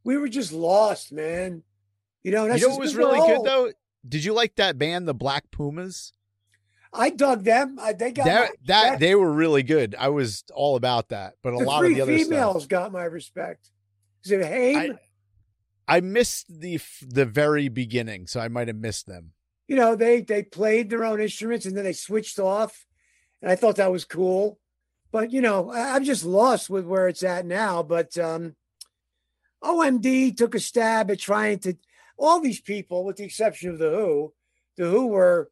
[0.04, 1.62] we were just lost, man.
[2.24, 3.72] You know, that's you know what was really good though?
[4.08, 6.14] Did you like that band, the Black Pumas?
[6.92, 7.78] I dug them.
[7.82, 9.00] I, they got That my that respect.
[9.02, 9.96] they were really good.
[9.98, 11.34] I was all about that.
[11.42, 13.70] But a lot of the other females stuff, got my respect.
[14.24, 14.98] Is it Haim?
[15.88, 19.34] I missed the the very beginning, so I might have missed them.
[19.68, 22.86] you know, they they played their own instruments and then they switched off,
[23.42, 24.60] and I thought that was cool.
[25.14, 27.84] But you know, I'm just lost with where it's at now.
[27.84, 28.56] But um,
[29.64, 31.76] OMD took a stab at trying to
[32.18, 34.34] all these people, with the exception of the Who,
[34.76, 35.52] the Who were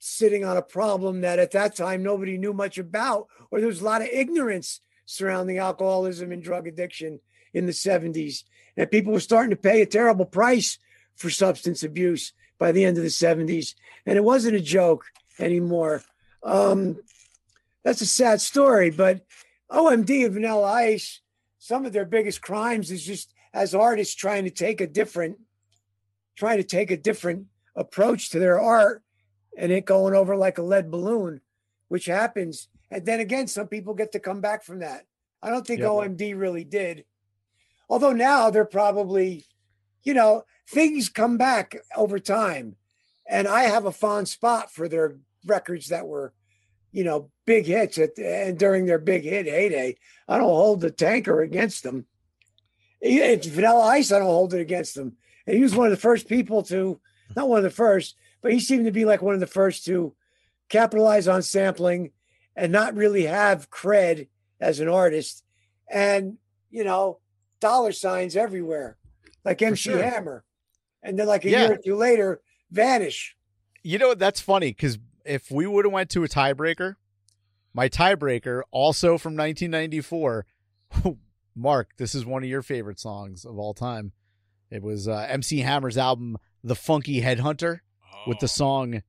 [0.00, 3.80] sitting on a problem that at that time nobody knew much about, or there was
[3.80, 7.20] a lot of ignorance surrounding alcoholism and drug addiction
[7.54, 8.42] in the 70s.
[8.76, 10.78] And people were starting to pay a terrible price
[11.14, 13.76] for substance abuse by the end of the 70s.
[14.06, 15.04] And it wasn't a joke
[15.38, 16.02] anymore.
[16.42, 16.96] Um,
[17.84, 19.24] that's a sad story, but
[19.70, 21.20] OMD and Vanilla Ice,
[21.58, 25.38] some of their biggest crimes is just as artists trying to take a different,
[26.36, 27.46] trying to take a different
[27.76, 29.02] approach to their art
[29.56, 31.40] and it going over like a lead balloon,
[31.88, 32.68] which happens.
[32.90, 35.04] And then again, some people get to come back from that.
[35.42, 35.90] I don't think Yep.
[35.90, 37.04] OMD really did.
[37.88, 39.44] Although now they're probably,
[40.02, 42.76] you know, things come back over time.
[43.28, 46.32] And I have a fond spot for their records that were,
[46.92, 49.96] you know, big hits at and during their big hit heyday.
[50.28, 52.06] I don't hold the tanker against them.
[53.00, 55.16] It's Vanilla Ice, I don't hold it against them.
[55.46, 57.00] And he was one of the first people to,
[57.34, 59.84] not one of the first, but he seemed to be like one of the first
[59.86, 60.14] to
[60.68, 62.12] capitalize on sampling
[62.54, 64.28] and not really have cred
[64.60, 65.42] as an artist.
[65.90, 66.38] And,
[66.70, 67.18] you know,
[67.60, 68.98] dollar signs everywhere,
[69.44, 70.02] like MC sure.
[70.02, 70.44] Hammer.
[71.02, 71.62] And then like a Yeah.
[71.62, 72.40] year or two later,
[72.70, 73.36] vanish.
[73.82, 76.96] You know that's funny because if we would have went to a tiebreaker,
[77.74, 80.46] my tiebreaker also from 1994,
[81.54, 84.12] Mark, this is one of your favorite songs of all time.
[84.70, 87.80] It was uh, MC Hammer's album, "The Funky Headhunter,"
[88.26, 89.02] with the Oh, song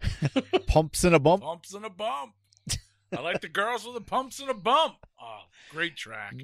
[0.66, 2.32] "Pumps and a Bump." pumps and a bump.
[3.16, 4.96] I like the girls with the pumps and a bump.
[5.20, 6.34] Oh, great track.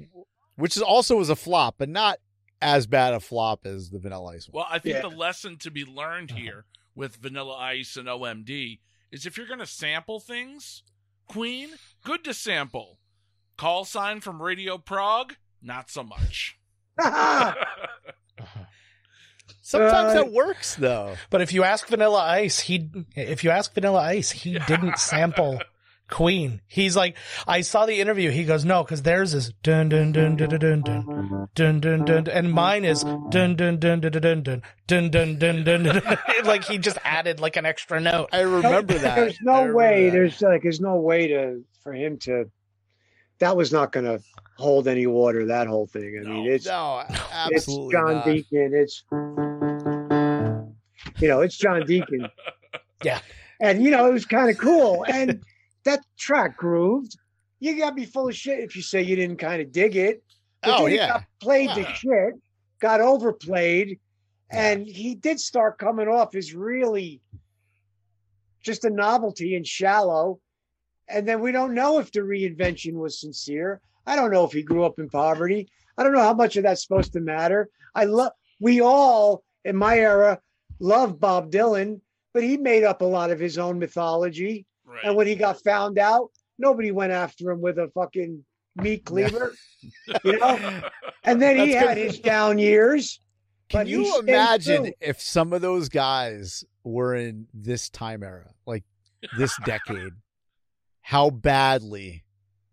[0.55, 2.19] which is also was a flop, but not
[2.61, 4.61] as bad a flop as the Vanilla Ice one.
[4.61, 5.01] Well, I think Yeah.
[5.01, 6.65] the lesson to be learned here
[6.95, 8.79] with Vanilla Ice and OMD
[9.11, 10.83] is if you're going to sample things,
[11.27, 11.69] Queen,
[12.03, 12.99] good to sample.
[13.57, 16.57] Call sign from Radio Prague, not so much.
[19.61, 21.15] Sometimes Uh, that works though.
[21.29, 25.61] But if you ask Vanilla Ice, he if you ask Vanilla Ice, he didn't sample
[26.11, 26.61] Queen.
[26.67, 27.15] He's like,
[27.47, 28.29] I saw the interview.
[28.29, 32.05] He goes, no, because theirs is dun dun dun dun dun dun dun dun dun
[32.05, 35.83] dun, and mine is dun dun dun dun dun dun dun dun dun dun dun.
[35.83, 36.17] dun.
[36.43, 38.29] Like he just added like an extra note.
[38.31, 39.15] I remember that.
[39.15, 40.09] There's no way.
[40.09, 42.51] There's like there's no way to for him to.
[43.39, 44.19] That was not going to
[44.57, 45.47] hold any water.
[45.47, 46.21] That whole thing.
[46.23, 46.51] I mean, No.
[46.51, 47.03] it's no,
[47.49, 48.21] it's John.
[48.23, 48.71] Deacon.
[48.75, 49.03] It's
[51.19, 52.27] you know, it's John Deacon.
[53.03, 53.19] Yeah.
[53.59, 55.05] And you know, it was kind of cool.
[55.07, 55.41] And
[55.85, 57.17] that track grooved.
[57.59, 59.95] You got to be full of shit if you say you didn't kind of dig
[59.95, 60.23] it.
[60.61, 61.93] But Oh yeah, got played to Yeah.
[61.93, 62.33] shit,
[62.79, 63.99] got overplayed,
[64.51, 67.21] and he did start coming off as really
[68.61, 70.39] just a novelty and shallow.
[71.07, 73.81] And then we don't know if the reinvention was sincere.
[74.05, 75.67] I don't know if he grew up in poverty.
[75.97, 77.69] I don't know how much of that's supposed to matter.
[77.95, 80.39] I love we all in my era
[80.79, 81.99] loved Bob Dylan,
[82.33, 84.65] but he made up a lot of his own mythology.
[84.91, 85.05] Right.
[85.05, 88.43] And when he got found out, nobody went after him with a fucking
[88.75, 89.53] meat cleaver,
[90.23, 90.81] you know.
[91.23, 92.07] And then he That's had good.
[92.07, 93.19] his down years.
[93.69, 94.93] Can you imagine true.
[94.99, 98.83] if some of those guys were in this time era, like
[99.37, 100.13] this decade,
[101.01, 102.23] how badly,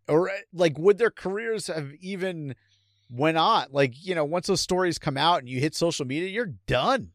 [0.08, 2.54] or eh, like would their careers have even
[3.10, 3.66] went on?
[3.70, 7.10] Like you know, once those stories come out and you hit social media, you're done.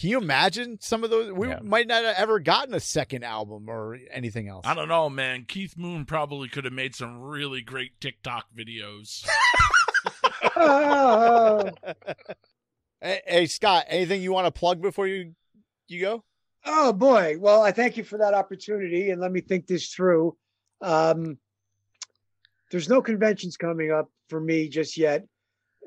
[0.00, 1.30] Can you imagine some of those?
[1.30, 1.58] We Yeah.
[1.62, 4.66] might not have ever gotten a second album or anything else.
[4.66, 5.44] I don't know, man.
[5.44, 9.26] Keith Moon probably could have made some really great TikTok videos.
[13.02, 15.34] Hey, hey, Scott, anything you want to plug before you
[15.88, 16.24] you go?
[16.66, 17.36] oh boy.
[17.38, 20.36] Well, I thank you for that opportunity and let me think this through.
[20.82, 21.38] Um,
[22.70, 25.26] there's no conventions coming up for me just yet.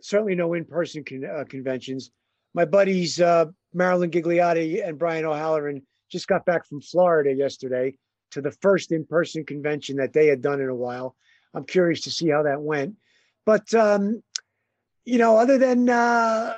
[0.01, 2.09] Certainly no in-person con- uh, conventions.
[2.55, 5.81] My buddies uh, Marilyn Ghigliotti and Brian O'Halloran
[6.11, 7.95] just got back from Florida yesterday
[8.31, 11.15] to the first in-person convention that they had done in a while.
[11.53, 12.95] I'm curious to see how that went.
[13.45, 14.23] But um,
[15.05, 16.55] you know, other than uh,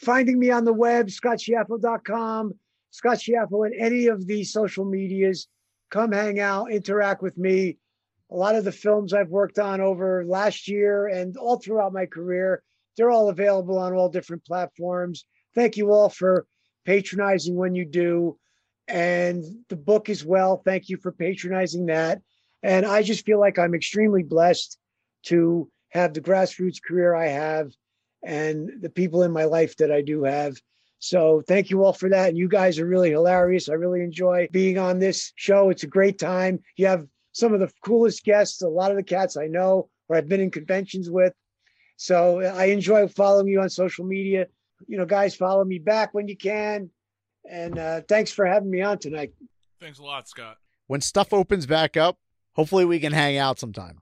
[0.00, 2.54] finding me on the web, scottschiaffo.com,
[2.90, 5.48] Scott and any of the social medias,
[5.90, 7.76] come hang out, interact with me.
[8.30, 12.06] A lot of the films I've worked on over last year and all throughout my
[12.06, 12.62] career,
[12.96, 15.24] they're all available on all different platforms.
[15.54, 16.46] Thank you all for
[16.84, 18.38] patronizing when you do.
[18.86, 20.60] and the book as well.
[20.64, 22.20] Thank you for patronizing that.
[22.62, 24.78] And I just feel like I'm extremely blessed
[25.24, 27.70] to have the grassroots career I have
[28.22, 30.56] and the people in my life that I do have.
[30.98, 32.30] So thank you all for that.
[32.30, 33.68] And you guys are really hilarious.
[33.68, 35.70] I really enjoy being on this show.
[35.70, 36.60] It's a great time.
[36.76, 40.16] You have some of the coolest guests, a lot of the cats I know or
[40.16, 41.34] I've been in conventions with.
[41.96, 44.46] So I enjoy following you on social media.
[44.88, 46.90] You know, guys, follow me back when you can.
[47.50, 49.32] And uh, thanks for having me on tonight.
[49.80, 50.56] Thanks a lot, Scott.
[50.86, 52.18] When stuff opens back up,
[52.54, 54.00] hopefully we can hang out sometime.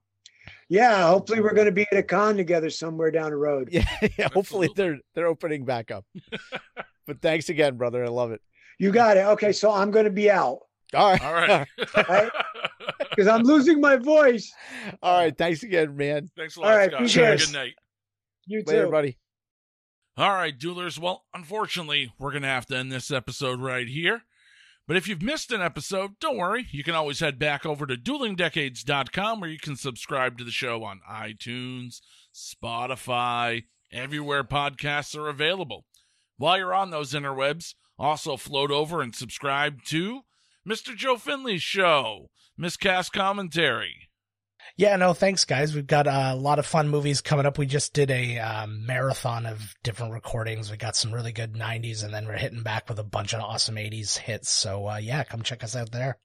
[0.68, 3.68] Yeah, hopefully we're going to be at a con together somewhere down the road.
[3.72, 3.84] Yeah,
[4.16, 6.06] yeah hopefully they're they're opening back up.
[7.06, 8.04] but thanks again, brother.
[8.04, 8.40] I love it.
[8.78, 9.26] You got it.
[9.26, 10.60] Okay, so I'm going to be out
[10.94, 11.22] All right.
[11.22, 11.66] All right.
[13.10, 14.50] because I'm losing my voice.
[15.02, 15.36] All right.
[15.36, 16.30] Thanks again, man.
[16.36, 17.00] Thanks a lot, right, Scott.
[17.02, 17.46] be Have a good.
[17.46, 17.74] Good night.
[18.46, 18.90] You Later, too.
[18.90, 19.18] buddy.
[20.16, 20.98] All right, duelers.
[20.98, 24.22] Well, unfortunately, we're going to have to end this episode right here.
[24.86, 26.66] But if you've missed an episode, don't worry.
[26.70, 30.84] You can always head back over to duelingdecades.com where you can subscribe to the show
[30.84, 32.00] on iTunes,
[32.34, 35.86] Spotify, everywhere podcasts are available.
[36.36, 40.22] While you're on those interwebs, also float over and subscribe to
[40.68, 40.94] Mr.
[40.94, 42.28] Joe Findlay's show,
[42.58, 44.10] Miscast Commentary.
[44.76, 45.74] Yeah, no, thanks, guys.
[45.74, 47.58] We've got a lot of fun movies coming up.
[47.58, 50.70] We just did a um, marathon of different recordings.
[50.70, 53.40] We got some really good 90s, and then we're hitting back with a bunch of
[53.40, 54.50] awesome 80s hits.
[54.50, 56.18] So, uh, yeah, come check us out there.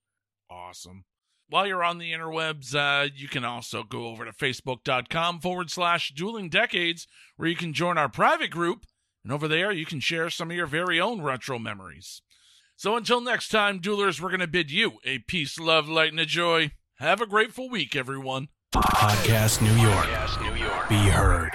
[0.49, 1.03] Awesome.
[1.49, 6.13] While you're on the interwebs, uh, you can also go over to facebook.com forward slash
[6.13, 8.85] dueling decades, where you can join our private group.
[9.23, 12.21] And over there, you can share some of your very own retro memories.
[12.75, 16.19] So until next time, duelers, we're going to bid you a peace, love, light, and
[16.19, 16.71] a joy.
[16.99, 18.47] Have a grateful week, everyone.
[18.73, 20.89] Podcast New York.
[20.89, 21.51] Be heard.